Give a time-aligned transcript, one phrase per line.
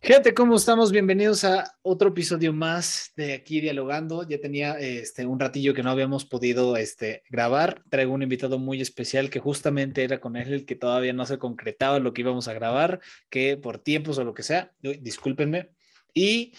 [0.00, 0.92] Gente, ¿cómo estamos?
[0.92, 4.22] Bienvenidos a otro episodio más de aquí dialogando.
[4.22, 7.82] Ya tenía este un ratillo que no habíamos podido este grabar.
[7.90, 11.38] Traigo un invitado muy especial que justamente era con él el que todavía no se
[11.38, 15.70] concretaba lo que íbamos a grabar, que por tiempos o lo que sea, discúlpenme.
[16.14, 16.54] Y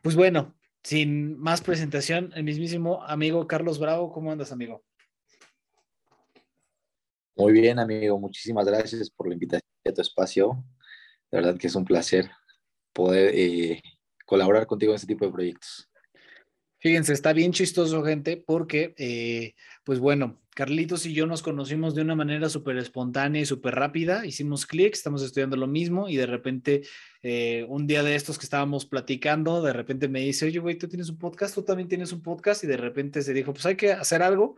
[0.00, 4.82] pues bueno, sin más presentación, el mismísimo amigo Carlos Bravo, ¿cómo andas, amigo?
[7.36, 8.18] Muy bien, amigo.
[8.18, 10.64] Muchísimas gracias por la invitación a tu espacio.
[11.30, 12.30] De verdad que es un placer
[12.92, 13.82] poder eh,
[14.26, 15.90] colaborar contigo en este tipo de proyectos.
[16.78, 19.54] Fíjense, está bien chistoso, gente, porque, eh,
[19.84, 24.24] pues bueno, Carlitos y yo nos conocimos de una manera súper espontánea y súper rápida,
[24.24, 26.82] hicimos clic, estamos estudiando lo mismo y de repente,
[27.22, 30.88] eh, un día de estos que estábamos platicando, de repente me dice, oye, güey, tú
[30.88, 33.76] tienes un podcast, tú también tienes un podcast y de repente se dijo, pues hay
[33.76, 34.56] que hacer algo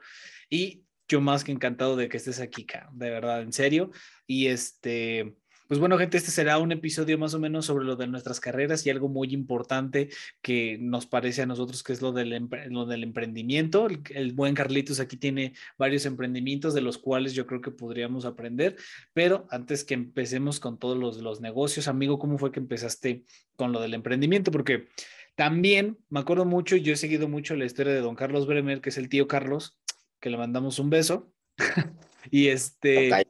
[0.49, 3.91] y yo más que encantado de que estés aquí, de verdad, en serio.
[4.27, 5.37] Y este,
[5.73, 8.85] pues bueno, gente, este será un episodio más o menos sobre lo de nuestras carreras
[8.85, 10.11] y algo muy importante
[10.43, 13.89] que nos parece a nosotros que es lo del, emprendimiento.
[14.11, 18.77] El, buen Carlitos aquí tiene varios emprendimientos de los cuales yo creo que podríamos aprender,
[19.15, 23.25] pero antes que empecemos con todos los, los negocios, amigo, ¿cómo fue que empezaste
[23.57, 24.51] con lo del emprendimiento?
[24.51, 24.89] Porque
[25.37, 28.91] también me acuerdo mucho, yo he seguido mucho la historia de don Carlos Bremer, que
[28.91, 29.79] es el tío Carlos,
[30.21, 31.33] que le mandamos un beso.
[32.31, 33.22] y este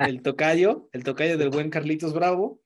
[0.00, 2.60] el tocayo, el tocayo del buen Carlitos Bravo.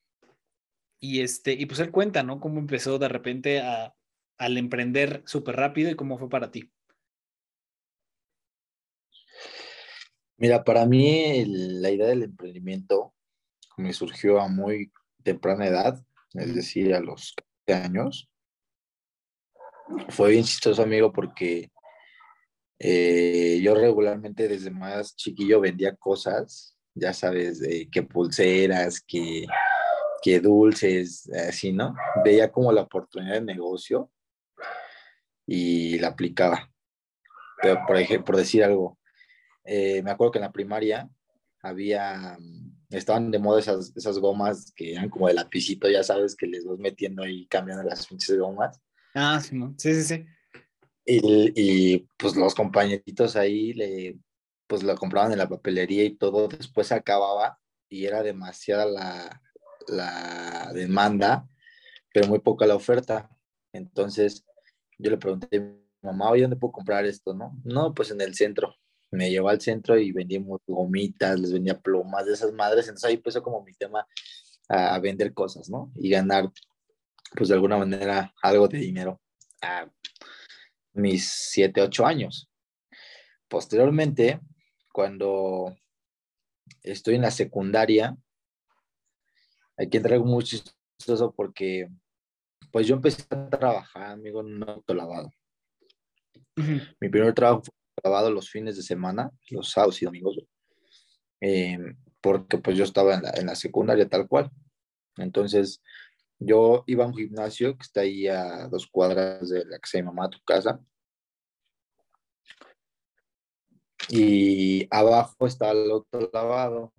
[1.01, 2.41] Y este, y pues él cuenta, ¿no?
[2.41, 3.95] Cómo empezó de repente a,
[4.39, 6.71] al emprender súper rápido y cómo fue para ti.
[10.37, 13.15] Mira, para mí la idea del emprendimiento
[13.77, 17.35] me surgió a muy temprana edad, es decir, a los
[17.67, 18.31] 15 años.
[20.09, 21.71] Fue bien chistoso, amigo, porque
[22.79, 29.47] eh, yo regularmente desde más chiquillo vendía cosas ya sabes, de qué pulseras, qué,
[30.23, 31.95] qué dulces, así, ¿no?
[32.25, 34.11] Veía como la oportunidad de negocio
[35.47, 36.71] y la aplicaba.
[37.61, 38.99] Pero, por ejemplo, por decir algo,
[39.65, 41.09] eh, me acuerdo que en la primaria
[41.63, 42.37] había,
[42.91, 46.65] estaban de moda esas, esas gomas que eran como de lapicito, ya sabes, que les
[46.65, 48.81] vas metiendo ahí cambiando las pinches gomas.
[49.15, 50.27] Ah, sí, sí, sí, sí.
[51.07, 54.19] Y, y, pues los compañeritos ahí le
[54.67, 57.59] pues lo compraban en la papelería y todo, después se acababa
[57.89, 59.43] y era demasiada la,
[59.89, 61.49] la demanda,
[62.13, 63.31] pero muy poca la oferta.
[63.73, 64.45] Entonces
[64.99, 67.35] yo le pregunté a mi mamá, oye, ¿dónde puedo comprar esto?
[67.35, 68.75] No, no, pues en el centro.
[69.11, 72.87] Me llevó al centro y vendíamos gomitas, les vendía plumas de esas madres.
[72.87, 74.07] Entonces ahí empezó como mi tema
[74.69, 75.93] a, vender cosas, ¿no?
[75.95, 76.51] Y ganar,
[77.37, 79.21] pues de alguna manera, algo de dinero
[79.63, 79.89] a
[80.95, 82.51] mis siete, ocho años.
[83.49, 84.41] Posteriormente,
[84.95, 85.77] cuando
[86.85, 88.17] estoy en la secundaria,
[89.77, 91.89] aquí entra algo muy chistoso porque
[92.71, 95.33] pues yo empecé a trabajar, amigo, en un autolavado.
[97.01, 97.75] Mi primer trabajo fue
[98.05, 100.39] lavado los fines de semana, los sábados y domingos,
[101.41, 101.77] eh,
[102.21, 104.49] porque pues yo estaba en la, en la, secundaria tal cual.
[105.17, 105.83] Entonces,
[106.39, 109.99] yo iba a un gimnasio que está ahí a dos cuadras de la que se
[109.99, 110.81] llama tu casa,
[114.09, 116.93] y abajo está el otro lavado.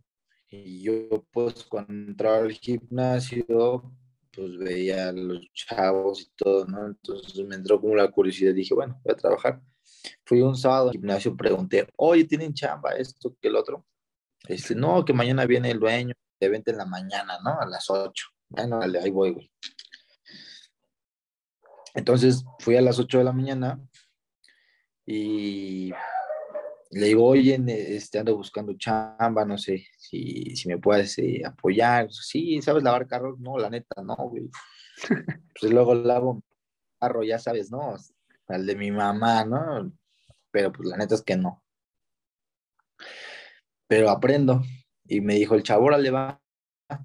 [0.49, 3.91] Y yo pues cuando entraba al gimnasio,
[4.31, 6.87] pues veía los chavos y todo, ¿no?
[6.87, 9.61] Entonces me entró como la curiosidad, dije, bueno, voy a trabajar.
[10.25, 13.85] Fui un sábado al gimnasio, pregunté, oye, ¿tienen chamba esto que el otro?
[14.47, 17.59] Este, no, que mañana viene el dueño, de vente en la mañana, ¿no?
[17.59, 18.27] A las 8.
[18.49, 19.51] Bueno, dale, ahí voy, güey.
[21.93, 23.79] Entonces fui a las 8 de la mañana
[25.05, 25.91] y
[26.95, 32.09] le digo, oye, este, ando buscando chamba, no sé si, si me puedes eh, apoyar.
[32.09, 33.37] Sí, ¿sabes lavar carros?
[33.37, 34.49] No, la neta, no, güey.
[35.59, 36.41] Pues luego lavo
[36.99, 37.95] carro, ya sabes, ¿no?
[38.47, 39.91] Al de mi mamá, ¿no?
[40.51, 41.61] Pero pues la neta es que no.
[43.87, 44.61] Pero aprendo.
[45.05, 46.41] Y me dijo el chavo, le va,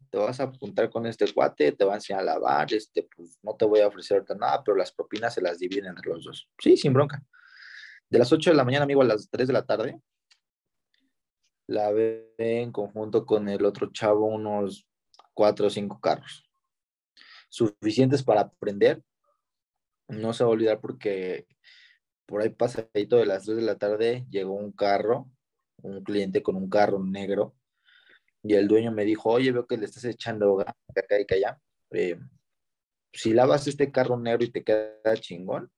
[0.09, 3.39] te vas a apuntar con este cuate, te va a enseñar a lavar, este, pues
[3.43, 6.49] no te voy a ofrecer nada, pero las propinas se las dividen entre los dos.
[6.61, 7.25] Sí, sin bronca
[8.11, 10.01] de las 8 de la mañana, amigo, a las 3 de la tarde,
[11.67, 14.87] la ve en conjunto con el otro chavo unos
[15.35, 16.45] 4 o 5 carros.
[17.49, 19.03] Suficientes para aprender.
[20.09, 21.47] No se va a olvidar porque
[22.27, 25.31] por ahí pasadito de las 3 de la tarde llegó un carro,
[25.83, 27.55] un cliente con un carro negro,
[28.43, 30.75] y el dueño me dijo, oye, veo que le estás echando acá
[31.11, 31.61] y allá.
[31.91, 32.19] Eh,
[33.13, 35.71] si lavas este carro negro y te queda chingón,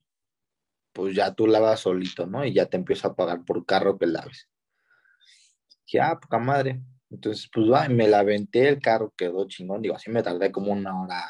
[0.93, 2.45] pues ya tú lavas solito, ¿no?
[2.45, 4.49] Y ya te empieza a pagar por carro que laves.
[5.87, 6.83] Dije, ah, poca madre.
[7.11, 9.83] Entonces, pues va, me la aventé, el carro quedó chingón.
[9.83, 11.25] Digo, así me tardé como una hora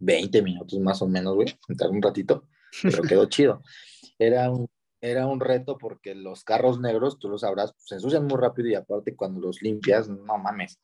[0.00, 2.48] 20 minutos más o menos, güey, entrar un ratito,
[2.82, 3.62] pero quedó chido.
[4.18, 4.68] Era un,
[5.00, 8.74] era un reto porque los carros negros, tú lo sabrás, se ensucian muy rápido y
[8.74, 10.80] aparte cuando los limpias, no mames,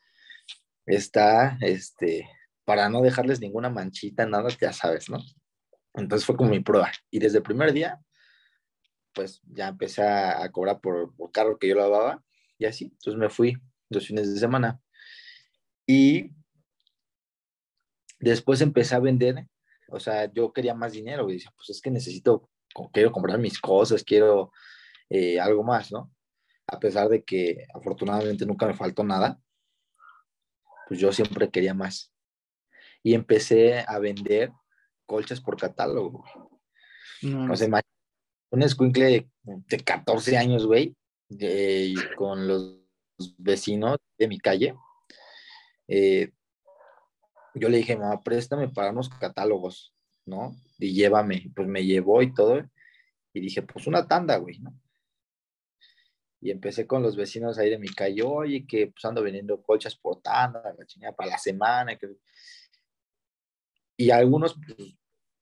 [0.86, 2.28] está, este,
[2.64, 5.18] para no dejarles ninguna manchita, nada, ya sabes, ¿no?
[5.96, 6.92] Entonces fue como mi prueba.
[7.10, 8.00] Y desde el primer día,
[9.12, 12.22] pues ya empecé a, cobrar por, por carro que yo lavaba
[12.58, 12.84] y así.
[12.84, 13.56] Entonces me fui
[13.88, 14.80] dos fines de semana.
[15.86, 16.30] Y
[18.18, 19.46] después empecé a vender,
[19.88, 22.50] o sea, yo quería más dinero, y decía, pues es que necesito,
[22.92, 24.52] quiero comprar mis cosas, quiero
[25.08, 26.12] eh, algo más, ¿no?
[26.66, 29.40] A pesar de que afortunadamente nunca me faltó nada,
[30.88, 32.12] pues yo siempre quería más.
[33.02, 34.50] Y empecé a vender
[35.06, 36.24] colchas por catálogo.
[37.22, 37.68] No, o sea,
[38.50, 40.94] un escuincle de, 14 años, güey,
[42.16, 42.80] con los
[43.38, 44.74] vecinos de mi calle.
[45.88, 46.30] Eh,
[47.54, 49.94] yo le dije, mamá, préstame para unos catálogos,
[50.26, 50.54] ¿no?
[50.78, 52.62] Y llévame, pues me llevó y todo.
[53.32, 54.78] Y dije, pues una tanda, güey, ¿no?
[56.40, 59.96] Y empecé con los vecinos ahí de mi calle, oye, que pues ando vendiendo colchas
[59.96, 61.98] por tanda, la chingada, para la semana.
[63.96, 64.96] Y algunos pues,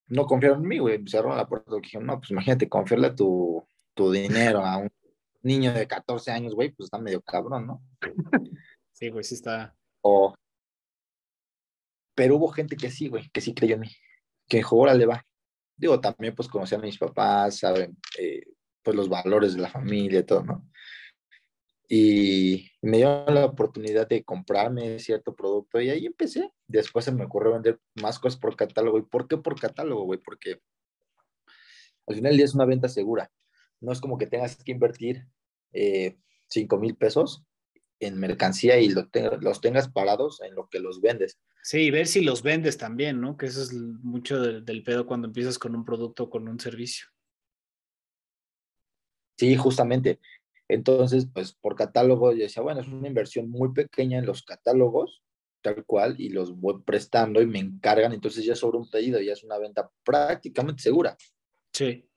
[0.06, 1.77] no confiaron en mí, güey, cerraron la puerta.
[1.81, 4.91] Dije, no, pues imagínate, confiarle tu, tu dinero a un
[5.43, 7.83] niño de 14 años, güey, pues está medio cabrón, ¿no?
[8.93, 9.75] Sí, güey, sí está.
[10.03, 10.37] O,
[12.15, 13.91] pero hubo gente que sí, güey, que sí creyó en mí,
[14.49, 15.27] que dijo, órale, va.
[15.77, 18.43] Digo, también pues conocí a mis papás, saben, eh,
[18.83, 20.69] pues los valores de la familia y todo, ¿no?
[21.89, 26.51] Y me dio la oportunidad de comprarme cierto producto y ahí empecé.
[26.67, 28.99] Después se me ocurrió vender más cosas por catálogo.
[28.99, 30.19] ¿Y por qué por catálogo, güey?
[30.19, 30.61] Porque
[32.07, 33.31] al final es una venta segura.
[33.81, 35.27] No es como que tengas que invertir
[35.73, 36.17] eh,
[36.49, 37.45] 5 mil pesos
[38.01, 39.09] en mercancía y lo
[39.41, 41.39] los tengas parados en lo que los vendes.
[41.63, 43.37] Sí, ver si los vendes también, ¿no?
[43.37, 47.07] Que eso es mucho del, pedo cuando empiezas con un producto o con un servicio.
[49.39, 50.21] Sí, justamente.
[50.69, 55.22] Entonces, pues por catálogo, yo decía, bueno, es una inversión muy pequeña en los catálogos,
[55.62, 59.32] tal cual, y los voy prestando y me encargan, entonces ya sobre un pedido, ya
[59.32, 61.16] es una venta prácticamente segura.
[61.72, 62.08] Sí.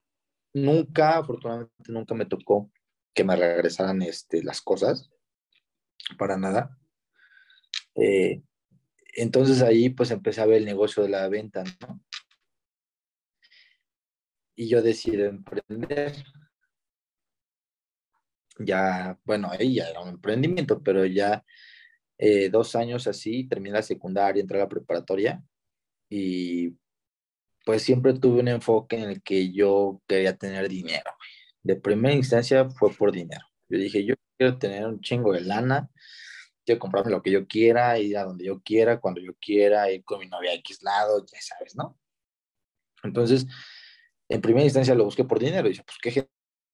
[0.54, 2.72] Nunca, afortunadamente, nunca me tocó
[3.14, 5.10] que me regresaran este, las cosas
[6.18, 6.78] para nada.
[7.96, 8.44] Eh,
[9.16, 12.00] entonces ahí pues empecé a ver el negocio de la venta, ¿no?
[14.56, 16.14] Y yo decidí emprender.
[18.60, 21.44] Ya, bueno, ahí ya era un emprendimiento, pero ya
[22.18, 25.44] eh, dos años así, terminé la secundaria, entré a la preparatoria
[26.10, 26.76] y
[27.66, 31.12] pues siempre tuve un enfoque en el que yo quería tener dinero.
[31.62, 33.46] De primera instancia fue por dinero.
[33.70, 35.90] Yo dije, yo quiero tener un chingo de lana,
[36.66, 40.04] quiero comprarme lo que yo quiera, ir a donde yo quiera, cuando yo quiera, ir
[40.04, 42.00] con mi novia X lado, ya sabes, ¿no?
[43.04, 43.46] Entonces,
[44.30, 45.68] en primera instancia lo busqué por dinero.
[45.68, 46.30] Y dije, pues, ¿qué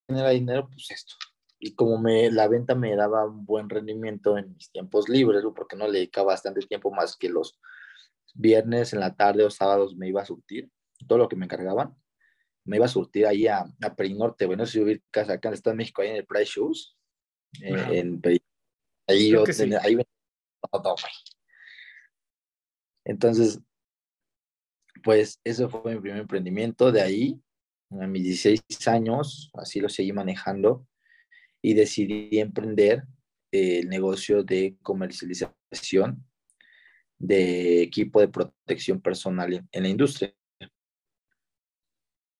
[0.08, 0.68] genera dinero?
[0.68, 1.16] Pues esto.
[1.58, 5.76] Y como me, la venta me daba un buen rendimiento en mis tiempos libres, porque
[5.76, 7.58] no le dedicaba bastante tiempo más que los
[8.34, 10.70] viernes en la tarde o sábados me iba a surtir
[11.06, 11.94] todo lo que me encargaban.
[12.64, 15.74] Me iba a surtir ahí a, a Perinorte, bueno, si casa acá en el Estado
[15.74, 16.96] de México, ahí en el Price Shoes,
[17.60, 18.20] en
[19.06, 19.98] Ahí yo tenía, ahí
[23.04, 23.60] Entonces,
[25.02, 26.90] pues eso fue mi primer emprendimiento.
[26.90, 27.40] De ahí,
[27.90, 30.86] a mis 16 años, así lo seguí manejando
[31.64, 33.04] y decidí emprender
[33.50, 36.22] el negocio de comercialización
[37.18, 40.34] de equipo de protección personal en la industria.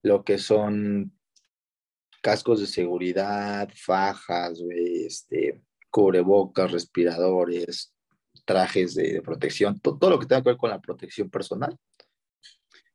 [0.02, 1.18] Lo que son
[2.20, 7.94] cascos de seguridad, fajas, este, cubrebocas, respiradores,
[8.44, 11.78] trajes de, protección, todo, lo que tenga que ver con la protección personal.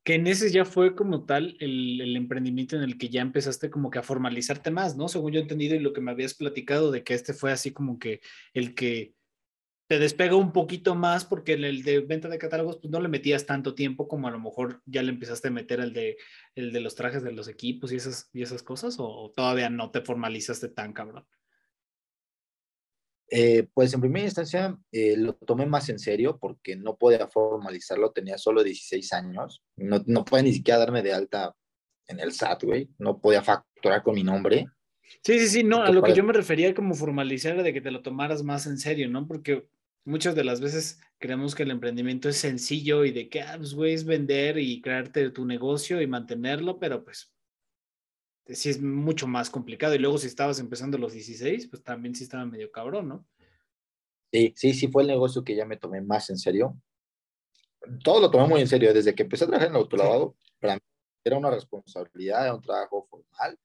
[0.10, 4.00] En ese ya fue como tal el, emprendimiento en el que ya empezaste como que
[4.00, 5.08] a formalizarte más, ¿no?
[5.08, 7.72] Según yo he entendido y lo que me habías platicado de que este fue así
[7.72, 8.20] como que
[8.54, 9.14] el que
[9.88, 13.08] te despega un poquito más porque en el de venta de catálogos pues no le
[13.08, 16.18] metías tanto tiempo como a lo mejor ya le empezaste a meter el de,
[16.56, 19.92] el de los trajes de los equipos y esas, y esas cosas o todavía no
[19.92, 21.28] te formalizaste tan cabrón?
[23.32, 28.12] Eh, pues en primera instancia eh, lo tomé más en serio porque no podía formalizarlo,
[28.12, 31.56] tenía solo 16 años, no, no podía ni siquiera darme de alta
[32.08, 34.66] en el SAT, güey, no podía facturar con mi nombre.
[35.24, 37.92] Sí, sí, sí, no, a lo que yo me refería como formalizar de que te
[37.92, 39.28] lo tomaras más en serio, ¿no?
[39.28, 39.68] Porque
[40.06, 43.74] muchas de las veces creemos que el emprendimiento es sencillo y de que, ah, pues,
[43.74, 47.32] güey, es vender y crearte tu negocio y mantenerlo, pero pues
[48.54, 49.96] sí es mucho más complicado.
[49.96, 53.28] Y luego si estabas empezando los 16, pues también sí estaba medio cabrón, ¿no?
[54.32, 56.80] Sí, sí, sí fue el negocio que ya me tomé más en serio.
[58.04, 58.94] todo lo tomé muy en serio.
[58.94, 60.82] Desde que empecé a trabajar en el autolavado, para mí
[61.24, 63.58] era una responsabilidad, era un trabajo formal,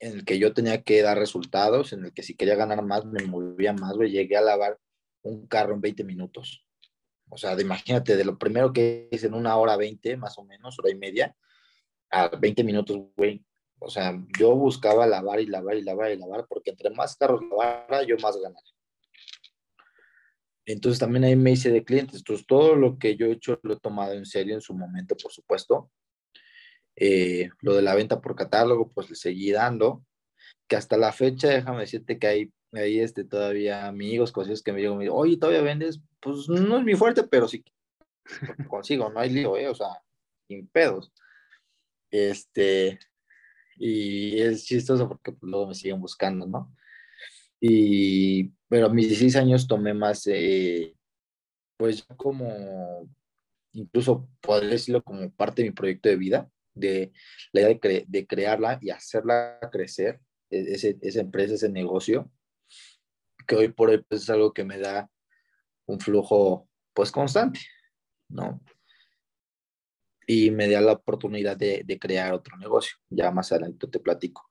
[0.00, 3.04] en el que yo tenía que dar resultados, en el que si quería ganar más,
[3.04, 4.10] me movía más, güey.
[4.10, 4.78] Llegué a lavar
[5.22, 6.66] un carro en 20 minutos.
[7.30, 10.78] O sea, imagínate, de lo primero que hice en una hora 20, más o menos,
[10.78, 11.34] hora y media,
[12.10, 13.44] a 20 minutos, güey.
[13.84, 17.42] O sea, yo buscaba lavar y lavar y lavar y lavar, porque entre más carros
[17.42, 18.64] lavara, yo más ganaba.
[20.66, 22.16] Entonces también ahí me hice de clientes.
[22.18, 25.14] Entonces todo lo que yo he hecho lo he tomado en serio en su momento,
[25.16, 25.90] por supuesto.
[26.96, 30.04] Eh, lo de la venta por catálogo, pues le seguí dando.
[30.66, 34.80] Que hasta la fecha, déjame decirte que hay, hay este, todavía amigos, cosas que me
[34.80, 36.00] digo, oye, ¿todavía vendes?
[36.20, 37.62] Pues no es mi fuerte, pero sí
[38.68, 39.68] consigo, no hay lío, ¿eh?
[39.68, 39.88] O sea,
[40.48, 41.12] sin pedos.
[42.10, 42.98] Este,
[43.76, 46.74] y es chistoso porque pues, luego me siguen buscando, ¿no?
[47.60, 50.94] Y, pero a mis 16 años tomé más, eh,
[51.76, 53.08] pues como,
[53.72, 57.12] incluso podría decirlo como parte de mi proyecto de vida, de
[57.52, 62.30] la idea de, de crearla y hacerla crecer, e, ese, esa empresa, ese negocio,
[63.46, 65.10] que hoy por hoy pues, es algo que me da
[65.86, 67.60] un flujo pues constante,
[68.28, 68.60] ¿no?
[70.26, 74.50] Y me da la oportunidad de, de crear otro negocio, ya más adelante te platico.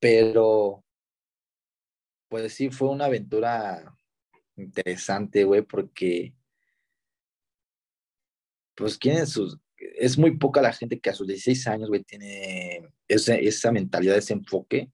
[0.00, 0.84] Pero
[2.28, 3.96] pues sí, fue una aventura
[4.56, 6.34] interesante, güey, porque
[8.74, 12.88] pues quieren sus, es muy poca la gente que a sus 16 años, güey, tiene
[13.08, 14.90] esa, esa mentalidad, ese enfoque.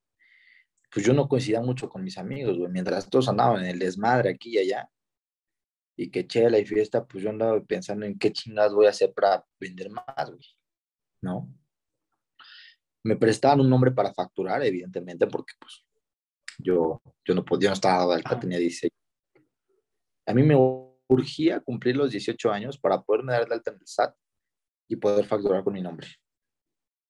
[0.92, 4.30] Pues yo no coincidía mucho con mis amigos, güey, mientras todos andaban en el desmadre
[4.30, 4.90] aquí y allá,
[6.00, 9.12] y que chela y fiesta, pues yo andaba pensando en qué chingadas voy a hacer
[9.12, 10.46] para vender más, güey,
[11.20, 11.54] ¿no?
[13.04, 15.84] Me prestaban un nombre para facturar, evidentemente, porque pues
[16.56, 18.90] yo, yo no podía, no estaba alta, tenía 16.
[20.24, 20.56] A mí me
[21.06, 24.16] urgía cumplir los 18 años para poderme dar de alta en el SAT
[24.88, 26.08] y poder facturar con mi nombre.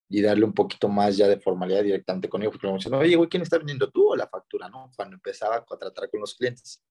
[0.08, 3.28] Y darle un poquito más ya de formalidad directamente conmigo, porque me decían, oye, güey,
[3.28, 4.68] ¿quién está vendiendo tú o la factura?
[4.68, 4.90] ¿No?
[4.96, 6.82] Cuando empezaba a tratar con los clientes.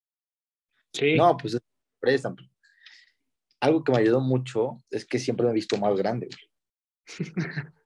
[0.93, 1.17] Sí.
[1.17, 1.59] No, pues
[1.99, 2.35] prestan.
[3.59, 6.29] Algo que me ayudó mucho es que siempre me he visto más grande,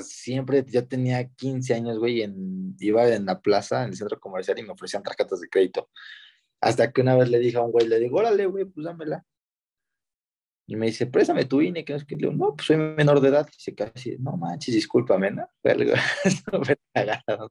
[0.00, 4.58] siempre, ya tenía 15 años, güey, en, iba en la plaza, en el centro comercial
[4.58, 5.90] y me ofrecían tarjetas de crédito.
[6.60, 9.24] Hasta que una vez le dije a un güey, le digo, órale, güey, pues dámela.
[10.68, 12.76] Y me dice, préstame tu INE, que no es que le digo, no, pues soy
[12.76, 13.46] menor de edad.
[13.48, 15.48] Y dice casi, no manches, discúlpame, ¿no?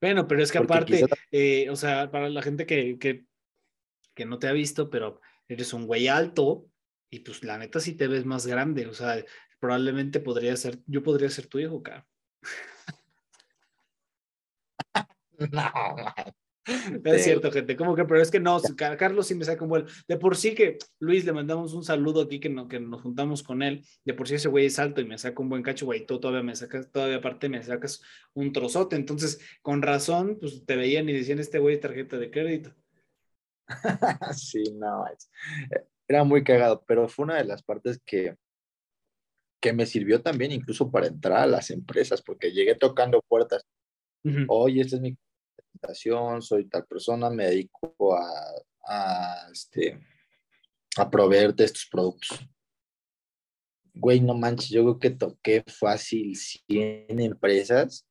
[0.00, 3.24] bueno, pero es que aparte, eh, o sea, para la gente que, que,
[4.14, 6.66] que no te ha visto, pero eres un güey alto
[7.10, 9.24] y pues la neta sí te ves más grande, o sea,
[9.60, 12.06] probablemente podría ser, yo podría ser tu hijo, cara.
[17.02, 17.76] no, es cierto, gente.
[17.76, 19.86] Como que, pero es que no, Carlos sí me saca un vuelo.
[20.08, 23.42] De por sí que, Luis, le mandamos un saludo aquí que, no, que nos juntamos
[23.42, 23.84] con él.
[24.04, 26.06] De por sí ese güey es alto y me saca un buen cacho, güey.
[26.06, 28.02] Tú todavía me sacas, todavía aparte me sacas
[28.32, 28.96] un trozote.
[28.96, 32.74] Entonces, con razón, pues te veían y decían, este güey tarjeta de crédito.
[34.36, 35.04] sí, no,
[36.08, 38.36] era muy cagado, pero fue una de las partes que,
[39.60, 43.62] que me sirvió también incluso para entrar a las empresas, porque llegué tocando puertas.
[44.48, 45.16] Oye, esta es mi
[45.54, 48.30] presentación, soy tal persona, me dedico a,
[48.86, 50.00] a, este,
[50.96, 52.40] a proveerte estos productos.
[53.92, 58.06] Güey, no manches, yo creo que toqué fácil 100 empresas.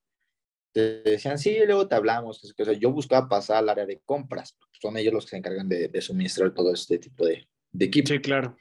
[0.73, 2.41] Te decían, sí, luego te hablamos.
[2.79, 6.01] yo buscaba pasar al área de compras, son ellos los que se encargan de, de
[6.01, 8.09] suministrar todo este tipo de, de equipo.
[8.09, 8.57] Sí, claro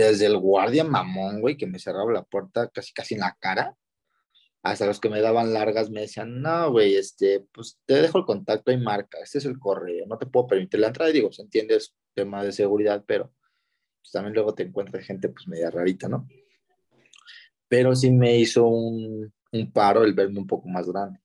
[0.00, 3.76] desde el guardia mamón, güey, que me cerraba la puerta casi casi en la cara,
[4.62, 8.24] hasta los que me daban largas me decían, no, güey, este, pues te dejo el
[8.24, 11.32] contacto y marca, este es el correo, no te puedo permitir la entrada, y digo,
[11.32, 13.32] se entiende, es tema de seguridad, pero
[14.02, 16.26] pues, también luego te encuentras gente pues media rarita, ¿no?
[17.68, 21.20] Pero sí me hizo un, un paro el verme un poco más grande.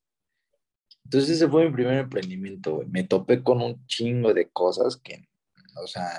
[1.03, 2.87] Entonces ese fue mi primer emprendimiento, güey.
[2.87, 5.27] Me topé con un chingo de cosas que,
[5.81, 6.09] o sea,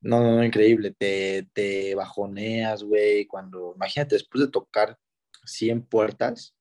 [0.00, 0.92] no, no, no, increíble.
[0.92, 3.26] Te, te bajoneas, güey.
[3.26, 4.98] Cuando, imagínate, después de tocar
[5.44, 6.56] 100 puertas,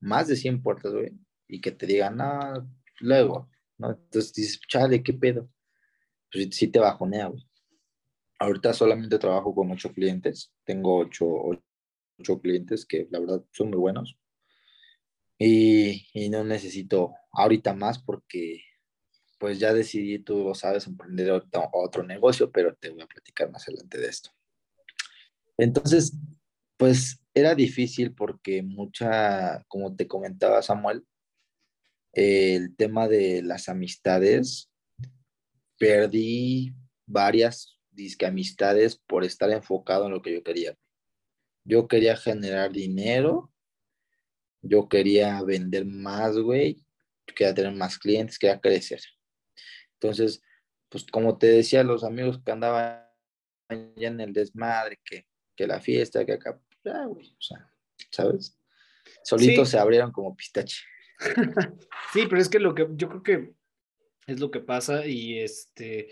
[0.00, 1.12] más de 100 puertas, güey,
[1.48, 2.68] y que te digan, no,
[3.00, 3.90] luego, ¿no?
[3.90, 5.48] Entonces dices, chale, ¿qué pedo?
[6.32, 7.46] Pues sí te bajonea, güey.
[8.38, 10.52] Ahorita solamente trabajo con ocho clientes.
[10.64, 11.26] Tengo ocho,
[12.18, 14.18] ocho clientes que la verdad son muy buenos.
[15.38, 18.62] Y, y no necesito ahorita más porque
[19.38, 23.68] pues ya decidí, tú lo sabes, emprender otro, negocio, pero te voy a platicar más
[23.68, 24.30] adelante de esto.
[25.58, 26.16] Entonces,
[26.78, 31.04] pues era difícil porque mucha, como te comentaba Samuel,
[32.14, 34.70] el tema de las amistades
[35.78, 36.74] perdí
[37.06, 40.74] varias disque amistades por estar enfocado en lo que yo quería.
[41.64, 43.52] Yo quería generar dinero,
[44.62, 46.76] yo quería vender más, güey,
[47.26, 49.00] yo quería tener más clientes, quería crecer.
[49.94, 50.42] Entonces,
[50.88, 53.04] pues como te decía, los amigos que andaban
[53.96, 57.70] ya en el desmadre, que, que la fiesta, que acá, ya, güey, o sea,
[58.10, 58.58] ¿sabes?
[59.22, 60.82] Solitos se abrieron como pistache.
[62.12, 63.54] sí, pero es que lo que yo creo que
[64.26, 66.10] es lo que pasa y este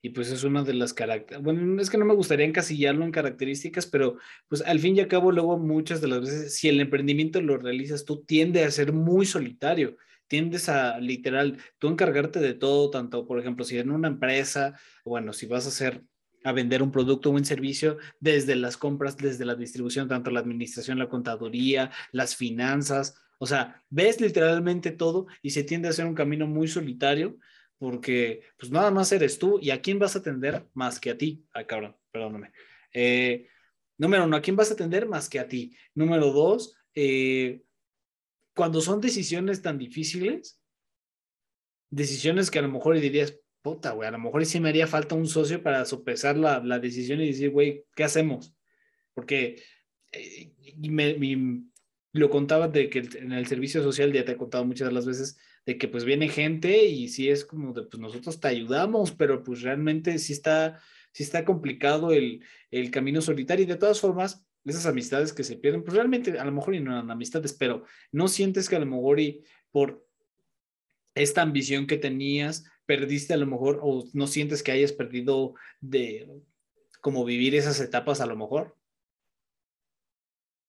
[0.00, 3.10] y pues es una de las características, bueno, es que no me gustaría encasillarlo en
[3.10, 6.80] características, pero pues al fin y al cabo luego muchas de las veces si el
[6.80, 9.96] emprendimiento lo realizas tú tiende a ser muy solitario,
[10.28, 15.32] tiendes a literal tú encargarte de todo, tanto por ejemplo si en una empresa, bueno,
[15.32, 16.04] si vas a hacer
[16.44, 20.40] a vender un producto o un servicio desde las compras, desde la distribución, tanto la
[20.40, 26.06] administración, la contaduría, las finanzas, o sea, ves literalmente todo y se tiende a hacer
[26.06, 27.38] un camino muy solitario
[27.78, 31.18] porque pues nada más eres tú y a quién vas a atender más que a
[31.18, 31.44] ti.
[31.52, 32.52] Ay, cabrón, perdóname.
[32.92, 33.48] Eh,
[33.96, 35.76] número uno, ¿a quién vas a atender más que a ti?
[35.94, 37.62] Número dos, eh,
[38.54, 40.60] cuando son decisiones tan difíciles,
[41.90, 45.14] decisiones que a lo mejor dirías, puta, güey, a lo mejor sí me haría falta
[45.14, 48.54] un socio para sopesar la, la decisión y decir, güey, ¿qué hacemos?
[49.14, 49.62] Porque
[50.12, 51.16] eh, me,
[52.12, 55.06] lo contaba de que en el servicio social, ya te he contado muchas de las
[55.06, 59.12] veces, de que pues viene gente y sí es como de, pues nosotros te ayudamos,
[59.12, 60.80] pero pues realmente sí está,
[61.12, 63.64] sí está complicado el, el camino solitario.
[63.64, 66.80] Y de todas formas, esas amistades que se pierden, pues realmente a lo mejor y
[66.80, 70.06] no eran amistades, pero no sientes que a lo mejor y por
[71.14, 76.28] esta ambición que tenías, perdiste a lo mejor o no sientes que hayas perdido de
[77.00, 78.77] como vivir esas etapas a lo mejor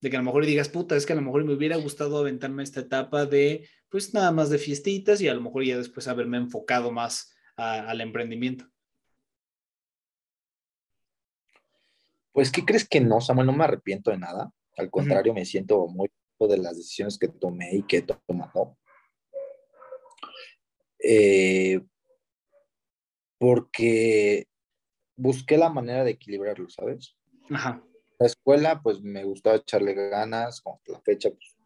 [0.01, 2.18] de que a lo mejor digas, puta, es que a lo mejor me hubiera gustado
[2.18, 6.08] aventarme esta etapa de, pues nada más de fiestitas y a lo mejor ya después
[6.08, 8.65] haberme enfocado más al emprendimiento.
[12.31, 13.48] Pues, ¿qué crees que no, Samuel?
[13.48, 14.50] No me arrepiento de nada.
[14.77, 16.09] Al contrario, me siento muy
[16.40, 18.77] de las decisiones que tomé y que he tomado.
[21.03, 21.81] Eh,
[23.38, 24.48] porque
[25.18, 27.18] busqué la manera de equilibrarlo, ¿sabes?
[27.50, 27.83] Ajá
[28.20, 31.58] la escuela, pues me gustaba echarle ganas, con la fecha, pues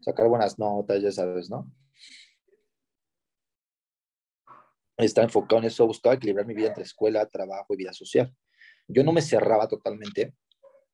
[0.00, 1.72] sacar buenas notas, ya sabes, ¿no?
[4.98, 8.32] Estaba enfocado en eso, buscaba equilibrar mi vida entre escuela, trabajo y vida social.
[8.86, 10.34] Yo no me cerraba totalmente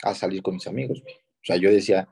[0.03, 1.15] a salir con mis amigos, güey.
[1.15, 2.09] O sea, yo decía,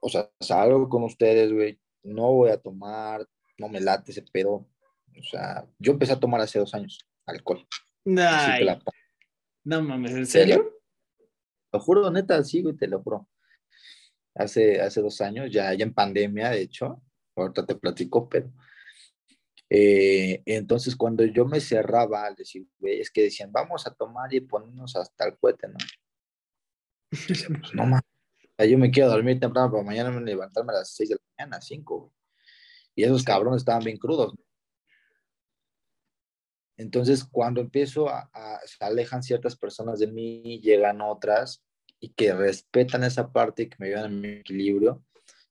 [0.00, 3.26] o sea, salgo con ustedes, güey, no voy a tomar,
[3.58, 4.68] no me late ese pedo.
[5.18, 7.66] O sea, yo empecé a tomar hace dos años alcohol.
[9.64, 10.75] No mames, ¿en serio?
[11.72, 13.28] Lo juro, neta, sí, güey, te lo juro.
[14.34, 17.02] Hace, hace dos años, ya, ya en pandemia, de hecho,
[17.34, 18.52] ahorita te platico, pero
[19.68, 24.32] eh, entonces cuando yo me cerraba al decir, güey, es que decían, vamos a tomar
[24.32, 25.76] y ponernos hasta el cohete, ¿no?
[27.10, 28.02] pues no más.
[28.58, 31.60] Yo me quiero dormir temprano para mañana me levantarme a las seis de la mañana,
[31.60, 32.12] cinco.
[32.94, 34.34] Y esos cabrones estaban bien crudos.
[36.76, 41.62] Entonces, cuando empiezo a, a, se alejan ciertas personas de mí, llegan otras,
[42.00, 45.02] y que respetan esa parte y que me ayudan a mi equilibrio.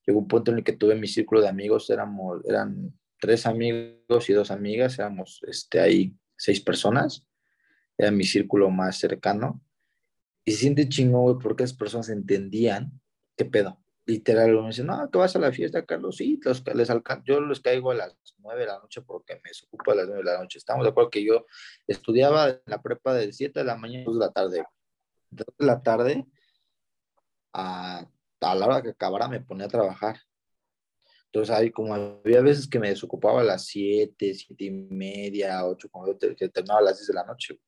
[0.06, 4.30] Llegó un punto en el que tuve mi círculo de amigos, éramos, eran tres amigos
[4.30, 7.26] y dos amigas, éramos este, ahí seis personas,
[7.98, 9.62] era mi círculo más cercano.
[10.44, 13.02] Y se siente chingón, güey, porque esas personas entendían
[13.36, 13.82] qué pedo.
[14.08, 16.90] Literal, me dicen, no, que vas a la fiesta, Carlos, sí, los, les
[17.24, 20.24] yo les caigo a las nueve de la noche porque me desocupo a las nueve
[20.24, 20.60] de la noche.
[20.60, 21.46] Estamos de acuerdo que yo
[21.88, 24.66] estudiaba en la prepa de 7 de la mañana a 2 de la tarde.
[25.32, 26.26] De la tarde
[27.54, 28.08] a,
[28.42, 30.20] la hora que acabara me ponía a trabajar.
[31.26, 35.90] Entonces, ahí como había veces que me desocupaba a las 7, 7 y media, 8,
[35.90, 37.60] como que terminaba a las 10 de la noche.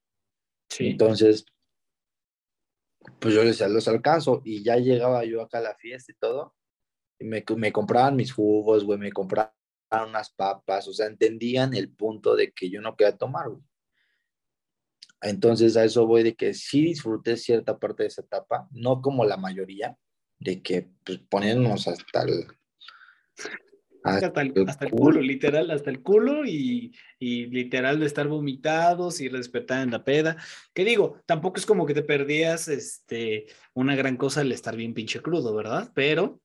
[0.80, 1.45] Entonces,
[3.20, 6.56] pues yo decía, los alcanzo y ya llegaba yo acá a la fiesta y todo,
[7.20, 9.52] y me, me compraban mis jugos, güey, me compraban
[9.92, 13.64] unas papas, o sea, entendían el punto de que yo no quería tomar, güey.
[15.22, 19.26] Entonces a eso voy de que sí disfruté cierta parte de esa etapa, no como
[19.26, 19.98] la mayoría,
[20.40, 22.46] de que pues ponernos hasta el...
[24.08, 24.54] Hasta, el,
[24.91, 30.04] culo, literal, hasta el culo y, y, literal de estar vomitados y respetar en la
[30.04, 30.38] peda.
[30.74, 34.93] Que digo, tampoco es como que te perdías este, una gran cosa el estar bien
[34.93, 35.91] pinche crudo, ¿verdad?
[35.93, 36.39] Pero,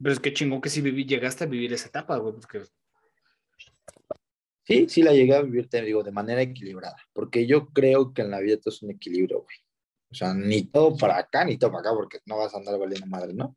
[0.00, 2.62] pero es que chingón que si viví, llegaste a vivir esa etapa, güey, porque
[4.64, 8.22] Sí, sí la llegué a vivir, te digo, de manera equilibrada, porque yo creo que
[8.22, 9.56] en la vida todo es un equilibrio, güey.
[10.10, 12.78] O sea, ni todo para acá, ni todo para acá, porque no vas a andar
[12.78, 13.56] valiendo madre, ¿no?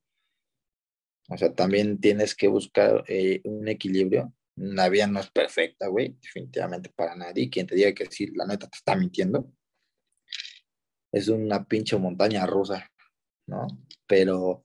[1.29, 6.15] O sea, también tienes que buscar eh, un equilibrio La vida no es perfecta, güey,
[6.21, 7.49] definitivamente para nadie.
[7.49, 9.51] Quien te diga que sí, la neta te está mintiendo.
[11.11, 12.89] Es una pinche montaña rusa,
[13.47, 13.67] ¿no?
[14.07, 14.63] Pero,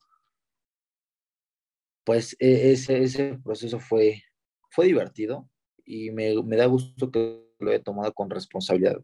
[2.04, 4.22] pues e, ese, ese proceso fue,
[4.70, 5.48] fue divertido
[5.84, 9.00] y me, me da gusto que lo haya tomado con responsabilidad.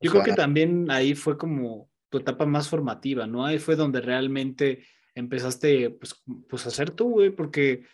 [0.00, 3.44] Yo creo que también ahí fue como tu etapa más formativa, ¿no?
[3.44, 4.84] Ahí fue donde realmente
[5.16, 7.84] empezaste, pues, pues a ser tú, güey, porque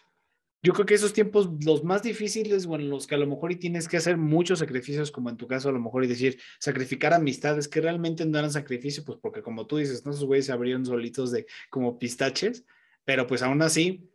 [0.63, 3.57] yo creo que esos tiempos, los más difíciles, bueno, los que a lo mejor y
[3.57, 7.15] tienes que hacer muchos sacrificios, como en tu caso a lo mejor, y decir, sacrificar
[7.15, 10.13] amistades que realmente no eran sacrificio, pues porque como tú dices, ¿no?
[10.13, 12.65] Esos güeyes se abrieron solitos de como pistaches,
[13.05, 14.11] pero pues aún así,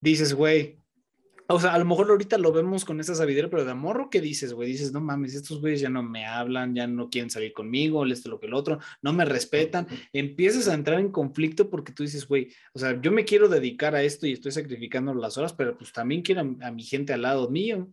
[0.00, 0.81] dices, güey,
[1.52, 4.20] o sea, a lo mejor ahorita lo vemos con esa sabiduría, pero de amor, ¿qué
[4.20, 4.70] dices, güey?
[4.72, 8.28] Dices, no mames, estos güeyes ya no me hablan, ya no quieren salir conmigo, esto,
[8.30, 9.86] lo que el otro, no me respetan.
[10.12, 13.94] Empiezas a entrar en conflicto porque tú dices, güey, o sea, yo me quiero dedicar
[13.94, 17.22] a esto y estoy sacrificando las horas, pero pues también quiero a, mi gente al
[17.22, 17.88] lado mío.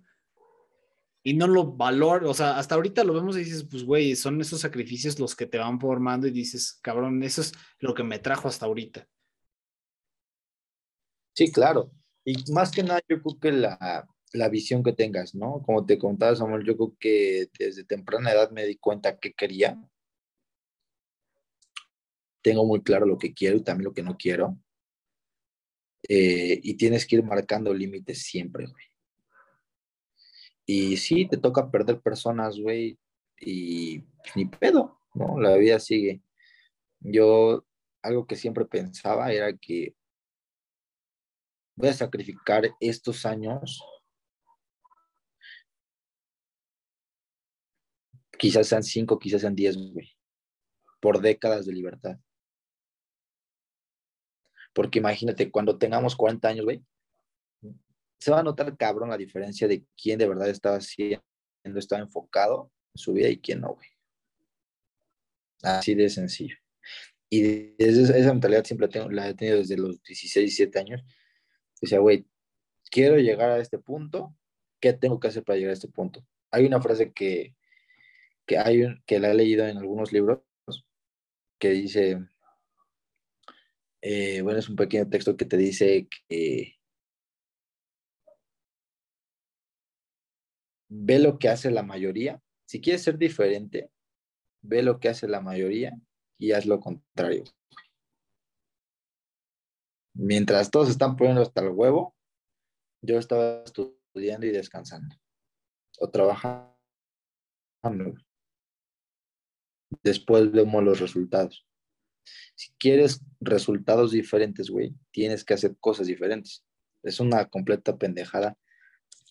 [1.22, 4.40] Y no lo valoro, o sea, hasta ahorita lo vemos y dices, pues, güey, son
[4.40, 8.20] esos sacrificios los que te van formando y dices, cabrón, eso es lo que me
[8.20, 9.08] trajo hasta ahorita.
[11.34, 11.92] Sí, claro.
[12.30, 15.64] Y más que nada, yo creo que la, la visión que tengas, ¿no?
[15.66, 19.82] Como te contaba Samuel, yo creo que desde temprana edad me di cuenta que quería.
[22.44, 24.60] Tengo muy claro lo que quiero y también lo que no quiero.
[26.08, 28.84] Eh, y tienes que ir marcando límites siempre, güey.
[30.68, 33.00] Y sí, te toca perder personas, güey,
[33.42, 34.04] y
[34.36, 35.40] ni pedo, ¿no?
[35.40, 36.22] La vida sigue.
[37.00, 37.66] Yo,
[38.04, 39.96] algo que siempre pensaba era que
[41.80, 43.82] voy a sacrificar estos años,
[48.38, 50.14] quizás sean cinco, quizás sean diez, güey,
[51.00, 52.20] por décadas de libertad.
[54.74, 56.84] Porque imagínate, cuando tengamos 40 años, güey,
[58.20, 61.24] se va a notar cabrón la diferencia de quién de verdad estaba haciendo,
[61.64, 63.88] estaba enfocado en su vida y quién no, güey.
[65.64, 66.58] Así de sencillo.
[67.30, 67.42] Y
[67.78, 71.04] desde esa mentalidad siempre la he tenido desde los 16, 17 años
[71.82, 72.26] Decía, güey,
[72.92, 74.36] quiero llegar a este punto,
[74.80, 76.26] ¿qué tengo que hacer para llegar a este punto?
[76.52, 77.56] Hay una frase que,
[78.46, 80.40] que, hay que la he leído en algunos libros
[81.60, 82.20] que dice,
[84.02, 86.80] eh, bueno, es un pequeño texto que te dice que
[90.90, 92.42] ve lo que hace la mayoría.
[92.66, 93.92] Si quieres ser diferente,
[94.62, 95.94] ve lo que hace la mayoría
[96.38, 97.44] y haz lo contrario.
[100.22, 102.14] Mientras todos están poniendo hasta el huevo,
[103.02, 105.16] yo estaba estudiando y descansando
[105.98, 106.76] o trabajando.
[110.04, 111.66] Después vemos los resultados.
[112.54, 116.66] Si quieres resultados diferentes, güey, tienes que hacer cosas diferentes.
[117.02, 118.58] Es una completa pendejada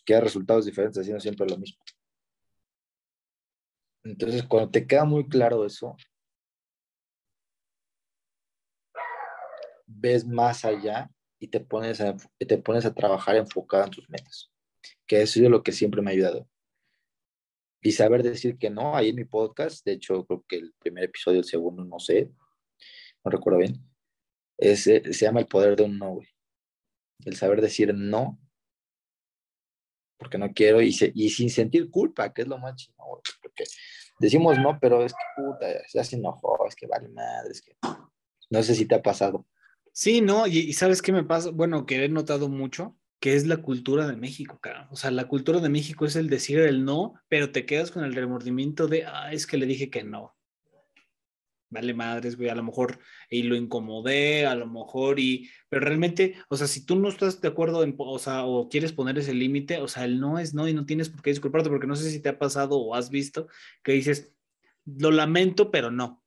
[0.07, 1.85] que hay resultados diferentes haciendo siempre lo mismo.
[4.05, 5.95] Entonces, cuando te queda muy claro eso,
[9.99, 14.51] ves más allá y te pones a, te pones a trabajar enfocado en tus metas,
[15.07, 16.49] que eso es lo que siempre me ha ayudado.
[17.81, 21.05] Y saber decir que no, ahí en mi podcast, de hecho creo que el primer
[21.05, 22.31] episodio, el segundo, no sé,
[23.25, 23.89] no recuerdo bien,
[24.59, 26.29] se llama el poder de un no, güey.
[27.25, 28.39] El saber decir no,
[30.19, 32.97] porque no quiero, y, y sin sentir culpa, que es lo más chino,
[33.41, 33.65] porque
[34.19, 37.77] decimos no, pero es que puta, se hace enojo, es que vale madre, es que
[38.51, 39.47] no sé si te ha pasado.
[40.01, 41.51] Sí, no, y, ¿sabes qué me pasa?
[41.51, 44.87] Bueno, que he notado mucho, que es la cultura de México, cara.
[44.93, 48.05] O sea, la cultura de México es el decir el no, pero te quedas con
[48.05, 50.37] el remordimiento de, ah, es que le dije que no.
[51.69, 56.37] Vale madres, güey, a lo mejor y lo incomodé, a lo mejor y, pero realmente,
[56.49, 59.35] o sea, si tú no estás de acuerdo en, o sea, o quieres poner ese
[59.35, 61.97] límite, o sea, el no es no y no tienes por qué disculparte, porque no
[61.97, 63.49] sé si te ha pasado o has visto
[63.83, 64.33] que dices,
[64.85, 66.23] lo lamento, pero no.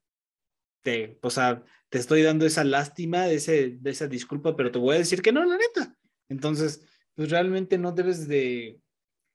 [0.84, 4.96] Te, o sea, te estoy dando esa lástima, ese, de esa disculpa, pero te voy
[4.96, 5.94] a decir que no, la neta.
[6.30, 8.80] Entonces, pues realmente no debes de,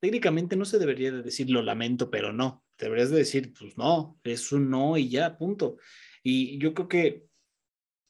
[0.01, 2.65] técnicamente no se debería de decir lo lamento, pero no.
[2.79, 5.77] Deberías de decir, pues no, es un no y ya, punto.
[6.23, 7.27] Y yo creo que,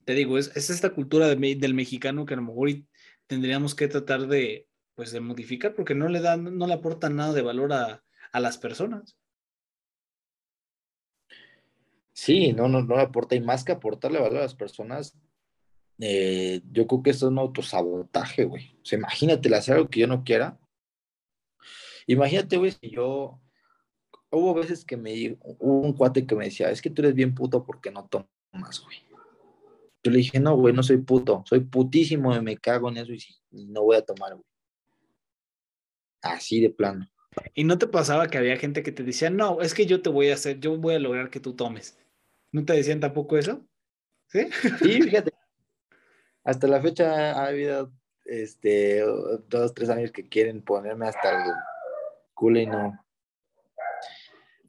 [0.04, 2.70] te digo, es, es esta cultura del mexicano que a lo mejor
[3.26, 7.32] tendríamos que tratar de, pues, de modificar porque no le da, no le aporta nada
[7.32, 9.16] de valor a, a las personas.
[12.16, 15.14] Sí, no, no, no aporta, y más que aportarle valor a las personas,
[15.98, 18.74] eh, yo creo que esto es un autosabotaje, güey.
[18.80, 20.58] O sea, imagínate hacer algo que yo no quiera.
[22.06, 23.38] Imagínate, güey, si yo.
[24.30, 25.36] Hubo veces que me.
[25.42, 28.82] Hubo un cuate que me decía, es que tú eres bien puto porque no tomas,
[28.82, 28.96] güey.
[30.02, 31.44] Yo le dije, no, güey, no soy puto.
[31.46, 34.46] Soy putísimo y me cago en eso y, no voy a tomar, güey.
[36.22, 37.10] así de plano.
[37.54, 40.08] ¿Y no te pasaba que había gente que te decía, no, es que yo te
[40.08, 41.98] voy a hacer, yo voy a lograr que tú tomes?
[42.52, 43.66] ¿No te decían tampoco eso?
[44.28, 45.32] Sí, sí fíjate.
[46.44, 47.92] Hasta la fecha ha habido
[48.24, 49.02] este,
[49.48, 51.52] dos, tres años que quieren ponerme hasta el
[52.34, 53.04] culo y no,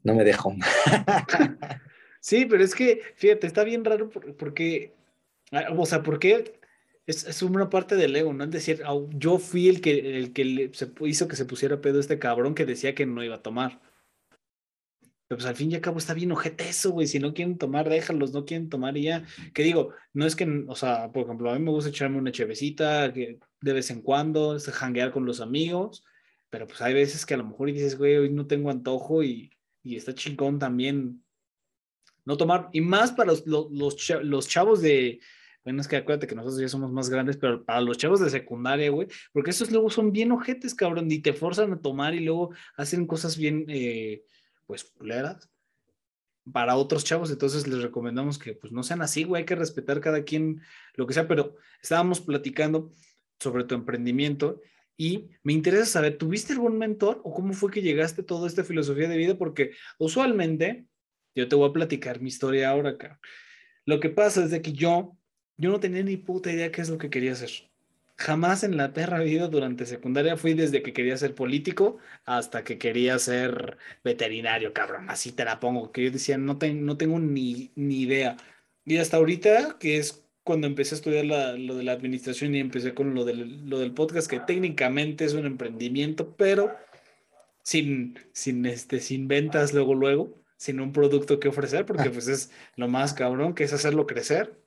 [0.02, 0.54] no me dejo.
[2.20, 4.94] sí, pero es que, fíjate, está bien raro porque,
[5.52, 6.54] ah, o sea, porque
[7.06, 8.44] es, es, una parte del ego, ¿no?
[8.44, 10.70] Es decir, yo fui el que, el que
[11.02, 13.80] hizo que se pusiera pedo este cabrón que decía que no iba a tomar.
[15.28, 17.06] Pero pues al fin y al cabo está bien ojete eso, güey.
[17.06, 19.24] Si no quieren tomar, déjalos, no quieren tomar y ya.
[19.52, 22.32] Que digo, no es que, o sea, por ejemplo, a mí me gusta echarme una
[22.32, 26.04] chevecita que de vez en cuando, es janguear con los amigos,
[26.48, 29.52] pero pues hay veces que a lo mejor dices, güey, hoy no tengo antojo y,
[29.82, 31.22] y está chingón también
[32.24, 32.68] no tomar.
[32.72, 35.20] Y más para los, los, los chavos de,
[35.64, 38.30] bueno, es que acuérdate que nosotros ya somos más grandes, pero para los chavos de
[38.30, 42.20] secundaria, güey, porque esos luego son bien ojetes, cabrón, y te forzan a tomar y
[42.20, 44.22] luego hacen cosas bien, eh,
[44.68, 45.50] pues, culeras
[46.52, 50.00] para otros chavos, entonces les recomendamos que pues no sean así, güey, hay que respetar
[50.00, 50.62] cada quien
[50.94, 52.90] lo que sea, pero estábamos platicando
[53.40, 54.62] sobre tu emprendimiento
[54.96, 58.64] y me interesa saber, ¿tuviste algún mentor o cómo fue que llegaste a toda esta
[58.64, 59.36] filosofía de vida?
[59.36, 60.86] Porque usualmente,
[61.34, 63.20] yo te voy a platicar mi historia ahora, acá.
[63.84, 65.18] Lo que pasa es de que yo
[65.58, 67.67] yo no tenía ni puta idea qué es lo que quería hacer.
[68.18, 72.76] Jamás en la perra vida durante secundaria fui desde que quería ser político hasta que
[72.76, 75.08] quería ser veterinario, cabrón.
[75.08, 78.36] Así te la pongo, que yo decía, no, no tengo ni, ni idea.
[78.84, 82.92] Y hasta ahorita, que es cuando empecé a estudiar lo de la administración y empecé
[82.92, 86.74] con lo del, lo del podcast, que técnicamente es un emprendimiento, pero
[87.62, 92.50] sin, sin, este, sin ventas luego, luego, sin un producto que ofrecer, porque pues es
[92.74, 94.58] lo más cabrón, que es hacerlo crecer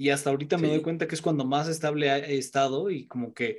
[0.00, 3.34] y hasta ahorita me doy cuenta que es cuando más estable he estado y como
[3.34, 3.58] que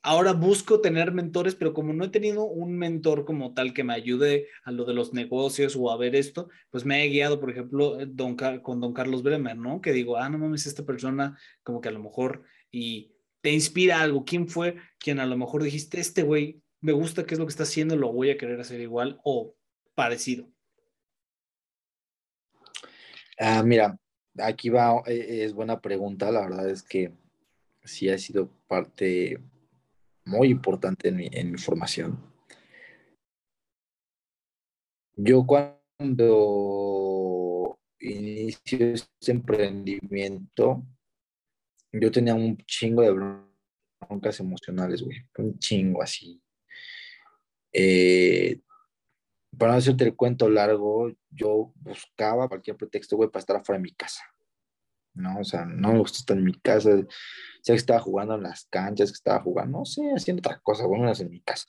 [0.00, 3.92] ahora busco tener mentores, pero como no he tenido un mentor como tal que me
[3.92, 7.50] ayude a lo de los negocios o a ver esto, pues me he guiado, por
[7.50, 9.82] ejemplo, eh, don, con don Carlos Bremer, ¿no?
[9.82, 13.12] Que digo, ah, no mames, esta persona como que a lo mejor y
[13.42, 14.24] te inspira algo.
[14.24, 17.50] ¿Quién fue quien a lo mejor dijiste, este güey, me gusta qué es lo que
[17.50, 19.54] está haciendo, lo voy a querer hacer igual o
[19.94, 20.48] parecido?
[23.38, 23.98] Ah, mira,
[24.36, 27.12] aquí va, eh, es buena pregunta, la verdad es que
[27.84, 29.40] sí ha sido parte
[30.24, 32.18] muy importante en mi, formación.
[35.16, 36.98] Yo cuando
[38.00, 40.84] inicio este emprendimiento,
[41.92, 46.40] yo tenía un chingo de broncas emocionales, güey, un chingo así.
[47.72, 48.60] Eh,
[49.56, 53.84] para no hacerte el cuento largo, yo buscaba cualquier pretexto, güey, para estar afuera de
[53.84, 54.22] mi casa.
[55.14, 55.40] ¿No?
[55.40, 56.90] O sea, no me gusta estar en mi casa.
[57.62, 60.86] Sé que estaba jugando en las canchas, que estaba jugando, no sé, haciendo otra cosa,
[60.86, 61.66] bueno, en mi casa.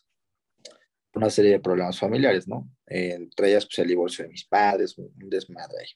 [1.15, 2.70] Una serie de problemas familiares, ¿no?
[2.86, 5.89] entre ellas, pues, el divorcio de mis padres, un, desmadre ahí.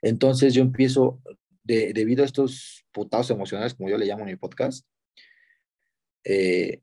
[0.00, 1.20] Entonces yo empiezo,
[1.62, 4.86] debido a estos putados emocionales, como yo le llamo en mi podcast,
[6.24, 6.82] eh,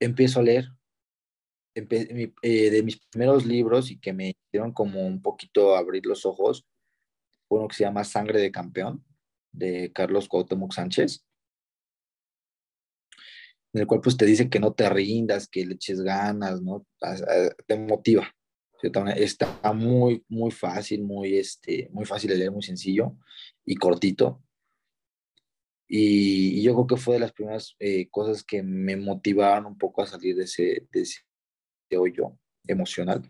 [0.00, 0.75] empiezo a leer
[1.76, 6.66] eh, de mis primeros libros y que me hicieron como un poquito abrir los ojos,
[7.50, 9.04] uno que se llama Sangre de Campeón,
[9.52, 11.22] de Carlos Cuauhtémoc Sánchez,
[13.74, 16.86] en el cual pues te dice que no te rindas, que le eches ganas, ¿no?
[17.66, 18.26] Te motiva.
[18.82, 23.16] Está muy, muy fácil, muy, este, muy fácil de leer, muy sencillo
[23.66, 24.42] y cortito.
[25.88, 30.02] Y, yo creo que fue de las primeras eh, cosas que me motivaron un poco
[30.02, 31.25] a salir de ese, de ese
[31.88, 33.22] de hoyo emocional.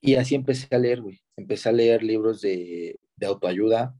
[0.00, 1.20] Y así empecé a leer, güey.
[1.36, 3.94] Empecé a leer libros de, autoayuda,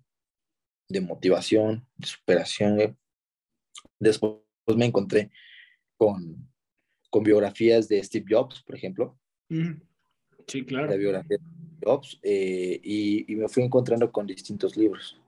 [0.89, 2.97] de motivación, de superación,
[3.99, 4.35] Después
[4.77, 5.31] me encontré
[5.97, 6.49] con,
[7.23, 9.19] biografías de Steve Jobs, por ejemplo.
[10.47, 10.91] Sí, claro.
[10.91, 15.21] De biografía de Jobs, eh, y, y, me fui encontrando con distintos libros.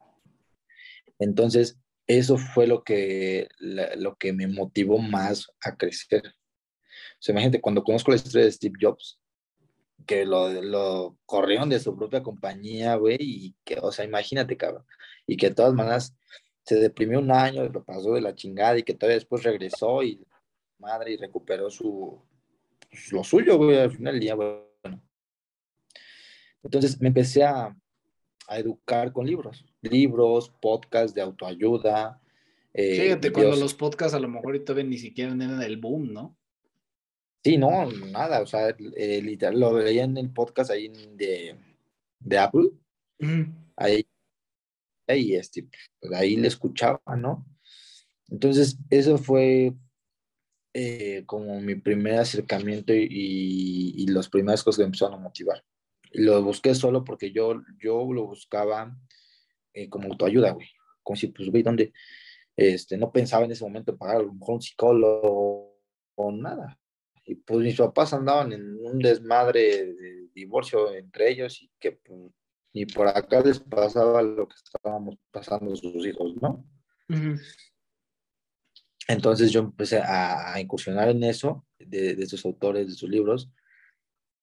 [1.18, 6.22] Entonces, eso fue lo que, lo que me motivó más a crecer.
[6.26, 9.20] O sea, imagínate, cuando conozco la historia de Steve Jobs,
[10.06, 14.84] que lo, lo corrieron de su propia compañía, güey, y que, o sea, imagínate, cabrón,
[15.26, 16.16] y que de todas maneras
[16.64, 20.24] se deprimió un año, lo pasó de la chingada y que todavía después regresó y
[20.78, 22.20] madre y recuperó su,
[22.90, 24.68] pues, lo suyo, güey, al final del día, bueno.
[26.62, 27.76] Entonces me empecé a,
[28.48, 32.20] a educar con libros, libros, podcasts de autoayuda.
[32.74, 36.36] Eh, Fíjate, cuando los podcasts a lo mejor todavía ni siquiera eran el boom, ¿no?
[37.44, 41.56] Sí, no, nada, o sea, eh, literal, lo veía en el podcast ahí de,
[42.20, 42.70] de Apple,
[43.76, 44.06] ahí,
[45.08, 45.66] ahí, este,
[46.00, 47.44] pues, ahí le escuchaba, ¿no?
[48.30, 49.74] Entonces, eso fue
[50.72, 55.62] eh, como mi primer acercamiento y, y, las primeras cosas que me empezaron a motivar.
[56.14, 58.96] Lo busqué solo porque yo, yo lo buscaba
[59.72, 60.68] eh, como autoayuda, güey.
[61.02, 61.92] Como si, pues, güey, ¿dónde?
[62.56, 65.80] Este, no pensaba en ese momento pagar a lo mejor un psicólogo
[66.14, 66.78] o nada.
[67.24, 72.32] Y pues mis papás andaban en un desmadre de divorcio entre ellos y que pues,
[72.74, 76.64] ni por acá les pasaba lo que estábamos pasando sus hijos, ¿no?
[79.08, 83.50] Entonces yo empecé a, incursionar en eso, de, de estos autores, de sus libros,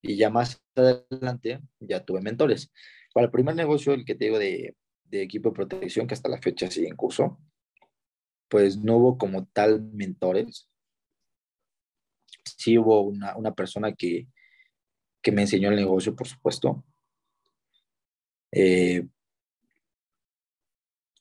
[0.01, 2.71] y ya más adelante ya tuve mentores.
[3.13, 4.75] Para el primer negocio, el que te digo de,
[5.12, 7.39] equipo de protección, que hasta la fecha sigue en curso,
[8.47, 10.69] pues no hubo como tal mentores.
[12.43, 14.27] Sí hubo una, una persona que,
[15.21, 16.83] que me enseñó el negocio, por supuesto,
[18.51, 19.07] eh,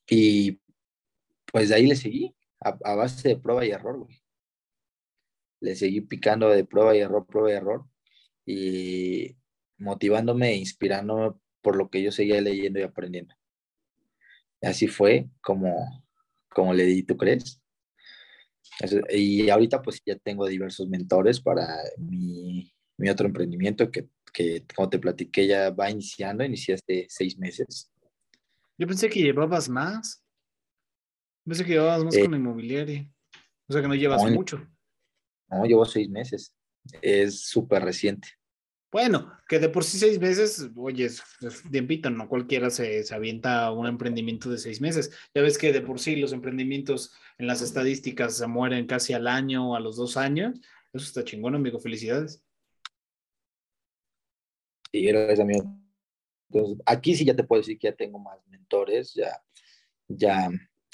[0.08, 0.60] y
[1.52, 4.22] pues de ahí le seguí, a, base de prueba y error, güey.
[5.60, 7.84] Le seguí picando de prueba y error, prueba y error,
[8.50, 9.36] y
[9.78, 13.34] motivándome e inspirándome por lo que yo seguía leyendo y aprendiendo.
[14.62, 16.04] así fue como,
[16.48, 17.60] como le di, ¿tú crees?
[19.10, 24.88] y ahorita pues ya tengo diversos mentores para mi, mi otro emprendimiento que que como
[24.88, 27.90] te platiqué ya va iniciando, inicié hace seis meses.
[28.76, 30.24] Yo pensé que llevabas más.
[31.44, 33.10] Pensé que llevabas más eh, con inmobiliaria.
[33.68, 34.66] O sea que no llevas mucho.
[35.50, 36.54] No, llevo seis meses.
[37.02, 38.28] Es súper reciente.
[38.90, 41.22] Bueno, que de por sí seis meses, oye, es,
[41.70, 45.10] tiempito, no cualquiera se, se, avienta un emprendimiento de seis meses.
[45.34, 49.26] Ya ves que de por sí los emprendimientos en las estadísticas se mueren casi al
[49.26, 50.58] año o a los dos años.
[50.92, 51.78] Eso está chingón, amigo.
[51.78, 52.42] Felicidades.
[54.90, 55.78] Sí, gracias, amigo.
[56.50, 59.42] Entonces, aquí sí ya te puedo decir que ya tengo más mentores, ya,
[60.08, 60.48] ya,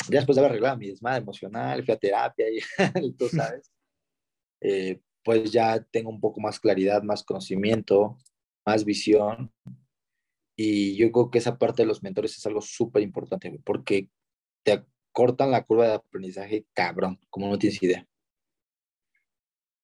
[0.08, 2.58] ya después de haber arreglado mi desmadre emocional, fui a terapia y
[3.16, 3.70] tú sabes,
[4.60, 8.18] eh, pues ya tengo un poco más claridad, más conocimiento,
[8.66, 9.52] más visión.
[10.56, 14.10] Y yo creo que esa parte de los mentores es algo súper importante, porque
[14.62, 18.06] te cortan la curva de aprendizaje cabrón, como no tienes idea.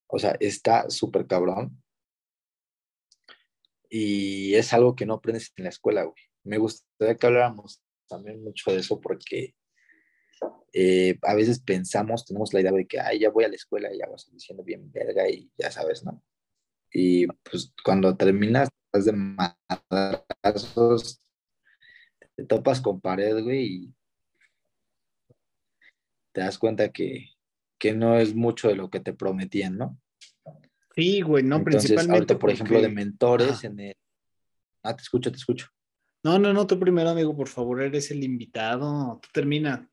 [0.07, 1.81] O sea, está súper cabrón
[3.89, 6.23] y es algo que no aprendes en la escuela, güey.
[6.43, 9.55] Me gustaría que habláramos también mucho de eso porque
[10.73, 13.89] eh, a veces pensamos, tenemos la idea de que, ay, ya voy a la escuela,
[13.93, 16.23] ya vas diciendo bien verga y ya sabes, ¿no?
[16.93, 19.13] Y pues cuando terminas, estás de
[19.91, 21.21] madrazos,
[22.35, 23.93] te topas con pared, güey, y
[26.33, 27.29] te das cuenta que,
[27.77, 29.99] que no es mucho de lo que te prometían, ¿no?
[30.95, 32.35] Sí, güey, no, principalmente.
[32.35, 33.95] por ejemplo, de mentores en el...
[34.83, 35.67] Ah, te escucho, te escucho.
[36.23, 39.19] No, no, no, tú primero, amigo, por favor, eres el invitado.
[39.21, 39.90] Tú termina.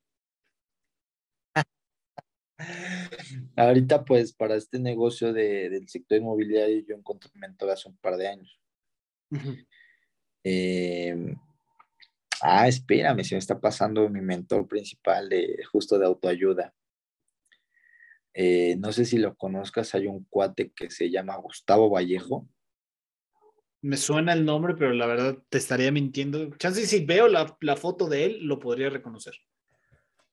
[3.56, 8.16] Ahorita, pues, para este negocio del sector inmobiliario, yo encontré un mentor hace un par
[8.16, 8.60] de años.
[10.44, 11.36] Em,
[12.42, 16.72] ah, espérame, se me está pasando mi mentor principal de justo de autoayuda.
[18.34, 22.48] Eh, no sé si lo conozcas, hay un cuate que se llama Gustavo Vallejo.
[23.80, 26.50] Me suena el nombre, pero la verdad te estaría mintiendo.
[26.56, 29.34] Chance si veo la, foto de él, lo podría reconocer.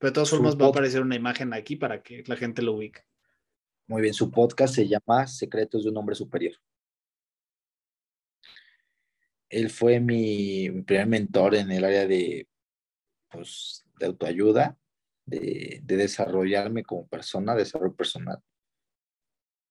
[0.05, 2.73] Pero de todas formas va a aparecer una imagen aquí para que la gente lo
[2.73, 3.01] ubique.
[3.87, 6.53] Muy bien, su podcast se llama Secretos de un Hombre Superior.
[9.49, 12.47] Él fue mi, mi primer mentor en el área de,
[13.31, 14.77] pues, de autoayuda
[15.25, 18.37] de, desarrollarme como persona, desarrollo personal,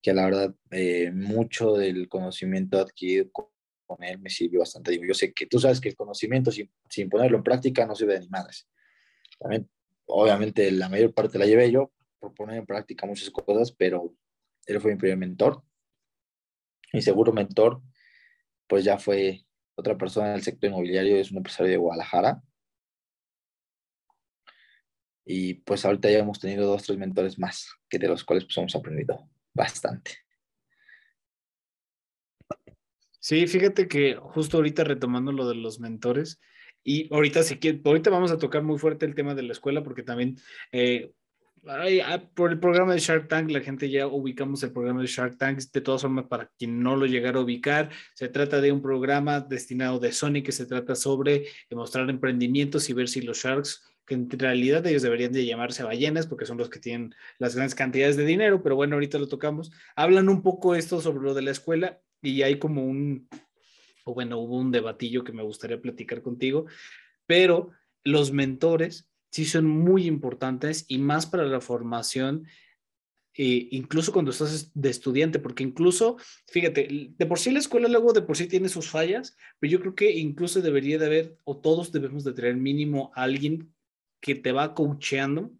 [0.02, 3.46] que la verdad eh, mucho del conocimiento adquirido con,
[4.00, 4.98] él me sirvió bastante.
[4.98, 8.14] Yo sé que tú sabes que el conocimiento sin, sin ponerlo en práctica no sirve
[8.14, 8.66] de ni madres.
[9.38, 9.68] También,
[10.06, 14.14] obviamente, la mayor parte la llevé yo por poner en práctica muchas cosas, pero
[14.66, 15.62] él fue mi primer mentor.
[16.92, 17.82] Mi seguro mentor,
[18.66, 22.42] pues ya fue otra persona en el sector inmobiliario, es un empresario de Guadalajara,
[25.24, 28.58] y pues ahorita ya hemos tenido dos, tres mentores más, que de los cuales pues
[28.58, 30.18] hemos aprendido bastante.
[33.20, 36.40] Sí, fíjate que justo ahorita retomando lo de los mentores,
[36.84, 39.82] y ahorita sí que ahorita vamos a tocar muy fuerte el tema de la escuela,
[39.82, 40.36] porque también
[40.70, 41.12] eh,
[41.66, 45.38] ah, por el programa de Shark Tank, la gente ya ubicamos el programa de Shark
[45.38, 45.58] Tank.
[45.72, 49.40] De todas formas, para quien no lo llegara a ubicar, se trata de un programa
[49.40, 54.14] destinado de Sony que se trata sobre mostrar emprendimientos y ver si los Sharks que
[54.14, 58.16] en realidad ellos deberían de llamarse ballenas porque son los que tienen las grandes cantidades
[58.16, 59.72] de dinero, pero bueno, ahorita lo tocamos.
[59.96, 63.28] Hablan un poco esto sobre lo de la escuela y hay como un,
[64.04, 66.66] o bueno, hubo un debatillo que me gustaría platicar contigo,
[67.26, 67.70] pero
[68.04, 72.46] los mentores sí son muy importantes y más para la formación
[73.36, 78.12] eh, incluso cuando estás de estudiante, porque incluso, fíjate, de por sí la escuela luego
[78.12, 81.56] de por sí tiene sus fallas, pero yo creo que incluso debería de haber, o
[81.56, 83.74] todos debemos de tener mínimo alguien
[84.20, 85.50] que te va coacheando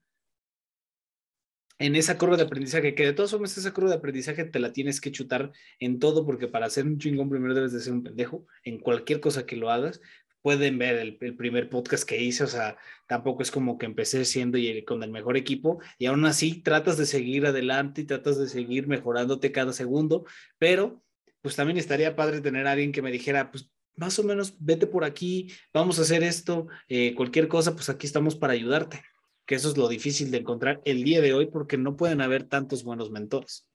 [1.79, 4.73] en esa curva de aprendizaje, que de todas formas esa curva de aprendizaje te la
[4.73, 8.03] tienes que chutar en todo, porque para ser un chingón primero debes de ser un
[8.03, 10.01] pendejo en cualquier cosa que lo hagas,
[10.45, 14.59] pueden ver el, primer podcast que hice, o sea, tampoco es como que empecé siendo
[14.59, 18.47] y, con el mejor equipo y aún así tratas de seguir adelante y tratas de
[18.49, 20.27] seguir mejorándote cada segundo,
[20.59, 21.03] pero
[21.41, 24.87] pues también estaría padre tener a alguien que me dijera, pues más o menos vete
[24.87, 29.03] por aquí, vamos a hacer esto, eh, cualquier cosa, pues aquí estamos para ayudarte,
[29.47, 32.45] que eso es lo difícil de encontrar el día de hoy porque no pueden haber
[32.45, 33.69] tantos buenos mentores.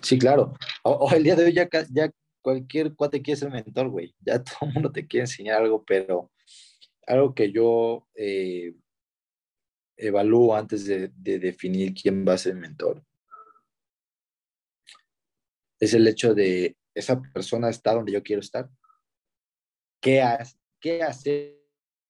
[0.00, 0.54] Sí, claro.
[0.84, 2.10] O, el día de hoy ya, ya
[2.40, 4.14] cualquier cuate quiere ser mentor, güey.
[4.20, 6.30] Ya todo el mundo te quiere enseñar algo, pero
[7.06, 8.74] algo que yo eh,
[9.96, 13.04] evalúo antes de, definir quién va a ser mentor
[15.80, 18.70] es el hecho de esa persona está donde yo quiero estar.
[20.00, 21.24] ¿Qué has, qué has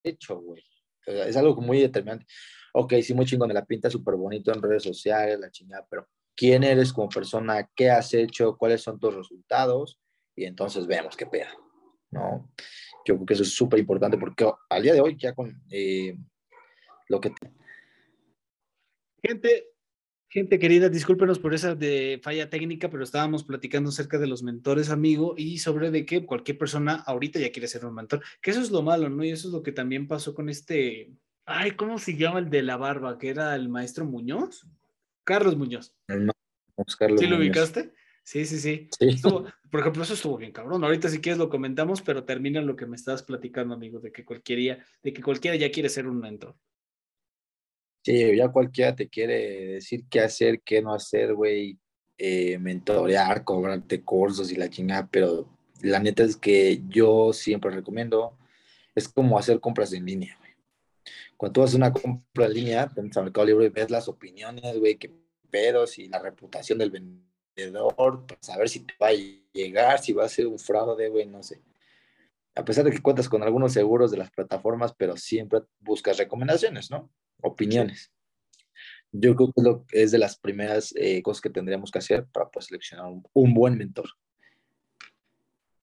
[0.05, 0.63] hecho, güey?
[1.07, 2.27] Es algo muy determinante.
[2.75, 6.65] Ok, sí, muy chingón, la pinta súper bonito en redes sociales, la chingada, pero ¿quién
[6.65, 7.69] eres como persona?
[7.75, 8.57] ¿Qué has hecho?
[8.57, 9.99] ¿Cuáles son tus resultados?
[10.35, 11.51] y entonces vemos qué pedo,
[12.11, 12.51] ¿no?
[13.05, 16.17] Yo creo que eso es súper importante porque al día de hoy ya con eh,
[17.09, 17.33] lo que...
[19.23, 19.72] Gente,
[20.33, 24.89] gente querida, discúlpenos por esa de falla técnica, pero estábamos platicando acerca de los mentores,
[24.89, 28.63] amigo, y sobre de que cualquier persona ahorita ya quiere ser un mentor, que eso
[28.63, 29.23] es lo malo, ¿no?
[29.25, 31.11] Y eso es lo que también pasó con este,
[31.45, 33.19] ay, ¿cómo se llama el de la barba?
[33.19, 34.67] Que era el maestro Muñoz.
[35.23, 35.95] Carlos Muñoz.
[36.09, 36.33] No,
[36.99, 37.93] Carlos ¿Sí lo ubicaste?
[38.25, 38.89] Sí, sí, sí.
[39.71, 40.83] por ejemplo, eso estuvo bien cabrón.
[40.83, 44.25] Ahorita si quieres lo comentamos, pero termina lo que me estabas platicando, amigo, de que
[44.25, 46.57] cualquiera, de que cualquiera ya quiere ser un mentor.
[48.03, 51.79] Sí, ya cualquiera te quiere decir qué hacer, qué no hacer, güey,
[52.19, 55.49] eh, mentorear, cobrarte cursos y la chingada, pero
[55.83, 58.37] la neta es que yo siempre recomiendo,
[58.95, 60.51] es como hacer compras en línea, güey.
[61.37, 64.09] Cuando tú haces una compra en línea, te metes al Mercado Libre y ves las
[64.09, 65.13] opiniones, güey, qué
[65.51, 69.13] pedos y la reputación del vendedor para saber si te va a
[69.53, 71.63] llegar, si va a ser un fraude, güey, no sé.
[72.57, 76.91] A pesar de que cuentas con algunos seguros de las plataformas, pero siempre buscas recomendaciones,
[76.91, 77.11] ¿no?
[77.43, 78.11] Opiniones.
[79.13, 82.51] Yo creo que lo, es de las primeras eh, cosas que tendríamos que hacer para
[82.51, 84.09] pues, seleccionar un, buen mentor.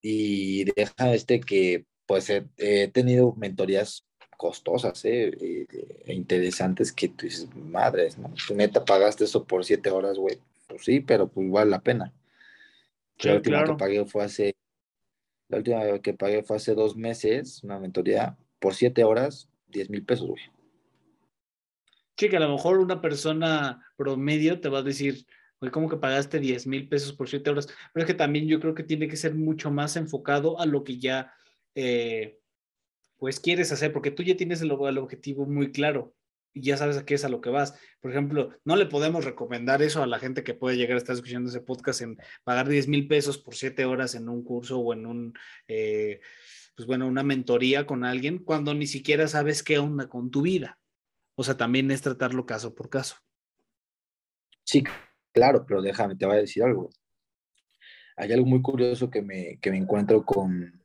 [0.01, 4.07] Y deja este que pues he, tenido mentorías
[4.38, 5.68] costosas eh, eh,
[6.05, 8.34] e interesantes que tú dices, madres, ¿no?
[8.47, 10.39] Tu neta pagaste eso por siete horas, güey
[10.70, 12.14] pues sí, pero pues vale la pena.
[13.18, 14.55] la última que pagué fue hace,
[15.49, 20.05] la última que pagué fue hace dos meses, una mentoría, por siete horas, diez mil
[20.05, 20.41] pesos, güey.
[22.20, 25.26] Sí, que a lo mejor una persona promedio te va a decir,
[25.61, 27.67] güey, ¿cómo que pagaste diez mil pesos por siete horas?
[27.93, 30.84] Pero es que también yo creo que tiene que ser mucho más enfocado a lo
[30.84, 31.34] que ya,
[31.76, 32.38] eh,
[33.17, 36.13] pues, quieres hacer, porque tú ya tienes el objetivo muy claro
[36.53, 37.80] y ya sabes a qué es a lo que vas.
[38.01, 41.15] Por ejemplo, no le podemos recomendar eso a la gente que puede llegar a estar
[41.15, 44.91] escuchando ese podcast en pagar 10 mil pesos por 7 horas en un curso o
[44.91, 45.34] en un,
[45.70, 46.20] eh,
[46.76, 50.78] pues bueno, una mentoría con alguien cuando ni siquiera sabes qué onda con tu vida.
[51.39, 53.15] O sea, también es tratarlo caso por caso.
[54.65, 54.83] Sí,
[55.31, 56.89] claro, pero déjame, te voy a decir algo.
[58.17, 60.83] Hay algo muy curioso que me, que me encuentro con,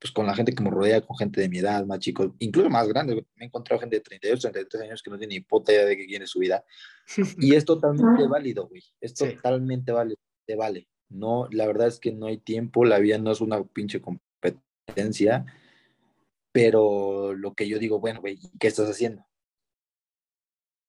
[0.00, 2.70] pues con la gente que me rodea, con gente de mi edad, más chicos, incluso
[2.70, 3.16] más grandes.
[3.36, 5.98] Me he encontrado gente de 32, 33 años que no tiene ni puta idea de
[5.98, 6.64] qué quiere su vida.
[7.38, 8.82] Y es totalmente válido, güey.
[9.02, 10.88] Es totalmente válido, te vale.
[11.10, 15.44] No, la verdad es que no hay tiempo, la vida no es una pinche competencia,
[16.52, 19.26] pero lo que yo digo, bueno, güey, ¿qué estás haciendo?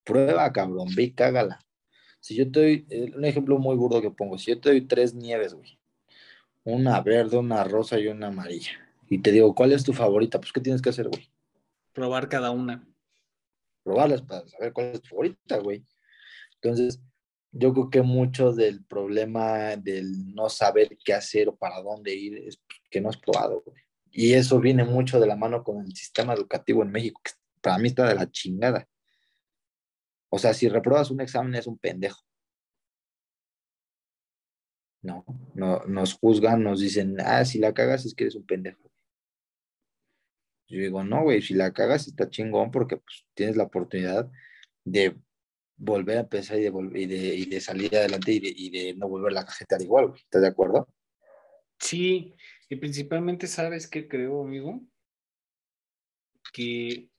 [0.03, 1.59] Prueba, cabrón, ve y cágala.
[2.19, 4.81] Si yo te doy, eh, un ejemplo muy burdo que pongo, si yo te doy
[4.81, 5.77] tres nieves, güey,
[6.63, 8.83] una verde, una rosa y una amarilla
[9.13, 10.39] y te digo, ¿cuál es tu favorita?
[10.39, 11.29] Pues, ¿qué tienes que hacer, güey?
[11.93, 12.83] Probar cada una.
[13.83, 15.85] Probarlas para saber cuál es tu favorita, güey.
[16.55, 16.99] Entonces,
[17.51, 22.37] yo creo que mucho del problema del no saber qué hacer o para dónde ir
[22.39, 23.83] es que no has probado, güey.
[24.11, 27.31] Y eso viene mucho de la mano con el sistema educativo en México, que
[27.61, 28.87] para mí está de la chingada.
[30.35, 32.25] O sea, si repruebas un examen es un pendejo.
[35.03, 35.23] No,
[35.53, 38.91] no, nos juzgan, nos dicen, ah, si la cagas es que eres un pendejo.
[40.67, 44.31] Yo digo, no, güey, si la cagas está chingón porque pues, tienes la oportunidad
[44.83, 45.15] de
[45.77, 49.45] volver a empezar y de, y de, salir adelante y de, no volver a la
[49.45, 50.19] cajetear igual, güey.
[50.19, 50.87] ¿Estás de acuerdo?
[51.77, 52.33] Sí,
[52.69, 54.81] y principalmente sabes qué creo, amigo,
[56.51, 57.12] que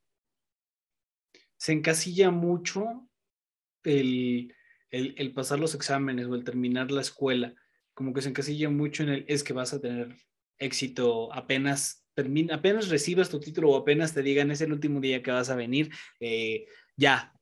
[1.64, 3.08] se encasilla mucho
[3.84, 4.54] el,
[4.90, 7.54] el, pasar los exámenes o el terminar la escuela,
[7.94, 10.14] como que se encasilla mucho en el es que vas a tener
[10.58, 15.22] éxito apenas termina, apenas recibas tu título o apenas te digan es el último día
[15.22, 15.90] que vas a venir,
[16.20, 16.66] eh,
[16.98, 17.32] ya,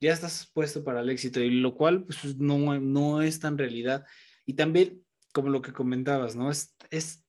[0.00, 4.04] ya estás puesto para el éxito, y lo cual pues, no, no es tan realidad.
[4.46, 6.52] Y también, como lo que comentabas, ¿no?
[6.52, 7.21] Es, es,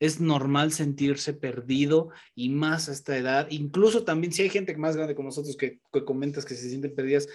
[0.00, 3.48] es normal sentirse perdido y más a esta edad.
[3.50, 7.28] Incluso también si hay gente más grande como nosotros que, comentas que se sienten perdidas,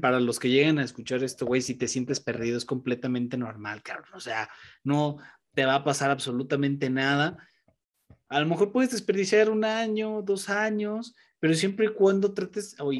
[0.00, 3.82] para los que lleguen a escuchar esto, güey, si te sientes perdido es completamente normal,
[3.82, 4.10] cabrón.
[4.14, 4.48] O sea,
[4.82, 5.18] no
[5.54, 7.38] te va a pasar absolutamente nada.
[8.28, 12.90] A lo mejor puedes desperdiciar un año, dos años, pero siempre y cuando trates, o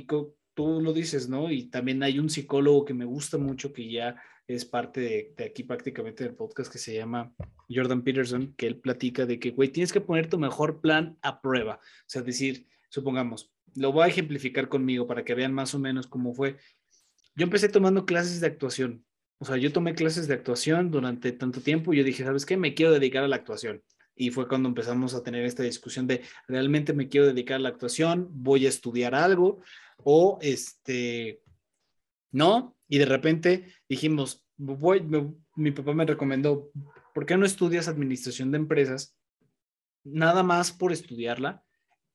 [0.54, 1.50] tú lo dices, ¿no?
[1.50, 4.16] Y también hay un psicólogo que me gusta mucho, que ya
[4.48, 5.00] es parte
[5.36, 7.34] de, aquí prácticamente del podcast, que se llama
[7.68, 11.40] Jordan Peterson, que él platica de que, güey, tienes que poner tu mejor plan a
[11.40, 11.80] prueba.
[11.82, 16.06] O sea, decir, supongamos, lo voy a ejemplificar conmigo para que vean más o menos
[16.06, 16.56] cómo fue.
[17.34, 19.04] Yo empecé tomando clases de actuación.
[19.38, 22.56] O sea, yo tomé clases de actuación durante tanto tiempo y yo dije, ¿sabes qué?
[22.56, 23.82] Me quiero dedicar a la actuación.
[24.14, 27.68] Y fue cuando empezamos a tener esta discusión de, ¿realmente me quiero dedicar a la
[27.68, 28.28] actuación?
[28.30, 29.60] ¿Voy a estudiar algo?
[29.98, 31.42] O este,
[32.32, 32.75] no.
[32.88, 35.02] Y de repente dijimos, voy,
[35.54, 36.70] mi papá me recomendó,
[37.14, 39.16] ¿por qué no estudias administración de empresas?
[40.04, 41.64] Nada más por estudiarla.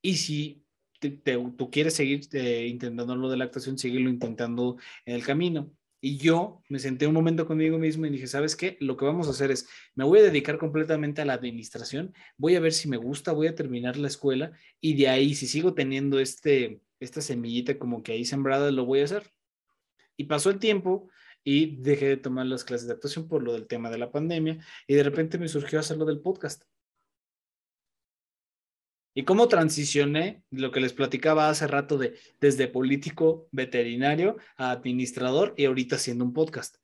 [0.01, 0.65] Y si
[0.99, 5.71] tú quieres seguir eh, intentando lo de la actuación, seguirlo intentando en el camino.
[6.03, 8.75] Y yo me senté un momento conmigo mismo y dije, ¿sabes qué?
[8.79, 12.55] Lo que vamos a hacer es, me voy a dedicar completamente a la administración, voy
[12.55, 15.75] a ver si me gusta, voy a terminar la escuela y de ahí, si sigo
[15.75, 19.31] teniendo este, esta semillita como que ahí sembrada, lo voy a hacer.
[20.21, 21.09] Y pasó el tiempo
[21.43, 24.63] y dejé de tomar las clases de actuación por lo del tema de la pandemia
[24.85, 26.61] y de repente me surgió hacerlo del podcast.
[29.15, 35.55] ¿Y cómo transicioné lo que les platicaba hace rato de desde político veterinario a administrador
[35.57, 36.77] y ahorita haciendo un podcast?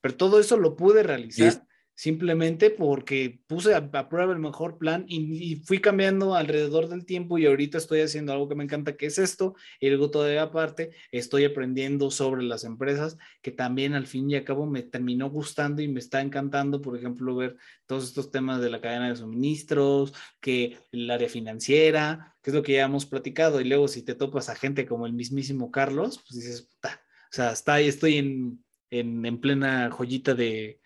[0.00, 1.68] Pero todo eso lo pude realizar
[2.00, 7.44] simplemente porque puse a, prueba el mejor plan y, fui cambiando alrededor del tiempo y
[7.44, 11.44] ahorita estoy haciendo algo que me encanta, que es esto, y luego todavía aparte estoy
[11.44, 15.88] aprendiendo sobre las empresas, que también al fin y al cabo me terminó gustando y
[15.88, 20.78] me está encantando, por ejemplo, ver todos estos temas de la cadena de suministros, que
[20.92, 24.48] el área financiera, que es lo que ya hemos platicado, y luego si te topas
[24.48, 29.38] a gente como el mismísimo Carlos, pues dices, puta, o sea, está, estoy en, en,
[29.38, 30.80] plena joyita de,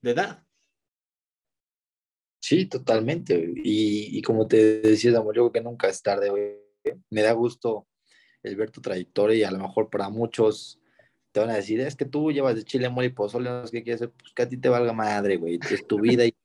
[0.00, 0.44] de edad.
[2.40, 3.52] Sí, totalmente.
[3.56, 6.56] Y, como te decía, amor, yo creo que nunca es tarde, güey.
[7.10, 7.86] Me da gusto
[8.42, 10.80] el ver tu trayectoria y a lo mejor para muchos
[11.32, 13.72] te van a decir, es que tú llevas de chile, mole y pozole, no sé
[13.72, 16.34] qué quieres hacer, pues que a ti te valga madre, güey, es tu vida y...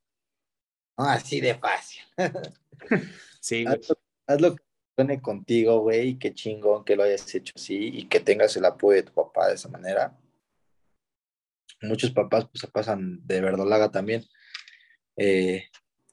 [0.97, 2.03] No, así de fácil.
[3.41, 3.65] sí,
[4.27, 4.63] Haz lo, que
[4.95, 8.63] suene contigo, güey, y qué chingón que lo hayas hecho así y que tengas el
[8.63, 10.17] apoyo de tu papá de esa manera.
[11.81, 14.23] Muchos papás pues se pasan de verdolaga también.
[15.17, 15.65] Eh,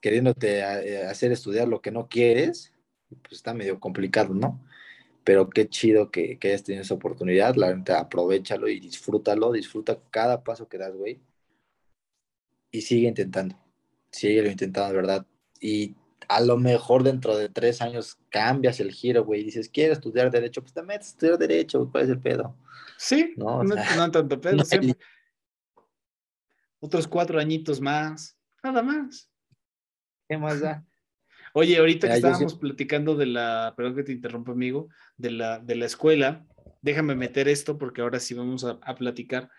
[0.03, 2.75] queriéndote eh, hacer estudiar lo que no quieres,
[3.23, 4.61] pues está medio complicado, ¿no?
[5.25, 9.99] Pero qué chido que, que hayas tenido esa oportunidad, la gente aprovechalo y disfrútalo, disfruta
[10.11, 11.23] cada paso que das, güey.
[12.73, 13.57] Y sigue intentando,
[14.11, 15.25] sigue intentando, ¿verdad?
[15.61, 15.95] Y
[16.29, 20.31] a lo mejor dentro de tres años cambias el giro, güey, y dices, ¿quieres estudiar
[20.31, 20.63] Derecho?
[20.63, 22.57] Pues te metes a estudiar Derecho, ¿cuál es el pedo?
[22.99, 23.77] Sí, no, no,
[24.11, 24.65] tanto pedo,
[26.81, 29.32] Otros cuatro añitos más, nada más.
[30.33, 30.83] ¿Qué más da?
[31.53, 35.75] Oye, ahorita que estábamos platicando de la, perdón que te interrumpa, amigo, de la, de
[35.75, 36.47] la escuela,
[36.81, 39.51] déjame meter esto porque ahora sí vamos a, platicar.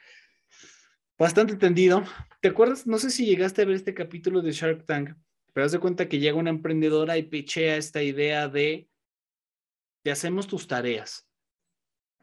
[1.15, 2.03] Bastante tendido.
[2.41, 2.88] ¿Te acuerdas?
[2.88, 5.11] No sé si llegaste a ver este capítulo de Shark Tank,
[5.53, 8.89] pero haz de cuenta que llega una emprendedora y pichea esta idea de,
[10.01, 11.30] te hacemos tus tareas.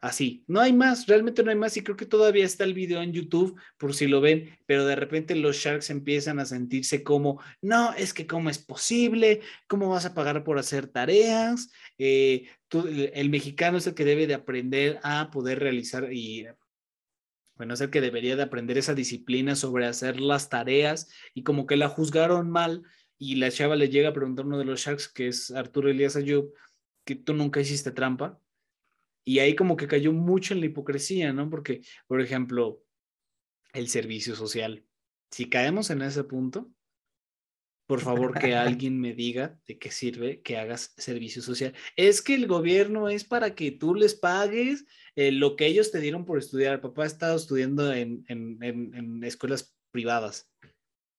[0.01, 3.03] Así, no hay más, realmente no hay más y creo que todavía está el video
[3.03, 7.39] en YouTube por si lo ven, pero de repente los Sharks empiezan a sentirse como,
[7.61, 12.49] no, es que cómo es posible, cómo vas a pagar por hacer tareas, eh,
[13.13, 16.47] el, mexicano es el que debe de aprender a poder realizar y,
[17.55, 21.67] bueno, es el que debería de aprender esa disciplina sobre hacer las tareas y como
[21.67, 22.81] que la juzgaron mal
[23.19, 25.91] y la chava le llega a preguntar a uno de los Sharks, que es Arturo
[25.91, 26.51] Elías Ayub,
[27.05, 28.41] que tú nunca hiciste trampa
[29.23, 31.49] y ahí como que cayó mucho en la hipocresía, ¿no?
[31.49, 32.83] Porque, por ejemplo,
[33.73, 34.85] el servicio social.
[35.31, 36.71] Si caemos en ese punto,
[37.91, 41.73] por favor que alguien me diga de qué sirve que hagas servicio social.
[41.95, 45.99] Es que el gobierno es para que tú les pagues eh, lo que ellos te
[45.99, 46.81] dieron por estudiar.
[46.81, 50.49] papá ha estado estudiando en, en, escuelas privadas.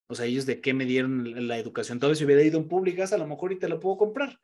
[0.08, 2.00] O sea, ellos de qué me dieron la educación.
[2.00, 4.40] Todo si hubiera ido en públicas, a lo mejor y te lo puedo comprar.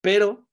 [0.00, 0.48] Pero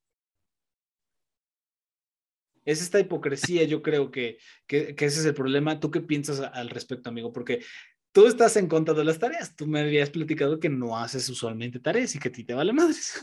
[2.65, 4.37] Es esta hipocresía, yo creo que,
[4.67, 5.79] que, ese es el problema.
[5.79, 7.33] ¿Tú qué piensas al respecto, amigo?
[7.33, 7.63] Porque
[8.11, 9.55] tú estás en contra de las tareas.
[9.55, 12.73] Tú me habías platicado que no haces usualmente tareas y que a ti te vale
[12.73, 13.19] madres.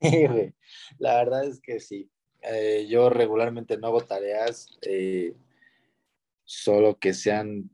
[0.98, 2.10] La verdad es que sí.
[2.42, 5.34] Eh, yo regularmente no hago tareas, eh,
[6.44, 7.68] solo que sean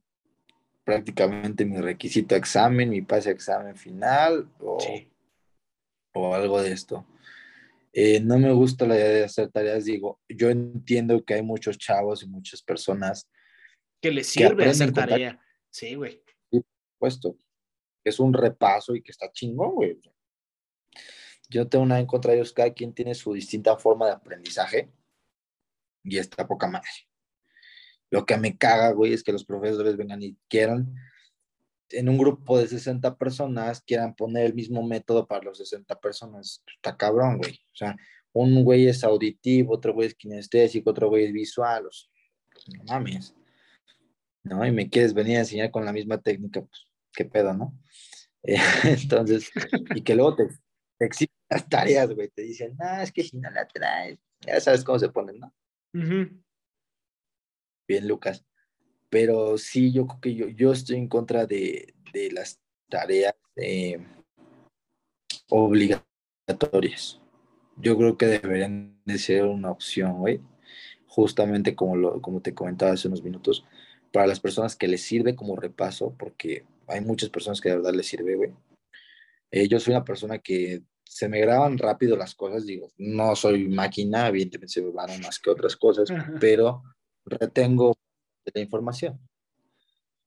[0.84, 4.78] prácticamente mi requisito examen, mi pase examen final o,
[6.14, 7.06] o algo de esto.
[7.96, 11.78] Eh, no me gusta la idea de hacer tareas, digo, yo entiendo que hay muchos
[11.78, 13.30] chavos y muchas personas
[14.02, 15.40] que les sirve hacer tarea.
[15.70, 16.20] Sí, güey.
[16.50, 17.38] Por supuesto.
[18.04, 20.00] Es un repaso y que está chingón, güey.
[21.48, 24.92] Yo tengo una en contra de ellos, cada quien tiene su distinta forma de aprendizaje
[26.02, 26.90] y está poca madre.
[28.10, 30.94] Lo que me caga, güey, es que los profesores vengan y quieran,
[31.98, 36.62] en un grupo de 60 personas, quieran poner el mismo método para los 60 personas.
[36.76, 37.52] Está cabrón, güey.
[37.52, 37.96] O sea,
[38.32, 41.86] un güey es auditivo, otro güey es kinestésico, otro güey es visual.
[41.86, 42.10] O sea,
[42.78, 43.34] no mames.
[44.42, 44.66] ¿No?
[44.66, 47.78] Y me quieres venir a enseñar con la misma técnica, pues, qué pedo, ¿no?
[48.84, 49.50] entonces,
[49.94, 50.48] y que luego te,
[50.98, 52.28] te exigen las tareas, güey.
[52.28, 55.54] Te dicen, no, es que si no la traes, ya sabes cómo se ponen, ¿no?
[57.86, 58.44] bien, Lucas.
[59.10, 64.04] Pero sí, yo creo que yo, yo estoy en contra de, de las tareas eh,
[65.48, 67.20] obligatorias.
[67.76, 70.40] Yo creo que deberían de ser una opción, güey.
[71.06, 73.64] Justamente como, lo, como te comentaba hace unos minutos,
[74.12, 77.94] para las personas que les sirve como repaso, porque hay muchas personas que de verdad
[77.94, 78.52] les sirve, güey.
[79.50, 83.68] Eh, yo soy una persona que se me graban rápido las cosas, digo, no soy
[83.68, 86.08] máquina, evidentemente se me van más que otras cosas,
[86.40, 86.82] pero
[87.24, 87.96] retengo
[88.54, 89.20] la información.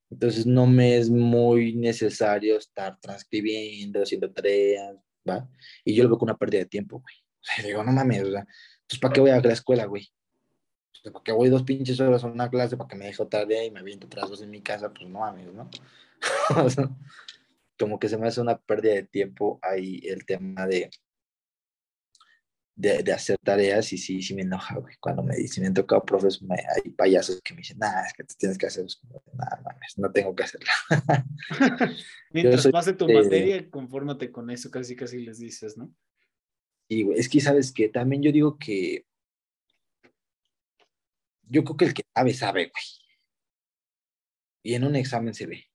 [0.10, 4.96] Entonces no me es muy necesario estar transcribiendo, haciendo tareas,
[5.28, 5.50] ¿va?
[5.84, 7.16] Y yo lo veo como una pérdida de tiempo, güey.
[7.16, 8.48] O sea, digo, no mames, o sea,
[8.88, 10.08] pues ¿para qué voy a la escuela, güey?
[11.04, 13.72] ¿Para qué voy dos pinches horas a una clase para que me deje día y
[13.72, 14.94] me aviento otras dos en mi casa?
[14.94, 15.70] Pues no mames, ¿no?
[17.80, 20.90] como que se me hace una pérdida de tiempo ahí el tema de,
[22.78, 24.96] de, hacer tareas y sí, sí me enoja, güey.
[25.00, 26.40] Cuando me dicen, me han tocado profes,
[26.76, 28.86] hay payasos que me dicen, nada, es que te tienes que hacer,
[29.34, 30.72] nada, no tengo que hacerla.
[32.32, 35.92] Mientras pase tu materia, confórmate con eso, casi casi les dices, ¿no?
[36.88, 39.06] Y, güey, es que, ¿sabes que También yo digo que,
[41.50, 42.84] yo creo que el que sabe, sabe, güey.
[44.64, 45.66] Y en un examen se ve.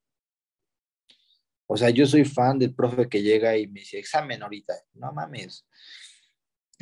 [1.67, 4.75] O sea, yo soy fan del profe que llega y me dice, examen ahorita.
[4.95, 5.67] No mames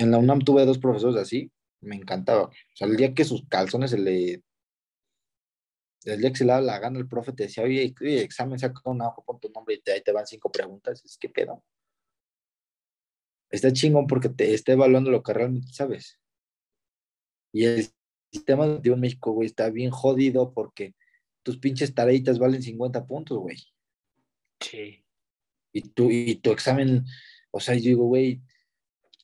[0.01, 2.45] en la UNAM tuve dos profesores así, me encantaba.
[2.45, 4.43] O sea, el día que sus calzones se le.
[6.05, 8.81] El día que se le daba la gana, el profe te decía, oye, examen, saca
[8.85, 11.05] un ojo, pon tu nombre y ahí te van cinco preguntas.
[11.05, 11.63] Es que pedo.
[13.51, 16.19] Está chingón porque te está evaluando lo que realmente sabes.
[17.53, 17.91] Y el
[18.33, 20.95] sistema educativo en México, güey, está bien jodido porque
[21.43, 23.59] tus pinches tareitas valen 50 puntos, güey.
[24.61, 25.05] Sí.
[25.73, 27.05] Y tu, y tu examen,
[27.51, 28.41] o sea, yo digo, güey,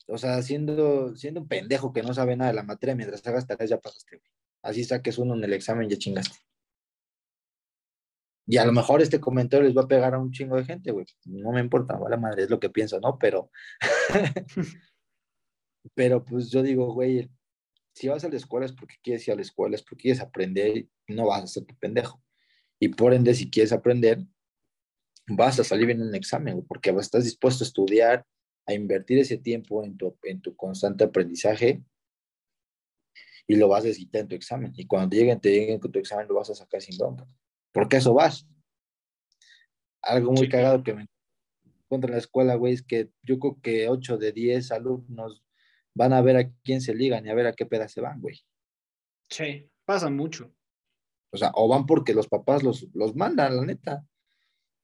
[0.07, 3.47] o sea, siendo, siendo un pendejo que no sabe nada de la materia, mientras hagas
[3.47, 4.31] tareas ya pasaste, güey.
[4.63, 6.39] Así saques uno en el examen, ya chingaste.
[8.49, 10.93] Y a lo mejor este comentario les va a pegar a un chingo de gente,
[10.93, 11.07] güey.
[11.25, 13.19] No me importa, vale madre, es lo que pienso, ¿no?
[13.19, 13.51] Pero,
[15.95, 17.29] pero pues yo digo, güey,
[17.93, 20.21] si vas a la escuela es porque quieres ir a la escuela, es porque quieres
[20.21, 22.23] aprender y no vas a ser tu pendejo.
[22.79, 24.19] Y por ende, si quieres aprender,
[25.27, 28.27] vas a salir bien en un examen, porque estás dispuesto a estudiar,
[28.67, 31.83] a invertir ese tiempo en tu, en tu constante aprendizaje
[33.47, 34.73] y lo vas a necesitar en tu examen.
[34.77, 37.27] Y cuando te lleguen, te lleguen con tu examen, lo vas a sacar sin bronca.
[37.73, 38.47] Porque eso vas.
[40.03, 41.07] Algo muy cagado que me
[41.85, 45.45] encuentro en la escuela, güey, es que yo creo que 8 de 10 alumnos
[45.95, 48.21] van a ver a quién se ligan y a ver a qué peda se van,
[48.21, 48.41] güey.
[49.31, 50.53] Sí, pasa mucho.
[51.33, 54.07] O sea, o van porque los papás los, los mandan, la neta.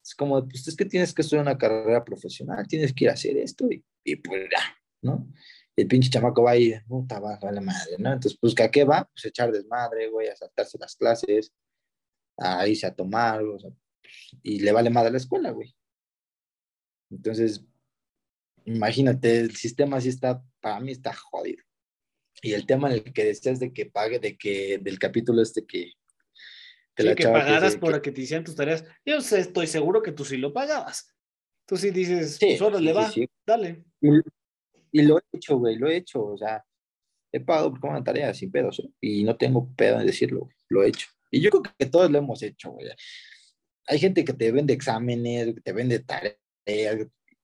[0.03, 3.13] Es como, pues es que tienes que estudiar una carrera profesional, tienes que ir a
[3.13, 5.27] hacer esto y, y pues ya, ¿no?
[5.75, 8.13] el pinche chamaco va ahí, puta, va, la madre, ¿no?
[8.13, 9.09] Entonces, pues, ¿a qué va?
[9.13, 11.51] Pues echar desmadre, güey, a saltarse las clases,
[12.37, 13.71] a irse a tomar, o sea,
[14.43, 15.75] y le vale madre la escuela, güey.
[17.09, 17.65] Entonces,
[18.65, 21.63] imagínate, el sistema así está, para mí está jodido.
[22.41, 25.65] Y el tema en el que decías de que pague, de que, del capítulo este
[25.65, 25.93] que,
[26.95, 28.83] que, que pagaras por que te hicieran tus tareas.
[29.05, 31.13] Yo estoy seguro que tú sí lo pagabas.
[31.65, 33.11] Tú sí dices, sí, pues le va,
[33.45, 33.85] dale.
[34.91, 36.23] Y, lo he hecho, güey, lo he hecho.
[36.23, 36.63] O sea,
[37.31, 38.89] he pagado por una tarea sin pedos, ¿eh?
[39.01, 41.07] y no tengo pedo en decirlo, lo he hecho.
[41.31, 42.89] Y yo creo que todos lo hemos hecho, güey.
[43.87, 46.37] Hay gente que te vende exámenes, que te vende tareas,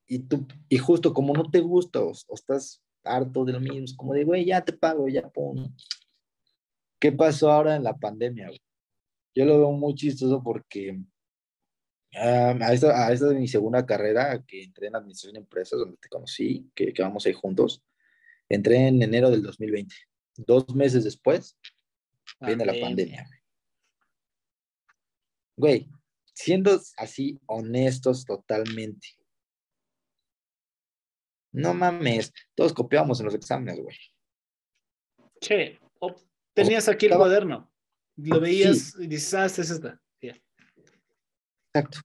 [0.05, 4.13] y tú, y justo como no te gusta o, estás harto de lo mismo, como
[4.13, 5.69] de, güey, ya te pago, ya pongo.
[6.99, 8.47] ¿Qué pasó ahora en la pandemia?
[8.47, 8.61] Güey?
[9.39, 10.99] Yo lo veo muy chistoso porque
[12.13, 15.79] ah, a, esta, a esta de mi segunda carrera, que entré en Administración de Empresas,
[15.79, 17.81] donde te conocí, que, que vamos ahí juntos,
[18.49, 19.95] entré en enero del 2020.
[20.35, 21.57] Dos meses después,
[22.41, 23.29] viene la pandemia.
[25.55, 25.89] Güey,
[26.33, 29.07] siendo así honestos totalmente.
[31.53, 33.95] No mames, todos copiábamos en los exámenes, güey.
[35.39, 35.79] Che,
[36.53, 37.68] tenías aquí el cuaderno,
[38.23, 40.01] lo veías y dices, ah, esta es esta.
[41.71, 41.99] Exacto.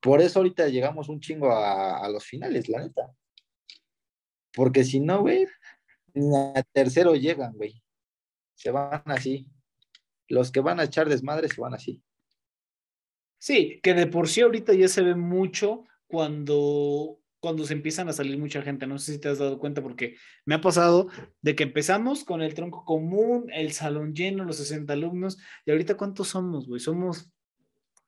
[0.00, 3.12] Por eso ahorita llegamos un chingo a, a los finales, la neta.
[4.52, 5.46] Porque si no, güey,
[6.14, 7.82] ni a tercero llegan, güey.
[8.54, 9.46] Se van así.
[10.28, 12.02] Los que van a echar desmadre se van así.
[13.38, 18.12] Sí, que de por sí ahorita ya se ve mucho cuando, cuando se empiezan a
[18.12, 18.86] salir mucha gente.
[18.86, 21.08] No sé si te has dado cuenta porque me ha pasado
[21.40, 25.96] de que empezamos con el tronco común, el salón lleno, los 60 alumnos, y ahorita
[25.96, 26.80] ¿cuántos somos, güey?
[26.80, 27.32] Somos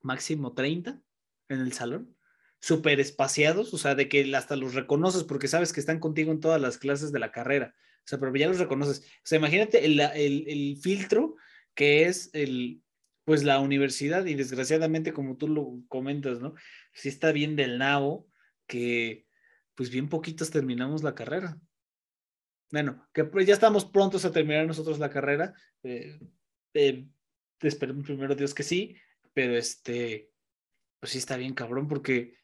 [0.00, 1.00] máximo 30
[1.48, 2.14] en el salón
[2.60, 6.38] súper espaciados, o sea, de que hasta los reconoces porque sabes que están contigo en
[6.38, 9.00] todas las clases de la carrera, o sea, pero ya los reconoces.
[9.00, 11.34] O sea, imagínate el, el, el filtro
[11.74, 12.80] que es el,
[13.24, 16.54] pues la universidad y desgraciadamente como tú lo comentas, ¿no?
[16.92, 18.28] Sí está bien del nabo
[18.72, 19.26] que
[19.74, 21.60] pues bien poquitos terminamos la carrera.
[22.70, 25.52] Bueno, que pues ya estamos prontos a terminar nosotros la carrera.
[25.82, 26.18] Eh,
[26.72, 27.06] eh,
[27.60, 28.96] esperemos primero Dios que sí,
[29.34, 30.30] pero este,
[31.00, 32.38] pues sí está bien cabrón porque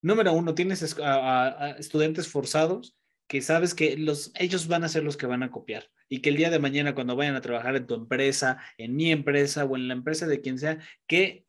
[0.00, 2.96] número uno, tienes estudiantes forzados
[3.28, 6.30] que sabes que los, ellos van a ser los que van a copiar y que
[6.30, 9.76] el día de mañana cuando vayan a trabajar en tu empresa, en mi empresa o
[9.76, 11.46] en la empresa de quien sea, ¿qué,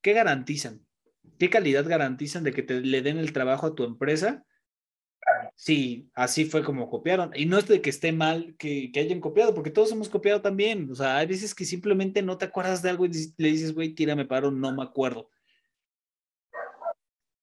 [0.00, 0.86] qué garantizan?
[1.40, 4.44] ¿Qué calidad garantizan de que te le den el trabajo a tu empresa?
[5.56, 7.32] Sí, así fue como copiaron.
[7.34, 10.40] Y no es de que esté mal que, que, hayan copiado, porque todos hemos copiado
[10.40, 10.88] también.
[10.90, 13.94] O sea, hay veces que simplemente no te acuerdas de algo y le dices, güey,
[13.94, 15.30] tírame paro, no me acuerdo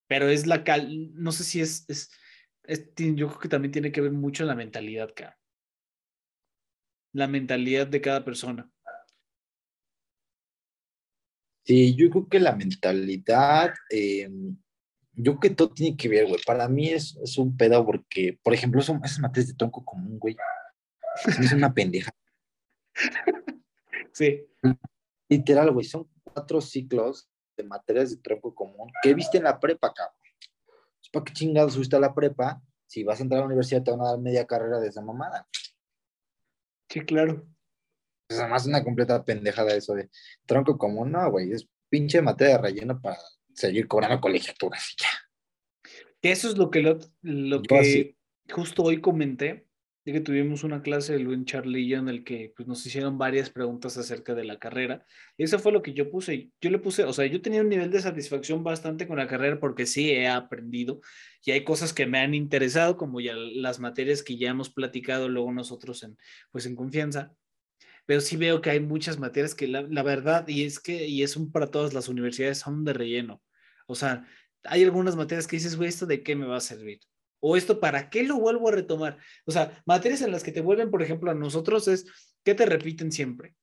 [0.07, 2.09] pero es la cal, no sé si es, es,
[2.95, 5.37] yo creo que también tiene que ver mucho la mentalidad, cara.
[7.13, 8.69] La mentalidad de cada persona.
[11.67, 14.55] Sí, yo creo que la mentalidad, em,
[15.11, 16.39] yo creo que todo tiene que ver, güey.
[16.45, 20.17] Para mí es, es un pedo porque, por ejemplo, son esas materias de tronco común,
[20.17, 20.37] güey.
[21.27, 22.11] Es una pendeja.
[24.13, 24.47] Sí.
[25.27, 29.93] Literal, güey, son cuatro ciclos de materias de tronco común que viste en la prepa,
[29.93, 30.15] cabrón.
[31.11, 32.61] ¿Para qué chingados subiste a la prepa?
[32.85, 35.01] Si vas a entrar a la universidad te van a dar media carrera de esa
[35.01, 35.47] mamada.
[36.89, 37.45] Sí, claro.
[38.29, 40.09] Es además una completa pendejada eso de
[40.45, 43.17] tronco común, no, güey, es pinche materia de relleno para
[43.53, 45.09] seguir cobrando colegiaturas y ya.
[46.21, 48.17] Eso es lo que, lo, lo que
[48.49, 49.67] justo hoy comenté,
[50.13, 53.97] que tuvimos una clase de Luis Charlillo en el que pues, nos hicieron varias preguntas
[53.97, 55.05] acerca de la carrera.
[55.37, 56.51] Y eso fue lo que yo puse.
[56.61, 59.59] Yo le puse, o sea, yo tenía un nivel de satisfacción bastante con la carrera
[59.59, 61.01] porque sí he aprendido
[61.43, 65.29] y hay cosas que me han interesado, como ya las materias que ya hemos platicado
[65.29, 66.17] luego nosotros en,
[66.51, 67.33] pues en confianza.
[68.07, 71.21] Pero sí veo que hay muchas materias que la, la verdad, y es que, y
[71.21, 73.43] es un para todas las universidades, son de relleno.
[73.85, 74.25] O sea,
[74.63, 77.01] hay algunas materias que dices, güey, ¿esto de qué me va a servir?
[77.39, 79.17] ¿O esto para qué lo vuelvo a retomar?
[79.45, 82.05] O sea, materias en las que te vuelven, por ejemplo, a nosotros es,
[82.43, 83.55] ¿qué te repiten siempre?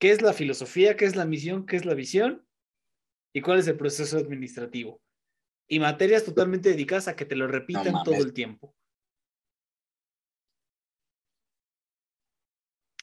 [0.00, 0.96] ¿Qué es la filosofía?
[0.96, 1.66] ¿Qué es la misión?
[1.66, 2.46] ¿Qué es la visión?
[3.34, 5.02] ¿Y cuál es el proceso administrativo?
[5.68, 8.74] Y materias totalmente dedicadas a que te lo repitan todo el tiempo.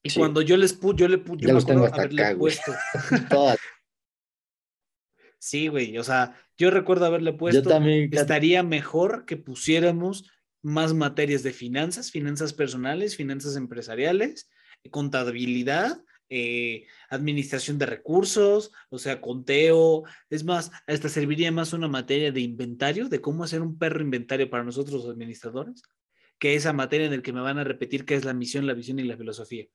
[0.06, 2.72] Y cuando yo les puse, yo le puse, yo me haberle puesto.
[5.40, 7.72] sí, güey, o sea, yo recuerdo haberle puesto,
[8.12, 10.30] estaría mejor que pusiéramos
[10.62, 14.48] más materias de finanzas, finanzas personales, finanzas empresariales,
[14.92, 20.04] contabilidad, eh, administración de recursos, o sea, conteo.
[20.30, 24.52] Es más, hasta serviría más una materia de inventario, de cómo hacer un perro inventario
[24.52, 25.82] para nosotros los administradores,
[26.38, 28.76] que esa materia en la que me van a repetir qué es la misión, la
[28.76, 29.66] visión y la filosofía.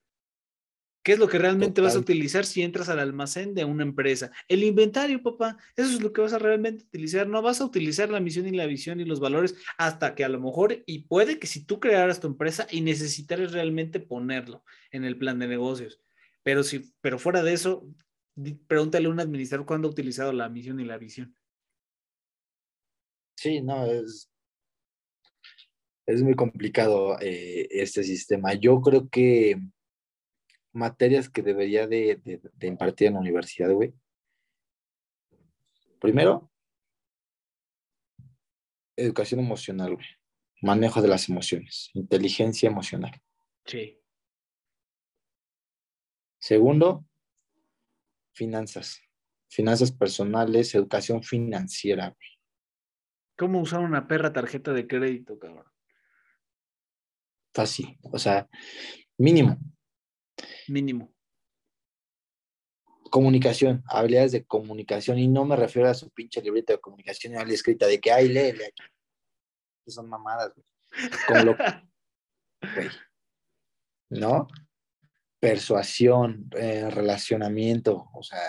[1.03, 4.31] ¿Qué es lo que realmente vas a utilizar si entras al almacén de una empresa?
[4.47, 5.57] El inventario, papá.
[5.75, 7.27] Eso es lo que vas a realmente utilizar.
[7.27, 10.29] No vas a utilizar la misión y la visión y los valores hasta que a
[10.29, 15.03] lo mejor, y puede que si tú crearas tu empresa y necesitaras realmente ponerlo en
[15.03, 15.99] el plan de negocios.
[16.43, 17.87] Pero, si, pero fuera de eso,
[18.67, 21.35] pregúntale a un administrador cuándo ha utilizado la misión y la visión.
[23.35, 24.31] Sí, no, es,
[26.05, 28.53] es muy complicado eh, este sistema.
[28.53, 29.59] Yo creo que
[30.73, 32.19] materias que debería de,
[32.61, 33.93] impartir en la universidad, güey.
[35.99, 36.51] Primero,
[38.95, 40.07] educación emocional, güey.
[40.61, 43.21] manejo de las emociones, inteligencia emocional.
[43.65, 43.99] Sí.
[46.39, 47.05] Segundo,
[48.33, 49.01] finanzas,
[49.47, 52.15] finanzas personales, educación financiera.
[53.37, 55.65] ¿Cómo usar una perra tarjeta de crédito, cabrón?
[57.53, 58.49] Fácil, o sea,
[59.17, 59.57] mínimo.
[60.71, 61.13] Mínimo.
[63.09, 67.53] Comunicación, habilidades de comunicación, y no me refiero a su pinche libreta de comunicación y
[67.53, 68.73] escrita de que, ay, lee, lee.
[69.85, 70.65] Son mamadas, güey.
[71.27, 71.57] Como lo...
[72.75, 72.89] güey.
[74.11, 74.47] ¿No?
[75.41, 78.39] Persuasión, eh, relacionamiento, o sea,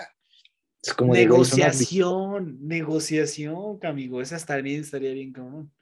[0.81, 5.73] es como negociación, negociación, amigo, esa estaría, estaría bien cabrón.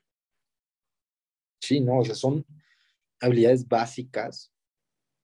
[1.62, 2.44] Sí, no, o sea, son
[3.20, 4.51] habilidades básicas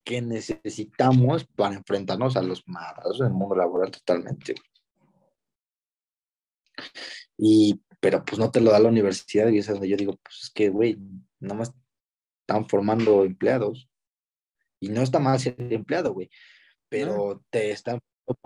[0.08, 4.56] que necesitamos para enfrentarnos a los madrazos del mundo laboral totalmente.
[7.38, 10.44] Y, pero pues no te lo da la universidad y es donde yo digo, pues
[10.44, 10.98] es que, güey,
[11.42, 11.74] más
[12.40, 13.90] están formando empleados.
[14.80, 16.30] Y no está mal ser empleado, güey,
[16.88, 18.00] pero te están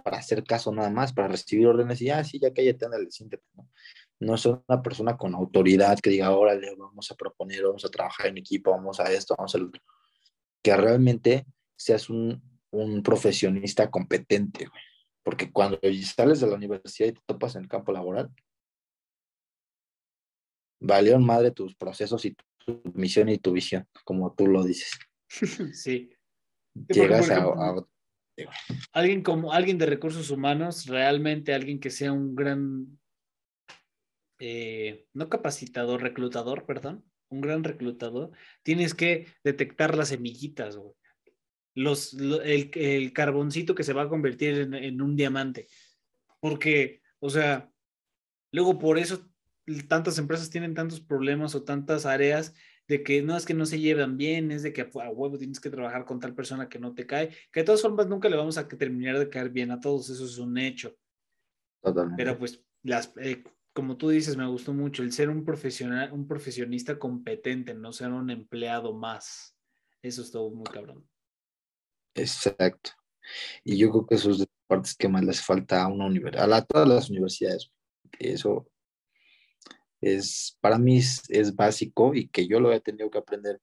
[0.03, 3.43] para hacer caso nada más, para recibir órdenes y ya, sí, ya cállate, ándale, siéntate,
[3.53, 3.70] ¿no?
[4.20, 8.28] No es una persona con autoridad que diga, órale, vamos a proponer, vamos a trabajar
[8.28, 9.82] en equipo, vamos a esto, vamos a lo otro.
[10.64, 11.45] Que realmente
[11.78, 12.41] seas un,
[12.72, 14.84] un profesionista competente, güey.
[15.24, 18.32] Porque cuando sales de la universidad y te topas en el campo laboral,
[20.82, 22.36] valieron madre tus procesos y
[22.66, 24.91] tu misión y tu visión, como tú lo dices.
[25.74, 26.12] Sí.
[26.88, 27.76] Llegas a,
[28.93, 32.97] alguien como alguien de recursos humanos, realmente alguien que sea un gran,
[34.39, 40.78] eh, no capacitador, reclutador, perdón, un gran reclutador, tienes que detectar las semillitas,
[41.74, 45.68] Los, el, carboncito que se va a convertir en, en un diamante.
[46.40, 47.72] Porque, o sea,
[48.52, 49.28] luego por eso
[49.88, 52.54] tantas empresas tienen tantos problemas o tantas áreas
[52.88, 55.62] de que no es que no se llevan bien, es de que a huevo tienes
[55.62, 58.36] que trabajar con tal persona que no te cae, que de todas formas nunca le
[58.36, 60.94] vamos a terminar de caer bien a todos, eso es un hecho.
[61.82, 62.22] Totalmente.
[62.22, 63.44] Pero pues, las, eh,
[63.74, 68.12] como tú dices, me gustó mucho el ser un profesional, un profesionista competente, no ser
[68.12, 69.56] un empleado más.
[70.02, 71.08] Eso es todo muy cabrón.
[72.16, 72.92] Exacto.
[73.64, 76.52] Y yo creo que eso es de partes que más les falta a una universidad,
[76.52, 77.72] a todas las universidades.
[78.20, 78.70] Eso
[80.02, 83.62] es, para mí es, básico y que yo lo he tenido que aprender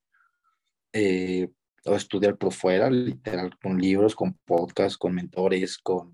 [0.93, 1.51] eh,
[1.85, 6.13] o estudiar por fuera, literal, con libros, con podcasts, con mentores, con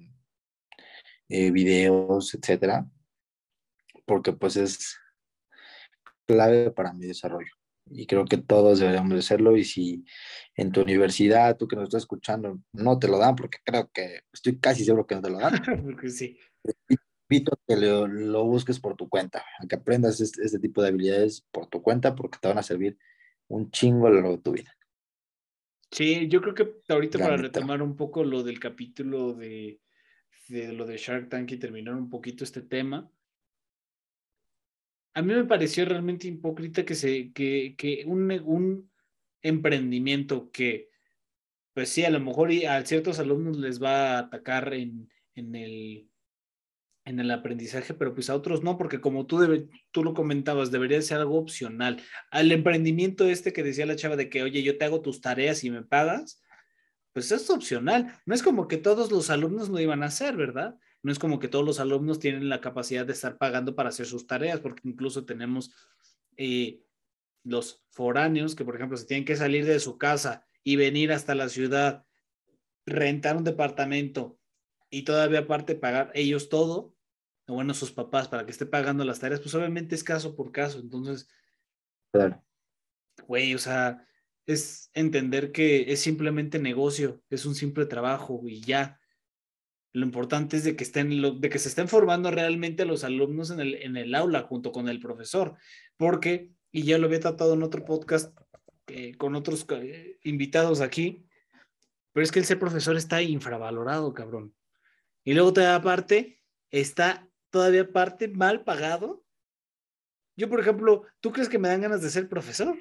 [1.28, 2.88] eh, videos, etcétera,
[4.06, 4.98] porque pues es
[6.26, 7.52] clave para mi desarrollo
[7.90, 10.04] y creo que todos deberíamos hacerlo y si
[10.56, 14.20] en tu universidad, tú que nos estás escuchando, no te lo dan, porque creo que
[14.32, 15.62] estoy casi seguro que no te lo dan.
[16.08, 16.38] sí
[17.28, 20.88] invito a que lo, busques por tu cuenta, a que aprendas este, este, tipo de
[20.88, 22.98] habilidades por tu cuenta porque te van a servir
[23.48, 24.76] un chingo a lo largo de tu vida.
[25.90, 29.80] Sí, yo creo que ahorita para retomar un poco lo del capítulo de,
[30.48, 33.10] de lo de Shark Tank y terminar un poquito este tema,
[35.14, 38.90] a mí me pareció realmente hipócrita que, se, que, que un, un
[39.42, 40.90] emprendimiento que,
[41.72, 46.08] pues sí, a lo mejor a ciertos alumnos les va a atacar en, en el
[47.04, 50.70] en el aprendizaje, pero pues a otros no, porque como tú, debe, tú lo comentabas,
[50.70, 52.02] debería ser algo opcional.
[52.30, 55.64] Al emprendimiento este que decía la chava de que, oye, yo te hago tus tareas
[55.64, 56.42] y me pagas,
[57.12, 58.18] pues es opcional.
[58.24, 60.76] No es como que todos los alumnos lo iban a hacer, ¿verdad?
[61.04, 64.06] No es como que todos los alumnos tienen la capacidad de estar pagando para hacer
[64.06, 65.70] sus tareas, porque incluso tenemos
[66.36, 66.82] eh,
[67.44, 71.34] los foráneos que, por ejemplo, se tienen que salir de su casa y venir hasta
[71.34, 72.06] la ciudad,
[72.86, 74.38] rentar un departamento
[74.90, 76.96] y todavía aparte pagar ellos todo,
[77.46, 80.52] o bueno, sus papás para que esté pagando las tareas, pues obviamente es caso por
[80.52, 80.78] caso.
[80.80, 81.28] Entonces,
[82.12, 82.42] claro.
[83.26, 84.06] Güey, o sea,
[84.46, 88.98] es entender que es simplemente negocio, es un simple trabajo y ya.
[89.94, 93.60] Lo importante es de que estén, de que se estén formando realmente los alumnos en
[93.60, 95.56] el, aula junto con el profesor,
[95.96, 98.36] porque, y ya lo había tratado en otro podcast
[98.88, 101.24] eh, con otros eh, invitados aquí,
[102.12, 104.52] pero es que el ser profesor está infravalorado, cabrón.
[105.22, 106.42] Y luego, aparte,
[106.72, 109.24] está todavía parte mal pagado.
[110.36, 112.76] Yo, por ejemplo, ¿tú crees que me dan ganas de ser profesor?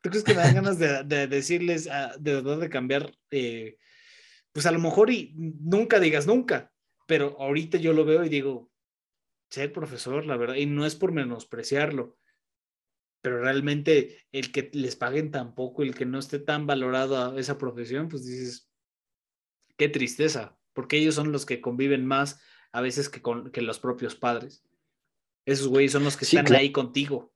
[0.00, 3.16] ¿Tú crees que me dan ganas de, decirles, ah, de verdad, de cambiar?
[3.30, 3.78] Eh,
[4.54, 6.72] pues a lo mejor y nunca digas nunca,
[7.08, 8.70] pero ahorita yo lo veo y digo,
[9.50, 12.16] ser profesor, la verdad, y no es por menospreciarlo,
[13.20, 17.38] pero realmente el que les paguen tan poco, el que no esté tan valorado a
[17.38, 18.70] esa profesión, pues dices,
[19.76, 22.40] qué tristeza, porque ellos son los que conviven más
[22.70, 24.64] a veces que, con, los propios padres.
[25.46, 27.32] Esos güeyes son los que están ahí contigo.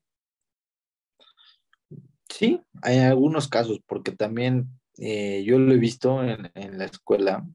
[2.28, 7.46] Sí, hay algunos casos, porque también eh, yo lo he visto en, en la escuela,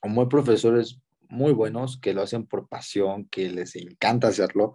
[0.00, 4.74] como hay profesores muy buenos que lo hacen por pasión, que les encanta hacerlo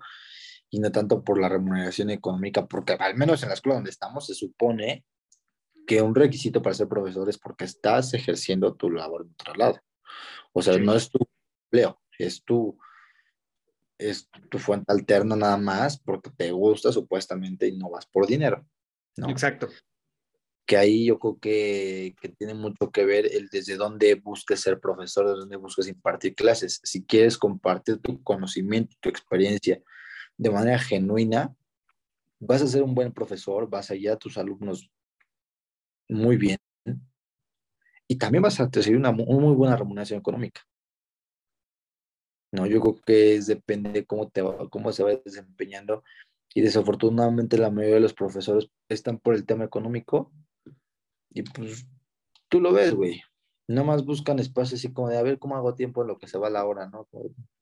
[0.70, 4.26] y no tanto por la remuneración económica, porque al menos en la escuela donde estamos
[4.26, 5.06] se supone
[5.86, 9.80] que un requisito para ser profesor es porque estás ejerciendo tu labor en otro lado.
[10.54, 11.20] O sea, no es tu
[11.66, 12.78] empleo, es tu,
[13.98, 18.66] es tu fuente alterna nada más porque te gusta supuestamente y no vas por dinero.
[19.18, 19.30] ¿no?
[19.30, 19.70] Exacto.
[20.66, 24.80] Que ahí yo creo que, que, tiene mucho que ver el desde dónde busques ser
[24.80, 26.80] profesor, desde dónde busques impartir clases.
[26.84, 29.82] Si quieres compartir tu conocimiento, tu experiencia
[30.38, 31.56] de manera genuina,
[32.40, 34.90] vas a ser un buen profesor, vas a guiar a tus alumnos
[36.10, 36.58] muy bien
[38.08, 40.62] y también vas a recibir una muy buena remuneración económica.
[42.52, 46.04] No, yo creo que es, depende de cómo, te cómo se va desempeñando
[46.54, 50.32] y desafortunadamente la mayoría de los profesores están por el tema económico
[51.36, 51.86] y pues
[52.50, 53.22] tú lo ves, güey.
[53.68, 56.28] Nada más buscan espacio así como de a ver cómo hago tiempo en lo que
[56.28, 57.08] se va la hora, ¿no?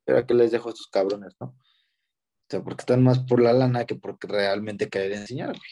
[0.05, 1.47] Pero a qué les dejo a estos cabrones, ¿no?
[1.47, 5.71] O sea, porque están más por la lana que porque realmente querer enseñar, güey.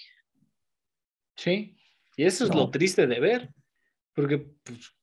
[1.38, 1.78] Sí,
[2.18, 3.54] y eso es lo triste de ver,
[4.14, 4.94] porque pues,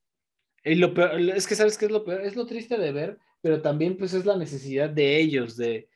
[0.64, 3.18] y lo peor, es que sabes qué es lo peor, es lo triste de ver
[3.40, 5.88] pero también pues es la necesidad de ellos, de,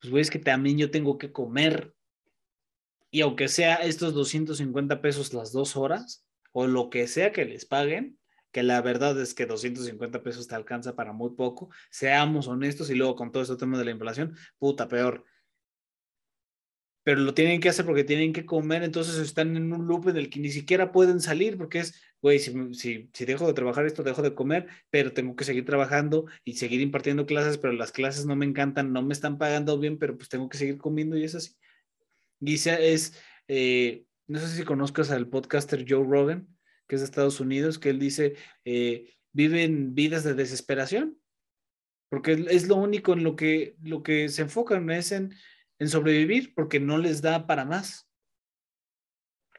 [0.00, 1.94] pues güey, es que también yo tengo que comer.
[3.10, 7.64] Y aunque sea estos 250 pesos las dos horas, o lo que sea que les
[7.64, 8.18] paguen,
[8.52, 12.94] que la verdad es que 250 pesos te alcanza para muy poco, seamos honestos y
[12.94, 15.24] luego con todo este tema de la inflación, puta, peor
[17.08, 20.28] pero lo tienen que hacer porque tienen que comer, entonces están en un loop del
[20.28, 24.02] que ni siquiera pueden salir porque es, güey, si, si, si, dejo de trabajar esto,
[24.02, 28.26] dejo de comer, pero tengo que seguir trabajando y seguir impartiendo clases, pero las clases
[28.26, 31.24] no me encantan, no me están pagando bien, pero pues tengo que seguir comiendo y
[31.24, 31.56] es así.
[32.40, 33.18] Y es,
[33.48, 36.46] eh, no sé si conozcas al podcaster Joe Rogan,
[36.86, 41.18] que es de Estados Unidos, que él dice, eh, viven vidas de desesperación,
[42.08, 45.34] porque es lo único en lo que, lo que se enfocan, es en
[45.78, 48.08] en sobrevivir porque no les da para más.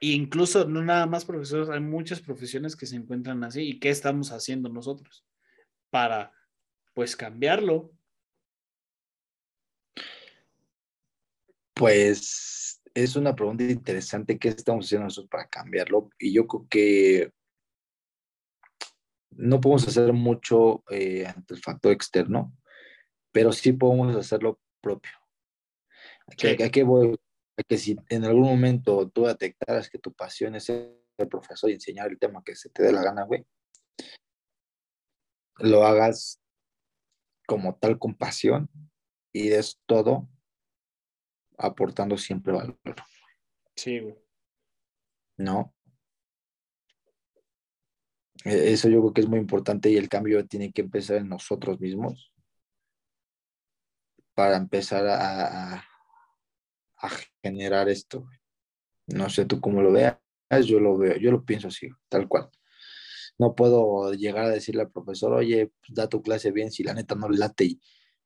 [0.02, 3.62] E incluso no nada más profesores, hay muchas profesiones que se encuentran así.
[3.62, 5.26] ¿Y qué estamos haciendo nosotros
[5.90, 6.34] para,
[6.94, 7.92] pues, cambiarlo?
[11.74, 14.38] Pues es una pregunta interesante.
[14.38, 16.10] ¿Qué estamos haciendo nosotros para cambiarlo?
[16.18, 17.32] Y yo creo que
[19.32, 22.54] no podemos hacer mucho eh, ante el factor externo,
[23.32, 25.12] pero sí podemos hacer lo propio.
[26.28, 26.36] ¿A
[26.70, 27.16] qué voy?
[27.58, 30.96] A que si en algún momento tú detectaras que tu pasión es ser
[31.30, 33.46] profesor y enseñar el tema que se te dé la gana, güey,
[35.58, 36.40] lo hagas
[37.46, 38.70] como tal con pasión
[39.34, 40.30] y des todo
[41.60, 42.80] aportando siempre valor.
[43.76, 44.16] Sí, güey.
[45.38, 45.74] ¿No?
[48.46, 51.30] E-, eso yo creo que es muy importante y el cambio tiene que empezar en
[51.30, 52.34] nosotros mismos
[54.34, 55.84] para empezar a,
[57.00, 57.10] a
[57.44, 58.26] generar esto.
[59.08, 60.18] No sé tú cómo lo veas,
[60.66, 62.50] yo lo veo, yo lo pienso así, tal cual.
[63.38, 66.94] No puedo llegar a decirle al profesor, oye, pues, da tu clase bien, si la
[66.94, 67.82] neta no late y,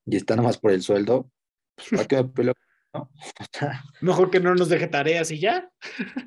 [0.06, 1.32] y está nada más por el sueldo,
[1.76, 2.54] pues ¿para qué me peleo?
[2.94, 3.10] ¿No?
[4.02, 5.72] Mejor que no nos deje tareas y ya.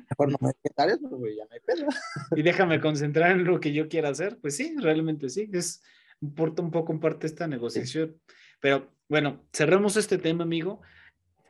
[0.09, 1.87] Mejor no me deje tareas, pues, ya me pelo.
[2.35, 4.37] y déjame concentrar en lo que yo quiera hacer.
[4.41, 5.81] Pues sí, realmente sí, es
[6.21, 8.19] importa un poco en parte esta negociación.
[8.59, 10.81] Pero bueno, cerremos este tema, amigo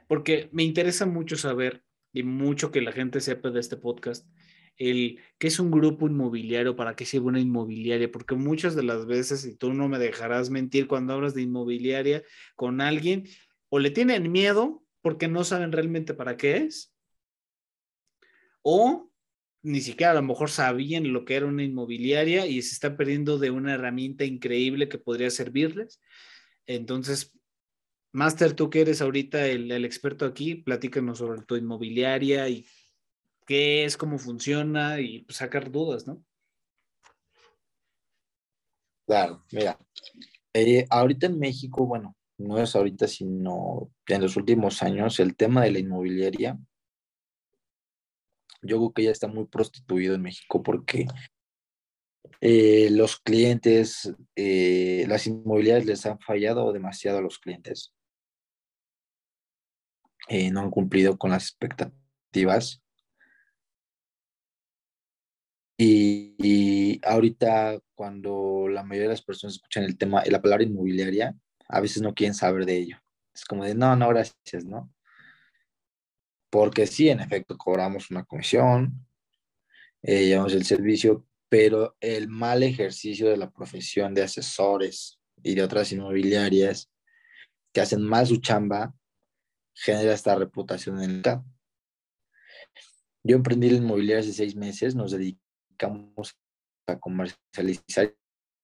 [0.07, 4.27] porque me interesa mucho saber y mucho que la gente sepa de este podcast,
[4.77, 9.05] el qué es un grupo inmobiliario, para qué sirve una inmobiliaria, porque muchas de las
[9.05, 12.23] veces, y tú no me dejarás mentir cuando hablas de inmobiliaria
[12.55, 13.25] con alguien,
[13.69, 16.93] o le tienen miedo porque no saben realmente para qué es,
[18.61, 19.09] o
[19.63, 23.37] ni siquiera a lo mejor sabían lo que era una inmobiliaria y se están perdiendo
[23.37, 26.01] de una herramienta increíble que podría servirles.
[26.65, 27.39] Entonces,
[28.11, 32.65] Master, tú que eres ahorita el, experto aquí, platícanos sobre tu inmobiliaria y
[33.45, 36.21] qué es, cómo funciona y pues, sacar dudas, ¿no?
[39.05, 39.79] Claro, mira,
[40.53, 45.63] eh, ahorita en México, bueno, no es ahorita, sino en los últimos años, el tema
[45.63, 46.57] de la inmobiliaria,
[48.61, 51.05] yo creo que ya está muy prostituido en México porque
[52.41, 57.93] eh, los clientes, eh, las inmobiliarias les han fallado demasiado a los clientes.
[60.29, 62.83] Eh, no han cumplido con las expectativas.
[65.79, 71.35] Y, ahorita cuando la mayoría de las personas escuchan el tema, la palabra inmobiliaria,
[71.69, 72.97] a veces no quieren saber de ello.
[73.33, 74.91] Es como de, no, no, gracias, ¿no?
[76.49, 79.05] porque sí, en efecto, cobramos una comisión,
[80.01, 85.63] eh, llevamos el servicio, pero el mal ejercicio de la profesión de asesores y de
[85.63, 86.89] otras inmobiliarias
[87.73, 88.93] que hacen mal su chamba
[89.73, 91.45] genera esta reputación en el mercado.
[93.23, 96.37] Yo emprendí la inmobiliaria hace seis meses, nos dedicamos
[96.87, 98.15] a comercializar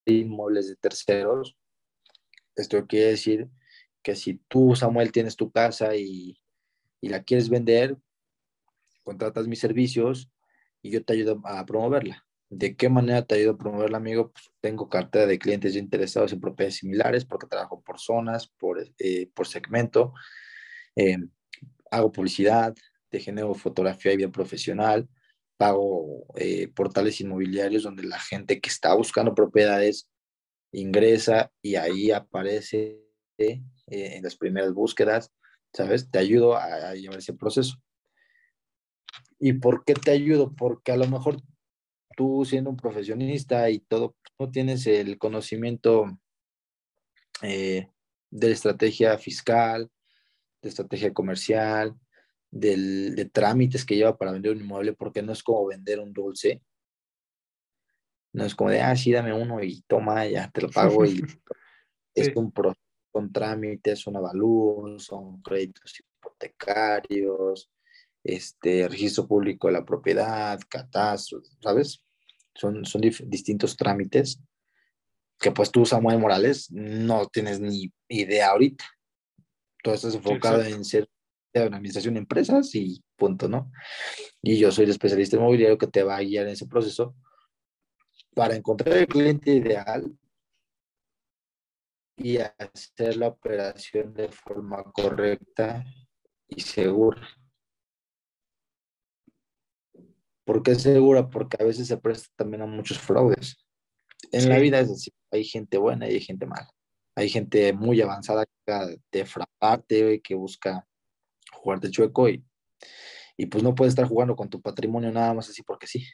[0.05, 1.57] inmuebles de terceros.
[2.55, 3.47] Esto quiere decir
[4.01, 6.39] que si tú, Samuel, tienes tu casa y,
[7.01, 7.97] y la quieres vender,
[9.03, 10.29] contratas mis servicios
[10.81, 12.25] y yo te ayudo a promoverla.
[12.49, 14.31] ¿De qué manera te ayudo a promoverla, amigo?
[14.31, 19.29] Pues tengo cartera de clientes interesados en propiedades similares porque trabajo por zonas, por, eh,
[19.33, 20.13] por segmento,
[20.95, 21.17] eh,
[21.89, 22.75] hago publicidad,
[23.09, 25.07] te genero fotografía y bien profesional,
[25.57, 30.09] pago eh, portales inmobiliarios donde la gente que está buscando propiedades
[30.73, 32.99] ingresa y ahí aparece
[33.37, 35.31] en las primeras búsquedas,
[35.73, 36.09] ¿sabes?
[36.09, 37.77] Te ayudo a, llevar ese proceso.
[39.39, 40.53] ¿Y por qué te ayudo?
[40.55, 41.41] Porque a lo mejor
[42.15, 46.19] tú siendo un profesionista y todo, no tienes el conocimiento
[47.41, 47.87] eh,
[48.29, 49.89] de estrategia fiscal,
[50.61, 51.95] de estrategia comercial,
[52.51, 56.61] de trámites que lleva para vender un inmueble, porque no es como vender un dulce.
[58.33, 61.05] No es como de, ah, sí, dame uno y toma, ya te lo pago.
[61.05, 61.23] Y
[62.15, 62.81] es un proceso
[63.11, 67.69] con trámites, son avalúos, son créditos hipotecarios,
[68.23, 72.03] este, registro público de la propiedad, catastro, ¿sabes?
[72.55, 74.41] Son, son distintos trámites
[75.39, 78.85] que pues tú, Samuel Morales, no tienes ni idea ahorita.
[79.83, 81.07] Todo estás enfocado en ser
[81.53, 83.69] de una administración de empresas y punto, ¿no?
[84.41, 87.15] Y yo soy el especialista inmobiliario que te va a guiar en ese proceso
[88.33, 90.17] para encontrar el cliente ideal
[92.17, 95.83] y hacer la operación de forma correcta
[96.47, 97.27] y segura.
[100.45, 101.29] ¿Por qué segura?
[101.29, 103.57] Porque a veces se presta también a muchos fraudes.
[104.31, 106.69] En la vida es decir, hay gente buena y hay gente mala.
[107.15, 110.85] Hay gente muy avanzada que de fraudarte, que busca
[111.51, 112.43] jugarte chueco y,
[113.37, 116.05] y pues no puedes estar jugando con tu patrimonio nada más así porque sí.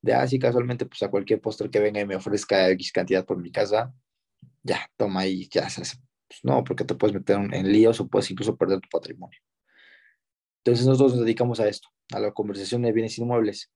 [0.00, 3.38] De así casualmente, pues a cualquier postre que venga y me ofrezca X cantidad por
[3.38, 3.92] mi casa,
[4.62, 5.82] ya, toma y ya se
[6.28, 9.38] pues no, porque te puedes meter en líos o puedes incluso perder tu patrimonio.
[10.58, 13.72] Entonces nosotros nos dedicamos a esto, a la conversación de bienes inmuebles,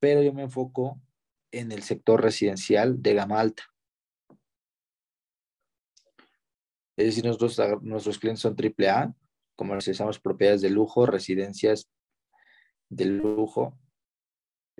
[0.00, 1.00] pero yo me enfoco
[1.52, 3.62] en el sector residencial de gama alta.
[6.96, 9.14] Es decir, nosotros, nuestros clientes son AAA,
[9.54, 11.88] comercializamos propiedades de lujo, residencias
[12.88, 13.78] de lujo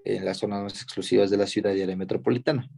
[0.06, 2.68] en las zonas más exclusivas de la ciudad y área metropolitana.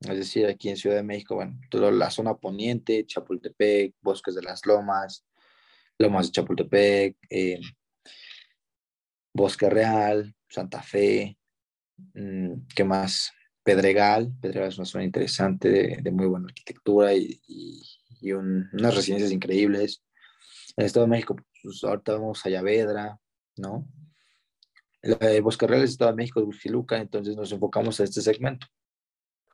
[0.00, 4.42] Es decir, aquí en Ciudad de México, bueno, toda la zona poniente, Chapultepec, Bosques de
[4.42, 5.26] las Lomas,
[5.98, 7.60] Lomas de Chapultepec, eh,
[9.34, 11.36] Bosque Real, Santa Fe,
[12.14, 13.30] mm, ¿qué más?
[13.62, 14.32] Pedregal.
[14.40, 17.38] Pedregal es una zona interesante de, muy buena arquitectura y,
[18.22, 20.02] unas residencias increíbles.
[20.76, 23.18] En el Estado de México, pues ahorita vamos a Yavedra,
[23.56, 23.86] ¿no?
[25.02, 28.66] El, Bosque Real es Estado de México, de Bujiluca, entonces nos enfocamos a este segmento.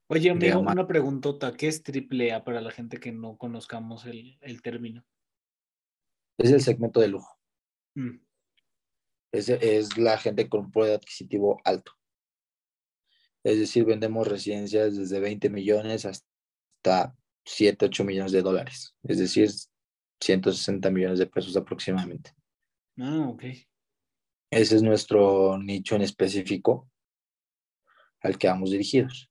[0.08, 1.56] Oye, amigo, una preguntota.
[1.56, 5.04] ¿Qué es triple A para la gente que no conozcamos el, término?
[6.38, 7.36] Es el segmento de lujo.
[7.94, 8.26] Mm
[9.38, 11.92] es, la gente con poder adquisitivo alto.
[13.44, 18.96] Es decir, vendemos residencias desde 20 millones hasta 7, 8 millones de dólares.
[19.04, 19.50] Es decir,
[20.20, 22.32] 160 millones de pesos aproximadamente.
[22.98, 23.44] Ah, ok.
[24.56, 26.88] Ese es nuestro nicho en específico
[28.22, 29.30] al que vamos dirigidos.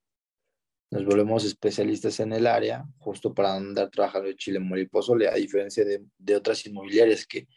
[0.92, 4.88] Nos volvemos especialistas en el área, justo para andar trabajando en Chile, Mole
[5.28, 7.48] a diferencia de, de otras inmobiliarias que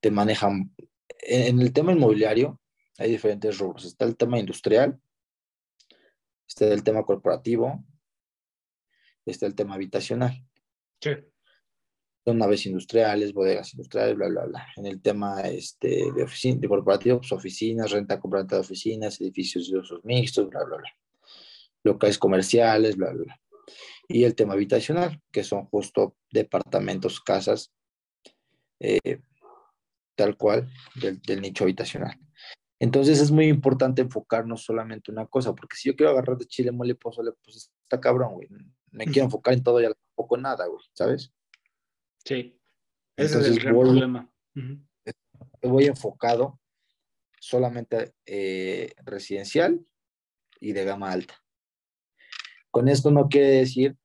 [0.00, 0.74] te manejan
[1.20, 2.58] en el tema inmobiliario
[2.96, 3.84] hay diferentes rubros.
[3.84, 4.98] Está el tema industrial,
[6.48, 7.84] está el tema corporativo,
[9.26, 10.32] está el tema habitacional.
[10.98, 11.10] Sí.
[12.24, 14.66] Son naves industriales, bodegas industriales, bla, bla, bla.
[14.76, 19.70] En el tema este, de, oficina, de corporativo, pues oficinas, renta, compra de oficinas, edificios
[19.70, 20.90] de usos mixtos, bla, bla, bla.
[21.82, 23.40] Locales comerciales, bla, bla, bla.
[24.08, 27.72] Y el tema habitacional, que son justo departamentos, casas,
[28.78, 29.20] eh,
[30.14, 32.18] tal cual del, nicho habitacional.
[32.78, 36.46] Entonces es muy importante enfocarnos solamente en una cosa, porque si yo quiero agarrar de
[36.46, 38.48] chile, mole, pozole, pues está cabrón, güey.
[38.90, 41.32] Me quiero enfocar en todo y poco nada, güey, ¿sabes?
[42.24, 42.58] Sí.
[43.16, 44.32] Ese es el gran problema.
[45.62, 46.60] Voy enfocado
[47.40, 49.84] solamente eh, residencial
[50.60, 51.42] y de gama alta.
[52.70, 53.96] Con esto no quiere decir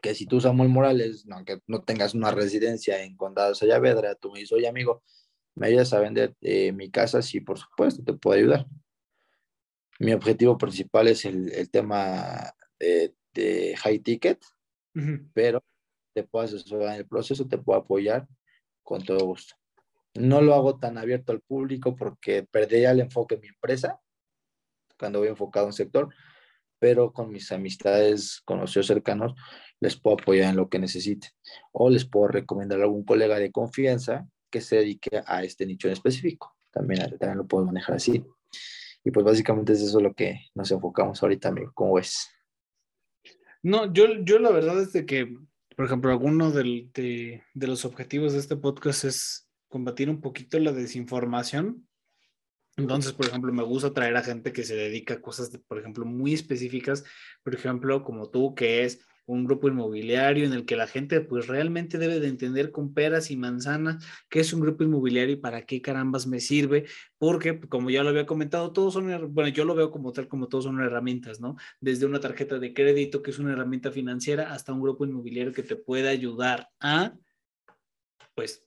[0.00, 4.30] que si tú, Samuel Morales, no, que no tengas una residencia en Condado Sayavedra, tú
[4.30, 5.02] me dices, oye amigo,
[5.56, 7.22] ¿Me ayudas a vender eh, mi casa?
[7.22, 8.66] Sí, por supuesto, te puedo ayudar.
[10.00, 14.44] Mi objetivo principal es el, tema de, high ticket,
[15.32, 15.62] pero
[16.14, 18.26] te puedo asesorar en el proceso, te puedo apoyar
[18.82, 19.56] con todo gusto.
[20.14, 24.00] No lo hago tan abierto al público porque perdería el enfoque en mi empresa
[24.98, 26.14] cuando voy enfocado en un sector,
[26.78, 29.34] pero con mis amistades, conocidos cercanos,
[29.80, 31.30] les puedo apoyar en lo que necesiten
[31.72, 35.88] o les puedo recomendar a algún colega de confianza que se dedique a este nicho
[35.88, 36.56] en específico.
[36.70, 38.24] También, también lo puedo manejar así.
[39.04, 41.72] Y pues básicamente es eso lo que nos enfocamos ahorita, amigo.
[41.74, 42.30] ¿Cómo ves?
[43.62, 45.36] No, yo, yo la verdad es de que,
[45.76, 51.88] por ejemplo, alguno de, los objetivos de este podcast es combatir un poquito la desinformación.
[52.76, 56.04] Entonces, por ejemplo, me gusta traer a gente que se dedica a cosas, por ejemplo,
[56.04, 57.04] muy específicas,
[57.42, 61.46] por ejemplo, como tú, que es un grupo inmobiliario en el que la gente pues
[61.46, 65.64] realmente debe de entender con peras y manzanas qué es un grupo inmobiliario y para
[65.64, 66.84] qué carambas me sirve,
[67.18, 70.48] porque como ya lo había comentado, todos son, bueno, yo lo veo como tal, como
[70.48, 71.56] todos son herramientas, ¿no?
[71.80, 75.62] Desde una tarjeta de crédito, que es una herramienta financiera, hasta un grupo inmobiliario que
[75.62, 77.14] te pueda ayudar a,
[78.34, 78.64] pues,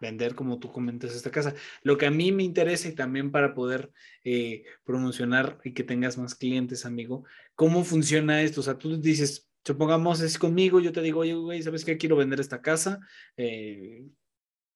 [0.00, 1.54] vender, como tú comentas, esta casa.
[1.82, 3.90] Lo que a mí me interesa y también para poder
[4.24, 7.24] eh, promocionar y que tengas más clientes, amigo,
[7.54, 8.60] ¿cómo funciona esto?
[8.60, 11.98] O sea, tú dices, Supongamos es conmigo, yo te digo, oye, güey, ¿sabes qué?
[11.98, 13.00] Quiero vender esta casa.
[13.36, 14.06] Eh,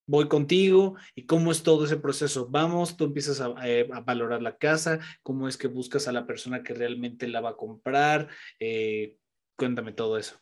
[0.07, 2.49] voy contigo y cómo es todo ese proceso.
[2.51, 6.63] Vamos, tú empiezas eh, a, valorar la casa, cómo es que buscas a la persona
[6.63, 8.29] que realmente la va a comprar.
[8.59, 9.17] Eh,
[9.57, 10.39] cuéntame todo eso.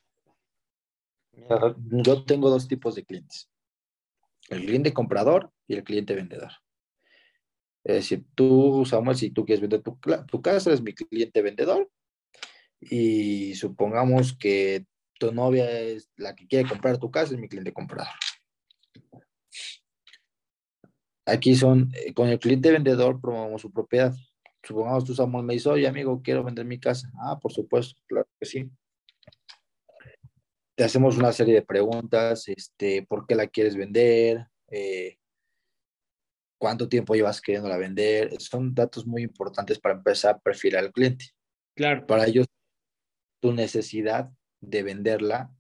[1.90, 3.50] yo tengo dos tipos de clientes.
[4.48, 6.50] El cliente comprador y el cliente vendedor.
[7.84, 11.88] Es decir, tú, Samuel, si tú quieres vender tu, tu casa, eres mi cliente vendedor
[12.80, 14.86] y supongamos que
[15.18, 18.12] tu novia es la que quiere comprar tu casa, es mi cliente comprador.
[21.26, 24.14] Aquí son, eh, con el cliente vendedor promovemos su propiedad.
[24.62, 27.10] Supongamos tú, Samuel, me dice, oye, amigo, quiero vender mi casa.
[27.22, 28.70] Ah, por supuesto, claro que sí.
[30.74, 34.46] Te hacemos una serie de preguntas, este, ¿por qué la quieres vender?
[34.68, 35.18] Eh,
[36.58, 38.40] ¿Cuánto tiempo llevas queriéndola vender?
[38.40, 41.26] Son datos muy importantes para empezar a perfilar al cliente.
[41.74, 42.06] Claro.
[42.06, 42.46] Para ellos
[43.40, 44.30] tu necesidad
[44.60, 45.52] de venderla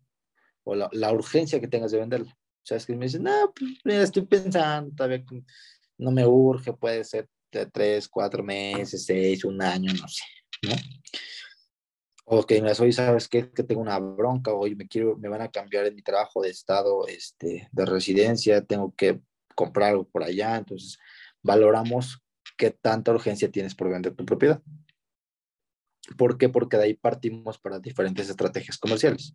[0.64, 2.30] o la, urgencia que tengas de venderla.
[2.30, 5.24] O sea, es que me dicen, no, pues mira, estoy pensando, todavía
[5.98, 10.24] no me urge, puede ser de tres, cuatro meses, seis, un año, no sé,
[10.62, 10.74] ¿no?
[12.32, 13.50] O que me hoy sabes qué?
[13.50, 16.50] que tengo una bronca, hoy me quiero, me van a cambiar en mi trabajo de
[16.50, 19.20] estado, este, de residencia, tengo que
[19.56, 20.96] comprar algo por allá, entonces
[21.42, 22.22] valoramos
[22.56, 24.62] qué tanta urgencia tienes por vender tu propiedad.
[26.16, 26.48] ¿Por qué?
[26.48, 29.34] Porque de ahí partimos para diferentes estrategias comerciales.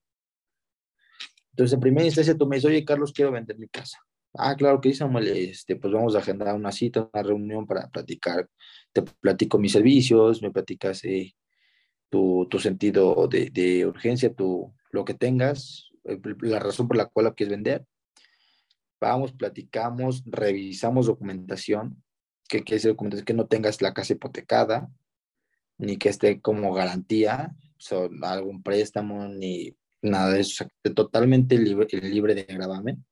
[1.52, 3.98] Entonces, en primera instancia, tú me dices, oye, Carlos, quiero vender mi casa.
[4.34, 7.88] Ah, claro que sí, Samuel, este, pues vamos a agendar una cita, una reunión para
[7.90, 8.50] platicar.
[8.92, 11.34] Te platico mis servicios, me platicas eh,
[12.10, 17.06] tu, tu, sentido de, de, urgencia, tu, lo que tengas, eh, la razón por la
[17.06, 17.86] cual quieres vender.
[19.00, 22.04] Vamos, platicamos, revisamos documentación.
[22.50, 23.26] ¿Qué quiere decir documentación?
[23.26, 24.90] Que no tengas la casa hipotecada,
[25.78, 30.66] ni que esté como garantía, son algún préstamo, ni nada de eso,
[30.96, 33.06] totalmente libre, libre de gravamen.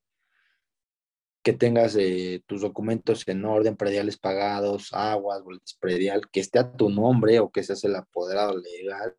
[1.44, 6.72] Que tengas eh, tus documentos en orden, prediales pagados, aguas, boletos predial, que esté a
[6.72, 9.15] tu nombre o que seas el apoderado legal.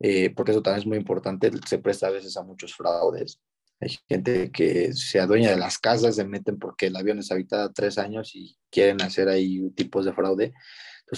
[0.00, 3.40] Eh, porque eso también es muy importante, se presta a veces a muchos fraudes.
[3.80, 7.72] Hay gente que se adueña de las casas, se meten porque el avión es habitado
[7.72, 10.52] tres años y quieren hacer ahí tipos de fraude.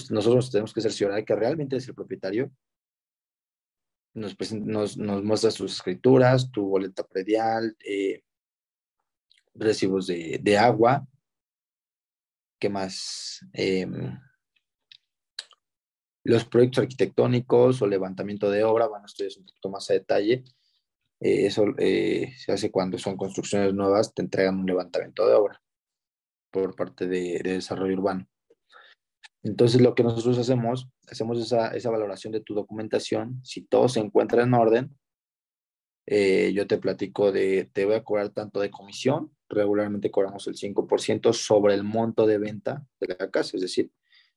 [0.03, 2.51] Entonces, nosotros tenemos que cerciorar que realmente es el propietario.
[4.13, 8.23] Nos, nos, nos muestra sus escrituras, tu boleta predial, eh,
[9.53, 11.07] recibos de, de, agua.
[12.59, 13.45] ¿Qué más?
[13.53, 14.17] Em,
[16.23, 20.43] los proyectos arquitectónicos o levantamiento de obra, bueno, esto es un poquito más a detalle.
[21.19, 25.61] Eh, eso eh, se hace cuando son construcciones nuevas, te entregan un levantamiento de obra
[26.51, 28.27] por parte de, de desarrollo urbano.
[29.47, 33.39] Entonces, lo que nosotros hacemos, hacemos esa, esa valoración de tu documentación.
[33.43, 34.97] Si todo se encuentra en orden,
[36.05, 40.55] eh, yo te platico de, te voy a cobrar tanto de comisión, regularmente cobramos el
[40.55, 43.55] 5% sobre el monto de venta de la casa.
[43.55, 43.91] Es decir,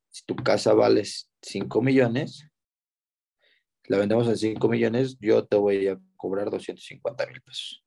[0.08, 1.02] si tu casa vale
[1.42, 2.46] 5 millones,
[3.84, 7.84] la vendemos en 5 millones, yo te voy a cobrar 250 mil pesos.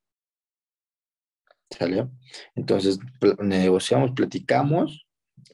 [1.70, 2.08] ¿Sale?
[2.54, 2.98] Entonces,
[3.38, 5.06] negociamos, platicamos,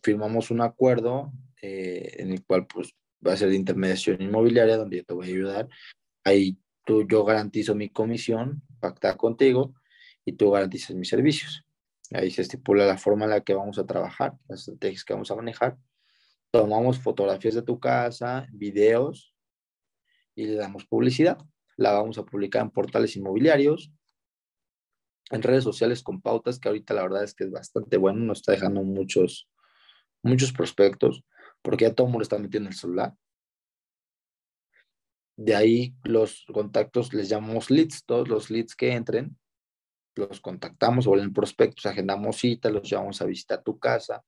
[0.03, 1.33] firmamos un acuerdo
[1.63, 2.95] eh, en el cual pues
[3.27, 5.69] va a ser de intermediación inmobiliaria, donde yo te voy a ayudar.
[6.25, 9.75] Ahí tú, yo garantizo mi comisión, pactar contigo,
[10.25, 11.65] y tú garantizas mis servicios.
[12.13, 15.31] Ahí se estipula la forma en la que vamos a trabajar, las estrategias que vamos
[15.31, 15.79] a manejar.
[16.51, 19.35] Tomamos fotografías de tu casa, videos
[20.35, 21.39] y le damos publicidad.
[21.77, 23.93] La vamos a publicar en portales inmobiliarios,
[25.31, 28.39] en redes sociales con pautas, que ahorita la verdad es que es bastante bueno, nos
[28.39, 29.49] está dejando muchos,
[30.23, 31.25] muchos prospectos,
[31.63, 33.15] porque ya todo el mundo está metiendo en el celular.
[35.37, 39.39] De ahí los contactos les llamamos leads, todos los leads que entren,
[40.15, 44.23] los contactamos, vuelven prospectos, agendamos citas, los llevamos a visitar tu casa,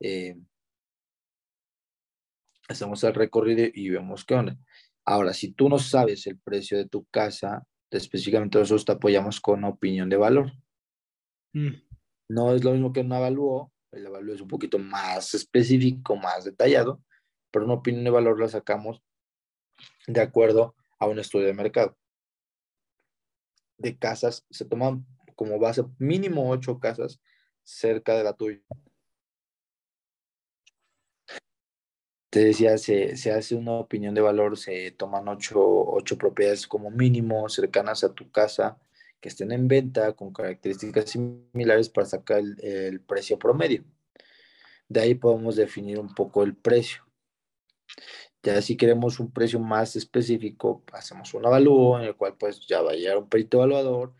[0.00, 0.36] eh,
[2.68, 4.56] hacemos el recorrido y vemos qué onda.
[5.04, 9.64] Ahora, si tú no sabes el precio de tu casa, específicamente nosotros te apoyamos con
[9.64, 10.52] opinión de valor.
[11.54, 11.74] Mm.
[12.28, 16.44] No es lo mismo que un avalúo, el avalúo es un poquito más específico, más
[16.44, 17.02] detallado,
[17.50, 19.02] pero una opinión de valor la sacamos
[20.06, 21.96] de acuerdo a un estudio de mercado.
[23.76, 25.06] De casas, se toman
[25.36, 27.20] como base mínimo ocho casas
[27.62, 28.60] cerca de la tuya.
[32.30, 37.48] Te decía, se, hace una opinión de valor, se toman ocho, ocho propiedades como mínimo
[37.48, 38.78] cercanas a tu casa
[39.20, 43.84] que estén en venta con características similares para sacar el, el precio promedio.
[44.88, 47.02] De ahí podemos definir un poco el precio.
[48.42, 52.80] Ya si queremos un precio más específico, hacemos un avalúo en el cual pues ya
[52.80, 54.14] va a llegar un perito evaluador,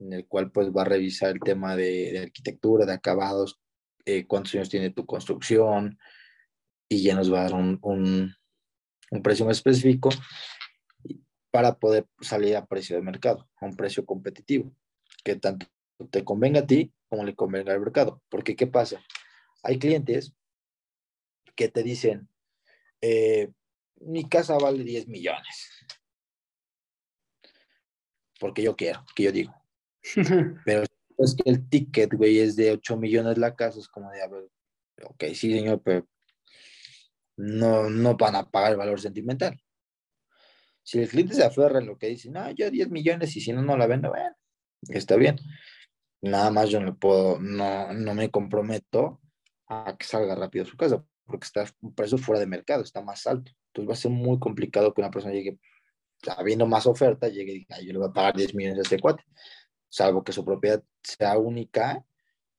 [0.00, 3.60] en el cual pues va a revisar el tema de, arquitectura, de acabados,
[4.04, 5.98] eh, cuántos años tiene tu construcción
[6.88, 8.34] y ya nos va a dar un, un,
[9.22, 10.10] precio más específico
[11.54, 14.74] para poder salir a precio de mercado, a un precio competitivo,
[15.22, 15.68] que tanto
[16.10, 18.20] te convenga a ti como le convenga al mercado.
[18.28, 19.00] Porque ¿qué pasa?
[19.62, 20.34] Hay clientes
[21.54, 22.28] que te dicen,
[23.00, 23.52] eh,
[24.00, 25.70] mi casa vale 10 millones.
[28.40, 29.54] Porque yo quiero, que yo digo.
[30.64, 30.82] Pero
[31.18, 34.26] es que el ticket, güey, es de 8 millones la casa, es como de, a
[34.26, 34.50] ver,
[35.04, 36.08] ok, sí, señor, pero
[37.36, 39.63] no, no van a pagar el valor sentimental.
[40.84, 43.52] Si el cliente se aferra en lo que dice, no, yo 10 millones y si
[43.52, 44.36] no, no la vendo, bueno,
[44.90, 45.36] está bien.
[46.20, 49.20] Nada más yo no puedo, no, no me comprometo
[49.66, 53.26] a que salga rápido su casa, porque está un precio fuera de mercado, está más
[53.26, 53.50] alto.
[53.68, 55.58] Entonces va a ser muy complicado que una persona llegue,
[56.36, 59.00] habiendo más oferta, llegue y diga, yo le voy a pagar 10 millones a este
[59.00, 59.24] cuate,
[59.88, 62.04] salvo que su propiedad sea única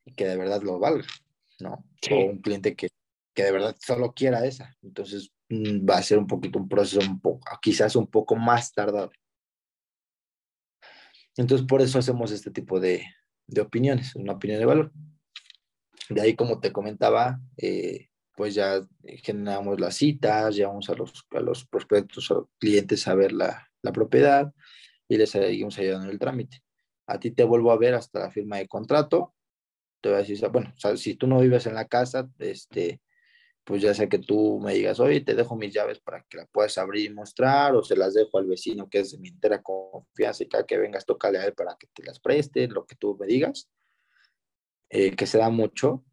[0.03, 1.05] y que de verdad lo valga,
[1.59, 1.85] ¿no?
[2.11, 2.89] O un cliente que,
[3.35, 4.75] que, de verdad solo quiera esa.
[4.81, 8.71] Entonces mm, va a ser un poquito un proceso un poco, quizás un poco más
[8.71, 9.11] tardado.
[11.37, 13.05] Entonces por eso hacemos este tipo de,
[13.47, 14.91] de opiniones, una opinión de valor.
[16.09, 18.81] De ahí, como te comentaba, eh, pues ya
[19.23, 23.91] generamos las citas, llevamos a los, a los prospectos o clientes a ver la, la
[23.91, 24.53] propiedad
[25.07, 26.61] y les seguimos ayudando en el trámite.
[27.07, 29.33] A ti te vuelvo a ver hasta la firma de contrato.
[30.01, 33.01] Te voy a decir, bueno, si tú no vives en la casa, este,
[33.65, 36.45] pues ya sé que tú me digas, oye, te dejo mis llaves para que la
[36.45, 39.61] puedas abrir y mostrar, o se las dejo al vecino que es de mi entera
[39.63, 42.95] confianza y cada que vengas, tócale a él para que te las preste, lo que
[42.95, 43.67] tú me digas,
[44.89, 46.05] eh, que se da mucho.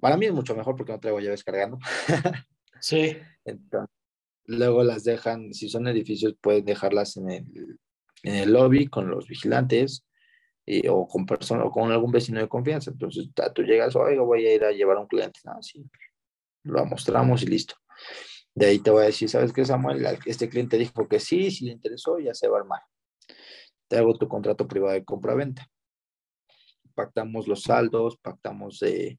[0.00, 1.78] Para mí es mucho mejor porque no traigo llaves cargando.
[2.80, 3.16] Sí.
[4.44, 7.80] luego las dejan, si son edificios, pueden dejarlas en el,
[8.22, 10.07] en el lobby con los vigilantes
[10.88, 12.90] o con persona, o con algún vecino de confianza.
[12.90, 15.40] Entonces tú llegas, oiga, voy a ir a llevar a un cliente.
[15.44, 15.84] Ah, sí,
[16.64, 17.74] lo mostramos y listo.
[18.54, 20.04] De ahí te voy a decir, ¿sabes qué, Samuel?
[20.26, 22.80] Este cliente dijo que sí, si le interesó, ya se va a armar.
[23.88, 25.66] Te hago tu contrato privado de compra-venta.
[26.94, 29.18] Pactamos los saldos, pactamos eh,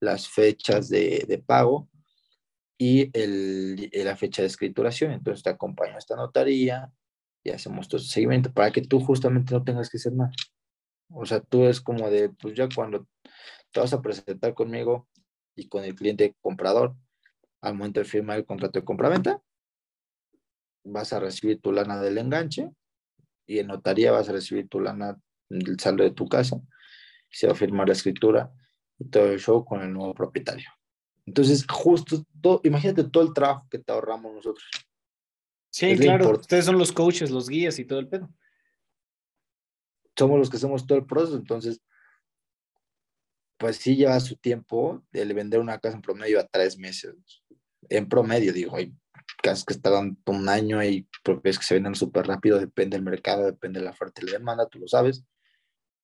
[0.00, 1.88] las fechas de, pago
[2.76, 5.12] y el, la fecha de escrituración.
[5.12, 6.92] Entonces te acompaño a esta notaría
[7.44, 10.32] y hacemos todo ese seguimiento para que tú justamente no tengas que hacer nada.
[11.14, 13.06] O sea, tú es como de, pues ya cuando
[13.70, 15.08] te vas a presentar conmigo
[15.54, 16.94] y con el cliente comprador,
[17.60, 19.42] al momento de firmar el contrato de compra-venta,
[20.84, 22.70] vas a recibir tu lana del enganche
[23.46, 25.18] y en notaría vas a recibir tu lana
[25.48, 26.60] del saldo de tu casa.
[27.30, 28.52] Se va a firmar la escritura
[29.10, 30.68] todo el show con el nuevo propietario.
[31.26, 34.68] Entonces, justo, todo, imagínate todo el trabajo que te ahorramos nosotros.
[35.70, 38.28] Sí, claro, ustedes son los coaches, los guías y todo el pedo.
[40.16, 41.80] Somos los que hacemos todo el proceso, entonces,
[43.58, 47.14] pues sí lleva su tiempo el vender una casa en promedio a tres meses.
[47.88, 48.94] En promedio, digo, hay
[49.42, 53.44] casas que están un año y propiedades que se venden súper rápido, depende del mercado,
[53.44, 55.24] depende de la oferta y la demanda, tú lo sabes,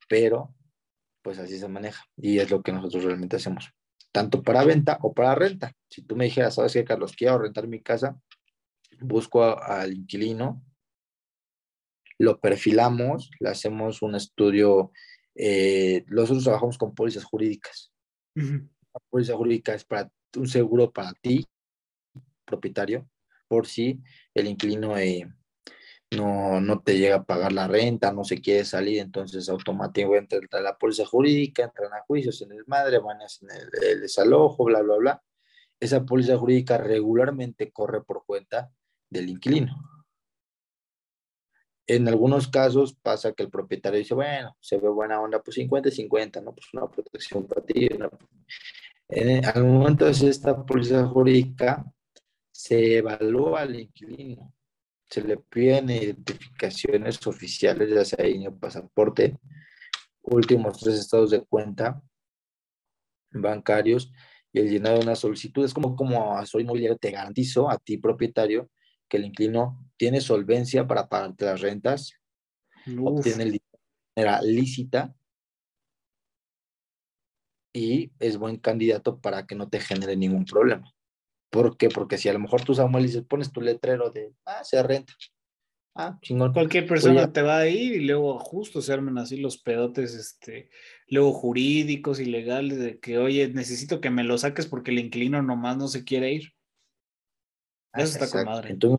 [0.08, 0.54] pero
[1.22, 3.70] pues así se maneja y es lo que nosotros realmente hacemos,
[4.12, 5.72] tanto para venta o para renta.
[5.88, 7.12] Si tú me dijeras, ¿sabes qué, Carlos?
[7.16, 8.20] Quiero rentar mi casa,
[9.00, 10.62] busco al inquilino,
[12.18, 14.92] lo perfilamos, le hacemos un estudio
[15.40, 17.92] eh, nosotros trabajamos con pólizas jurídicas.
[18.34, 21.46] La póliza jurídica es para un seguro para ti,
[22.44, 23.08] propietario,
[23.46, 24.00] por si
[24.34, 25.28] el inquilino eh,
[26.10, 30.60] no, no te llega a pagar la renta, no se quiere salir, entonces automáticamente entra
[30.60, 34.82] la póliza jurídica, entran a juicios en el madre, van a el, el desalojo, bla,
[34.82, 35.22] bla, bla.
[35.78, 38.72] Esa póliza jurídica regularmente corre por cuenta
[39.08, 39.97] del inquilino.
[41.88, 45.88] En algunos casos pasa que el propietario dice, bueno, se ve buena onda, pues 50
[45.88, 46.54] y 50, ¿no?
[46.54, 47.88] Pues una protección para ti.
[49.08, 51.84] En, al momento de esta póliza jurídica,
[52.52, 54.52] se evalúa al inquilino,
[55.06, 59.38] se le piden identificaciones oficiales, ya sea pasaporte,
[60.20, 62.02] últimos tres estados de cuenta
[63.30, 64.12] bancarios
[64.52, 65.64] y el llenado de una solicitud.
[65.64, 68.68] Es como, como soy inmobiliario, te garantizo a ti, propietario,
[69.08, 72.14] que el inquilino tiene solvencia para pagarte las rentas,
[73.00, 73.78] obtiene el dinero
[74.16, 75.14] de manera lícita
[77.72, 80.92] y es buen candidato para que no te genere ningún problema.
[81.50, 81.88] ¿Por qué?
[81.88, 85.14] Porque si a lo mejor tú, Samuel, dices, pones tu letrero de, ah, se renta.
[85.94, 86.52] Ah, chingón.
[86.52, 90.70] Cualquier persona te va a ir y luego justo se arman así los pedotes, este,
[91.08, 95.42] luego jurídicos y legales de que, oye, necesito que me lo saques porque el inquilino
[95.42, 96.52] nomás no se quiere ir.
[97.94, 98.70] Eso está con madre.
[98.70, 98.98] Entonces,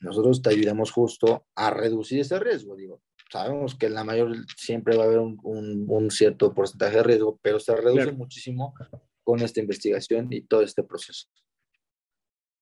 [0.00, 2.76] nosotros te ayudamos justo a reducir ese riesgo.
[2.76, 7.02] Digo, sabemos que en la mayor siempre va a haber un, un, cierto porcentaje de
[7.02, 8.74] riesgo, pero se reduce muchísimo
[9.22, 11.28] con esta investigación y todo este proceso.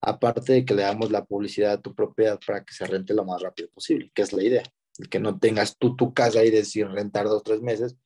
[0.01, 3.25] Aparte de que le damos la publicidad a tu propiedad para que se rente lo
[3.25, 4.63] más rápido posible, que es la idea.
[5.11, 7.97] Que no tengas tú tu casa y decir rentar dos o tres meses,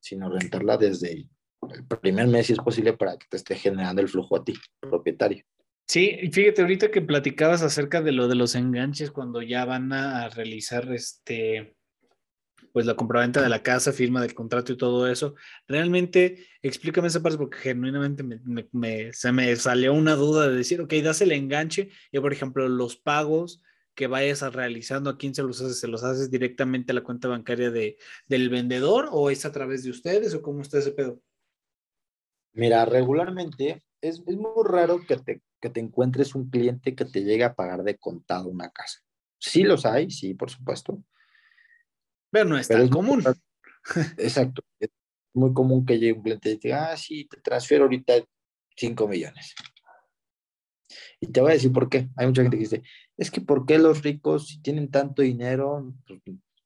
[0.00, 1.30] sino rentarla desde el
[2.00, 5.44] primer mes si es posible para que te esté generando el flujo a ti, propietario.
[5.86, 9.92] Sí, y fíjate, ahorita que platicabas acerca de lo de los enganches cuando ya van
[9.92, 11.76] a realizar este,
[12.72, 15.34] pues la compraventa de la casa, firma del contrato y todo eso,
[15.68, 20.92] realmente explícame esa parte porque genuinamente me, se me salió una duda de decir, ok,
[20.94, 23.62] das el enganche y por ejemplo los pagos
[23.94, 25.78] que vayas realizando, ¿a quién se los haces?
[25.78, 27.96] ¿Se los haces directamente a la cuenta bancaria de,
[28.26, 31.20] del vendedor o es a través de ustedes o cómo está ese pedo?
[32.52, 37.24] Mira, regularmente es, es muy raro que te que te encuentres un cliente que te
[37.24, 39.00] llegue a pagar de contado una casa.
[39.38, 41.02] Sí los hay, sí, por supuesto.
[42.30, 43.24] Pero no es tan común.
[44.18, 44.60] exacto.
[44.78, 44.90] Es
[45.32, 48.12] muy común que llegue un cliente y te diga, ah, sí, te transfiero ahorita
[48.76, 49.54] 5 millones.
[51.18, 52.10] Y te voy a decir por qué.
[52.16, 52.82] Hay mucha gente que dice,
[53.16, 56.20] es que ¿por qué los ricos, si tienen tanto dinero, pues,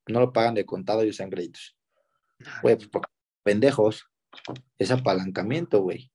[0.08, 1.78] no lo pagan de contado y usan créditos?
[2.62, 3.12] Güey, pues porque
[3.44, 4.10] pendejos.
[4.76, 6.10] Es apalancamiento, güey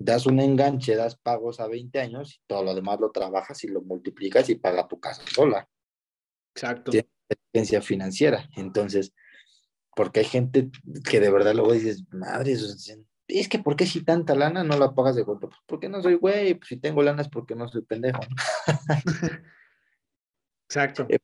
[0.00, 3.68] das un enganche, das pagos a 20 años y todo lo demás lo trabajas y
[3.68, 5.68] lo multiplicas y paga tu casa sola.
[6.54, 6.90] Exacto.
[6.90, 8.48] Tiene experiencia financiera.
[8.56, 9.12] Entonces,
[9.94, 10.70] porque hay gente
[11.08, 12.56] que de verdad luego dices, madre,
[13.28, 15.48] es que ¿por qué si tanta lana no la pagas de golpe?
[15.48, 18.22] Pues porque no soy güey, pues si tengo lana es porque no soy pendejo.
[20.66, 21.04] Exacto.
[21.10, 21.18] Eh,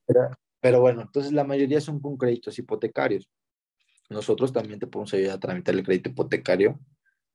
[0.61, 3.27] pero, bueno, entonces la mayoría son con créditos hipotecarios.
[4.11, 6.79] Nosotros también te podemos ayudar a tramitar el crédito hipotecario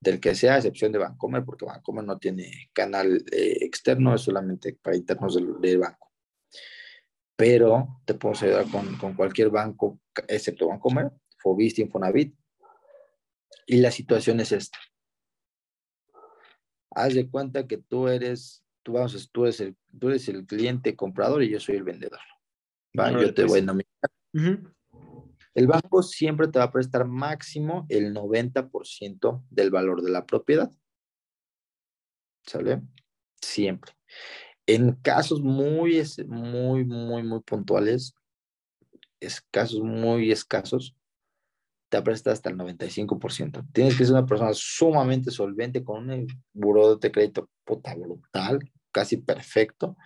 [0.02, 4.22] del que sea, a excepción de Bancomer, porque Bancomer no tiene canal eh, externo, es
[4.22, 6.12] solamente para internos del, banco.
[7.36, 12.36] Pero te puedo ayudar con, con, cualquier banco, excepto Bancomer, Fobiste, Infonavit.
[13.68, 14.80] Y la situación es esta.
[16.90, 20.96] Haz de cuenta que tú eres, tú, vamos, tú, eres, el, tú eres el cliente
[20.96, 22.20] comprador y yo soy el vendedor.
[23.00, 23.12] ¿va?
[23.12, 24.74] yo te voy a nominar.
[25.54, 30.72] El banco siempre te va a prestar máximo el 90% del valor de la propiedad.
[32.44, 32.82] ¿Sale?
[33.42, 33.94] Siempre.
[34.66, 38.16] En casos muy, muy, muy, muy puntuales,
[39.52, 40.96] casos muy escasos,
[41.90, 43.68] te presta hasta el 95%.
[43.74, 48.60] Tienes que ser una persona sumamente solvente con un buró de crédito puta brutal,
[48.92, 49.98] casi perfecto,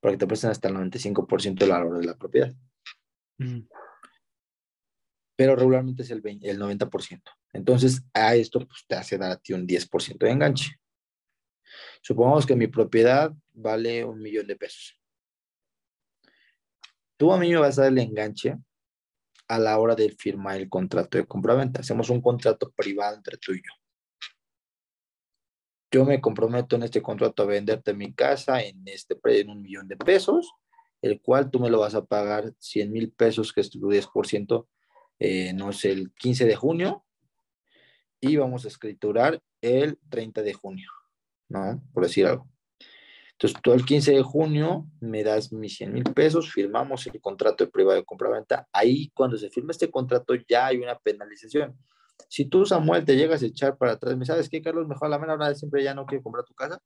[0.00, 2.52] para que te presten hasta el 95% del valor de la propiedad
[5.38, 7.22] pero regularmente es el, el 90%.
[7.52, 10.80] Entonces, a esto pues, te hace dar a ti un 10% de enganche.
[12.02, 15.00] Supongamos que mi propiedad vale un millón de pesos.
[17.16, 18.56] Tú a mí me vas a dar el enganche
[19.46, 21.82] a la hora de firmar el contrato de compraventa.
[21.82, 23.72] Hacemos un contrato privado entre tú y yo.
[25.92, 29.86] Yo me comprometo en este contrato a venderte mi casa en, este, en un millón
[29.86, 30.52] de pesos,
[31.00, 34.66] el cual tú me lo vas a pagar 100 mil pesos, que es tu 10%,
[35.18, 37.04] eh, no sé, el 15 de junio
[38.20, 40.90] y vamos a escriturar el 30 de junio,
[41.48, 41.82] ¿no?
[41.92, 42.48] Por decir algo.
[43.32, 47.64] Entonces, tú el 15 de junio me das mis 100 mil pesos, firmamos el contrato
[47.64, 48.66] de privado de compra-venta.
[48.72, 51.78] Ahí, cuando se firma este contrato, ya hay una penalización.
[52.28, 54.88] Si tú, Samuel, te llegas a echar para atrás, ¿me sabes qué, Carlos?
[54.88, 56.80] Mejor a la menor hora siempre ya no quiero comprar tu casa.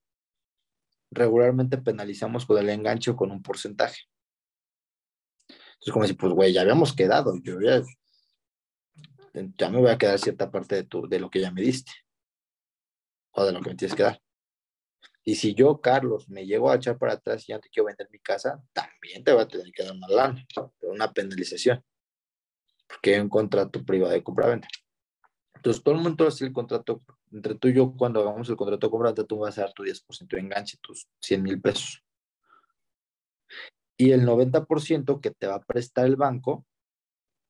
[1.11, 4.03] Regularmente penalizamos con el enganche o con un porcentaje.
[5.49, 7.33] Entonces, como si, pues, güey, ya habíamos quedado.
[7.43, 7.83] Yo ya,
[9.33, 11.93] ya me voy a quedar cierta parte de, tu, de lo que ya me diste.
[13.33, 14.21] O de lo que me tienes que dar.
[15.25, 18.09] Y si yo, Carlos, me llego a echar para atrás y ya te quiero vender
[18.11, 20.45] mi casa, también te va a tener que dar una lana,
[20.83, 21.83] una penalización.
[22.89, 24.69] Porque hay un contrato privado de compra-venta.
[25.55, 28.87] Entonces, todo el mundo hace el contrato, entre tú y yo, cuando hagamos el contrato
[28.87, 32.03] de compra-venta, tú vas a dar tu 10% de enganche, tus 100 mil pesos.
[33.97, 36.67] Y el 90% que te va a prestar el banco,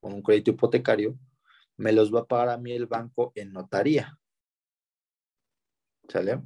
[0.00, 1.18] con un crédito hipotecario,
[1.82, 4.16] me los va a pagar a mí el banco en notaría.
[6.09, 6.40] ¿Sale?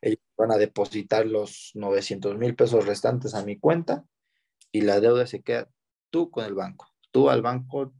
[0.00, 4.04] Ellos van a depositar los 900 mil pesos restantes a mi cuenta
[4.72, 5.68] y la deuda se queda
[6.10, 6.88] tú con el banco.
[7.10, 7.92] Tú al banco,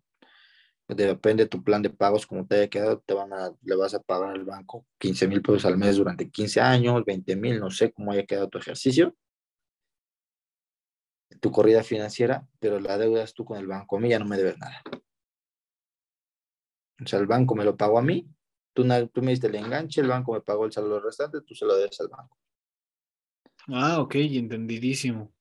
[0.86, 3.92] depende de tu plan de pagos, como te haya quedado, te van a, le vas
[3.92, 7.70] a pagar al banco 15 mil pesos al mes durante 15 años, 20 mil, no
[7.70, 9.14] sé cómo haya quedado tu ejercicio,
[11.40, 13.96] tu corrida financiera, pero la deuda es tú con el banco.
[13.96, 14.82] A mí ya no me debes nada.
[17.02, 18.28] O sea, el banco me lo pagó a mí
[18.78, 18.84] Tú,
[19.22, 22.00] me diste el enganche, el banco me pagó el saldo restante, tú se lo debes
[22.00, 22.38] al banco.
[23.66, 25.34] Ah, ok, entendidísimo.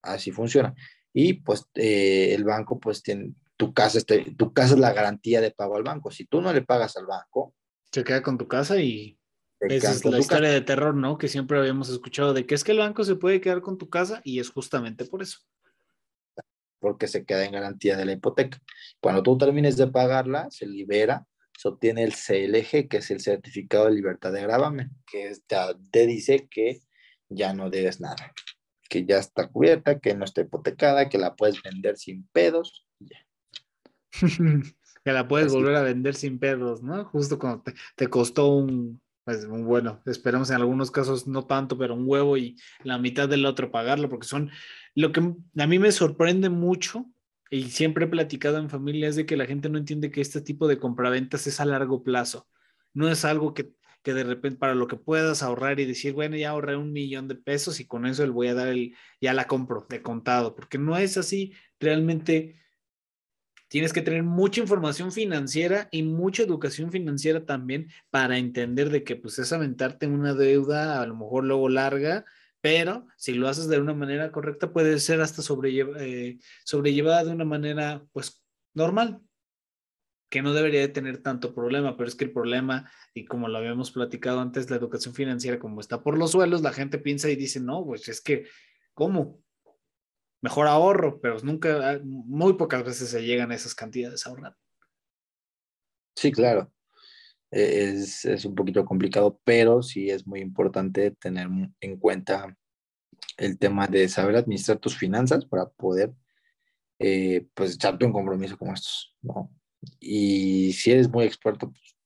[0.00, 0.72] Así funciona.
[1.12, 5.40] Y pues eh, el banco, pues tiene, tu casa, este, tu casa es la garantía
[5.40, 6.12] de pago al banco.
[6.12, 7.52] Si tú no le pagas al banco,
[7.90, 9.18] se queda con tu casa y
[9.58, 11.18] esa es la historia de terror, ¿no?
[11.18, 13.90] Que siempre habíamos escuchado de que es que el banco se puede quedar con tu
[13.90, 15.40] casa y es justamente por eso.
[16.82, 18.60] Porque se queda en garantía de la hipoteca.
[19.00, 21.26] Cuando tú termines de pagarla, se libera
[21.56, 25.32] se obtiene el CLG, que es el certificado de libertad de gravamen, que
[25.90, 26.80] te dice que
[27.28, 28.32] ya no debes nada,
[28.88, 32.86] que ya está cubierta, que no está hipotecada, que la puedes vender sin pedos.
[35.04, 37.04] que la puedes volver a vender sin pedos, ¿no?
[37.06, 37.64] Justo cuando
[37.96, 42.56] te, costó un, pues bueno, esperamos en algunos casos no tanto, pero un huevo y
[42.82, 44.50] la mitad del otro pagarlo, porque son
[44.94, 47.06] lo que a mí me sorprende mucho
[47.50, 50.40] y siempre he platicado en familia es de que la gente no entiende que este
[50.40, 52.48] tipo de compraventas es a largo plazo.
[52.94, 53.72] No es algo que,
[54.02, 57.28] que de repente para lo que puedas ahorrar y decir, bueno, ya ahorré un millón
[57.28, 60.54] de pesos y con eso le voy a dar el, ya la compro de contado,
[60.54, 61.52] porque no es así.
[61.78, 62.56] Realmente
[63.72, 69.16] tienes que tener mucha información financiera y mucha educación financiera también para entender de que
[69.16, 72.26] pues es aventarte en una deuda, a lo mejor luego larga,
[72.60, 77.46] pero si lo haces de una manera correcta, puede ser hasta eh, sobrellevada de una
[77.46, 78.44] manera, pues,
[78.74, 79.22] normal,
[80.28, 83.56] que no debería de tener tanto problema, pero es que el problema, y como lo
[83.56, 87.36] habíamos platicado antes, la educación financiera, como está por los suelos, la gente piensa y
[87.36, 88.44] dice, no, pues es que,
[88.92, 89.41] ¿cómo?
[90.42, 94.58] Mejor ahorro, pero nunca, muy pocas veces se llegan a esas cantidades ahorradas.
[96.16, 96.70] Sí, claro.
[97.50, 101.48] Es, es, un poquito complicado, pero sí es muy importante tener
[101.80, 102.56] en cuenta
[103.36, 106.12] el tema de saber administrar tus finanzas para poder,
[106.98, 109.50] eh, pues, echarte un compromiso como estos, ¿no?
[110.00, 111.96] Y si eres muy experto, pues,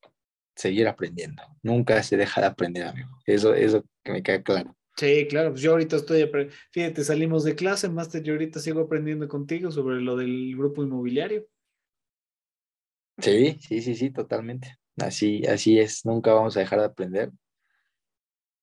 [0.56, 1.42] seguir aprendiendo.
[1.62, 3.18] Nunca se deja de aprender, amigo.
[3.26, 4.76] Eso, eso que me queda claro.
[4.96, 6.30] Sí, claro, pues yo ahorita estoy,
[6.70, 11.46] fíjate, salimos de clase, Master, yo ahorita sigo aprendiendo contigo sobre lo del grupo inmobiliario.
[13.18, 14.78] Sí, sí, sí, sí, totalmente.
[14.98, 17.30] Así, así es, nunca vamos a dejar de aprender.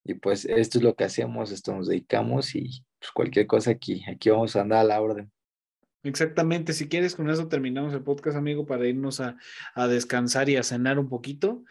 [0.04, 4.04] Y pues esto es lo que hacemos, esto nos dedicamos y pues cualquier cosa aquí,
[4.08, 5.32] aquí vamos a andar a la orden.
[6.02, 9.38] Exactamente, si quieres, con eso terminamos el podcast, amigo, para irnos a,
[9.76, 11.64] a descansar y a cenar un poquito.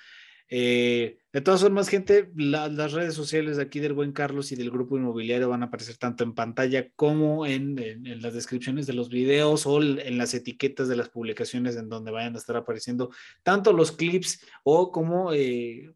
[0.55, 4.99] Eh, de todas formas, gente, las redes sociales aquí del buen Carlos y del grupo
[4.99, 7.75] inmobiliario van a aparecer tanto en pantalla como en,
[8.21, 12.35] las descripciones de los videos o en las etiquetas de las publicaciones en donde vayan
[12.35, 13.11] a estar apareciendo
[13.43, 15.95] tanto los clips o como eh,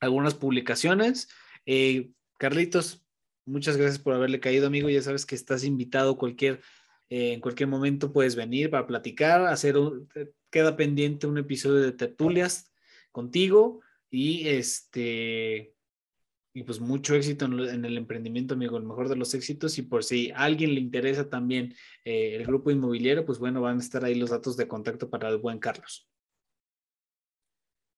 [0.00, 1.28] algunas publicaciones.
[1.66, 3.04] Eh, Carlitos,
[3.44, 4.88] muchas gracias por haberle caído, amigo.
[4.88, 6.62] Ya sabes que estás invitado cualquier,
[7.10, 9.76] en cualquier momento puedes venir para platicar, hacer
[10.48, 12.69] queda pendiente un episodio de tertulias
[13.12, 13.80] contigo
[14.10, 15.74] y este
[16.52, 19.78] y pues mucho éxito en, el emprendimiento, amigo, el mejor de los éxitos.
[19.78, 21.74] Y por si a alguien le interesa también
[22.04, 25.28] eh, el grupo inmobiliario, pues bueno, van a estar ahí los datos de contacto para
[25.28, 26.08] el buen Carlos.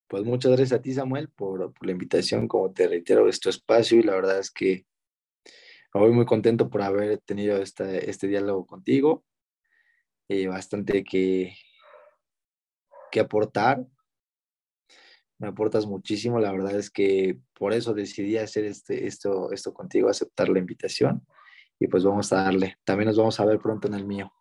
[0.06, 2.47] Pues muchas gracias a ti, Samuel, por, la invitación.
[2.47, 4.84] Como te reitero, este espacio y la verdad es que
[5.94, 9.24] voy muy contento por haber tenido este diálogo contigo.
[10.28, 11.55] Eh, bastante que,
[13.10, 13.86] que aportar
[15.43, 16.39] me aportas muchísimo.
[16.39, 21.27] La verdad es que por eso decidí hacer este, esto, esto contigo, aceptar la invitación.
[21.81, 22.77] Y pues vamos a darle.
[22.85, 24.32] También nos vamos a ver pronto en el mío.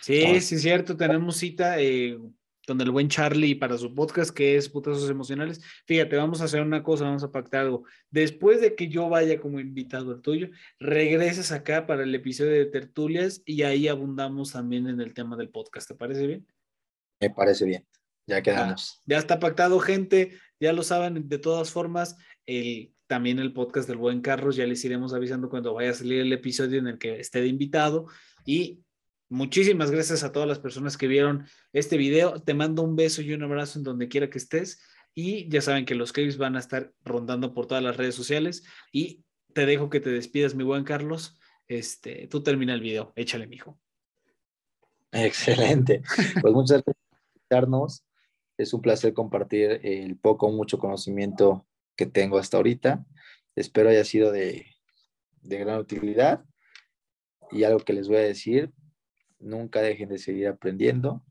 [0.00, 0.96] Sí, sí, es cierto.
[0.96, 2.18] Tenemos cita eh,
[2.66, 5.60] con el buen Charlie para su podcast que es Putazos Emocionales.
[5.84, 7.84] Fíjate, vamos a hacer una cosa, vamos a pactar algo.
[8.10, 10.48] Después de que yo vaya como invitado al tuyo,
[10.80, 15.50] regreses acá para el episodio de Tertulias y ahí abundamos también en el tema del
[15.50, 15.88] podcast.
[15.88, 16.46] ¿Te parece bien?
[17.20, 17.86] Me parece bien.
[18.26, 19.00] Ya quedamos.
[19.06, 20.38] ya está pactado, gente.
[20.60, 22.16] Ya lo saben, de todas formas,
[22.46, 26.20] el, también el podcast del buen Carlos, ya les iremos avisando cuando vaya a salir
[26.20, 28.06] el episodio en el que esté de invitado.
[28.46, 28.80] Y
[29.28, 32.40] muchísimas gracias a todas las personas que vieron este video.
[32.40, 34.80] Te mando un beso y un abrazo en donde quiera que estés.
[35.14, 38.64] Y ya saben que los clips van a estar rondando por todas las redes sociales.
[38.92, 41.38] Y te dejo que te despidas, mi buen Carlos.
[41.68, 43.12] Este, tú termina el video.
[43.16, 43.78] Échale, mijo.
[45.10, 46.02] Excelente.
[46.40, 48.04] Pues muchas gracias por invitarnos.
[48.62, 51.66] Es un placer compartir el poco o mucho conocimiento
[51.96, 53.04] que tengo hasta ahorita.
[53.56, 54.66] Espero haya sido de,
[55.42, 56.44] de gran utilidad.
[57.50, 58.72] Y algo que les voy a decir,
[59.40, 61.22] nunca dejen de seguir aprendiendo.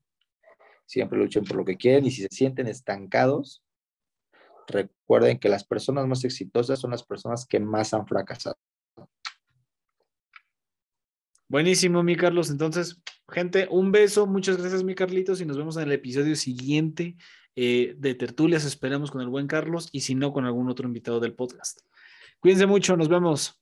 [0.85, 3.63] Siempre luchen por lo que quieren y si se sienten estancados,
[4.67, 8.57] recuerden que las personas más exitosas son las personas que más han fracasado.
[11.47, 12.49] Buenísimo, mi Carlos.
[12.49, 13.01] Entonces,
[13.31, 14.27] gente, un beso.
[14.27, 15.41] Muchas gracias, mi Carlitos.
[15.41, 17.15] Y nos vemos en el episodio siguiente
[17.55, 18.65] eh, de Tertulias.
[18.65, 21.81] Esperamos con el buen Carlos y si no, con algún otro invitado del podcast.
[22.39, 22.95] Cuídense mucho.
[22.97, 23.60] Nos vemos.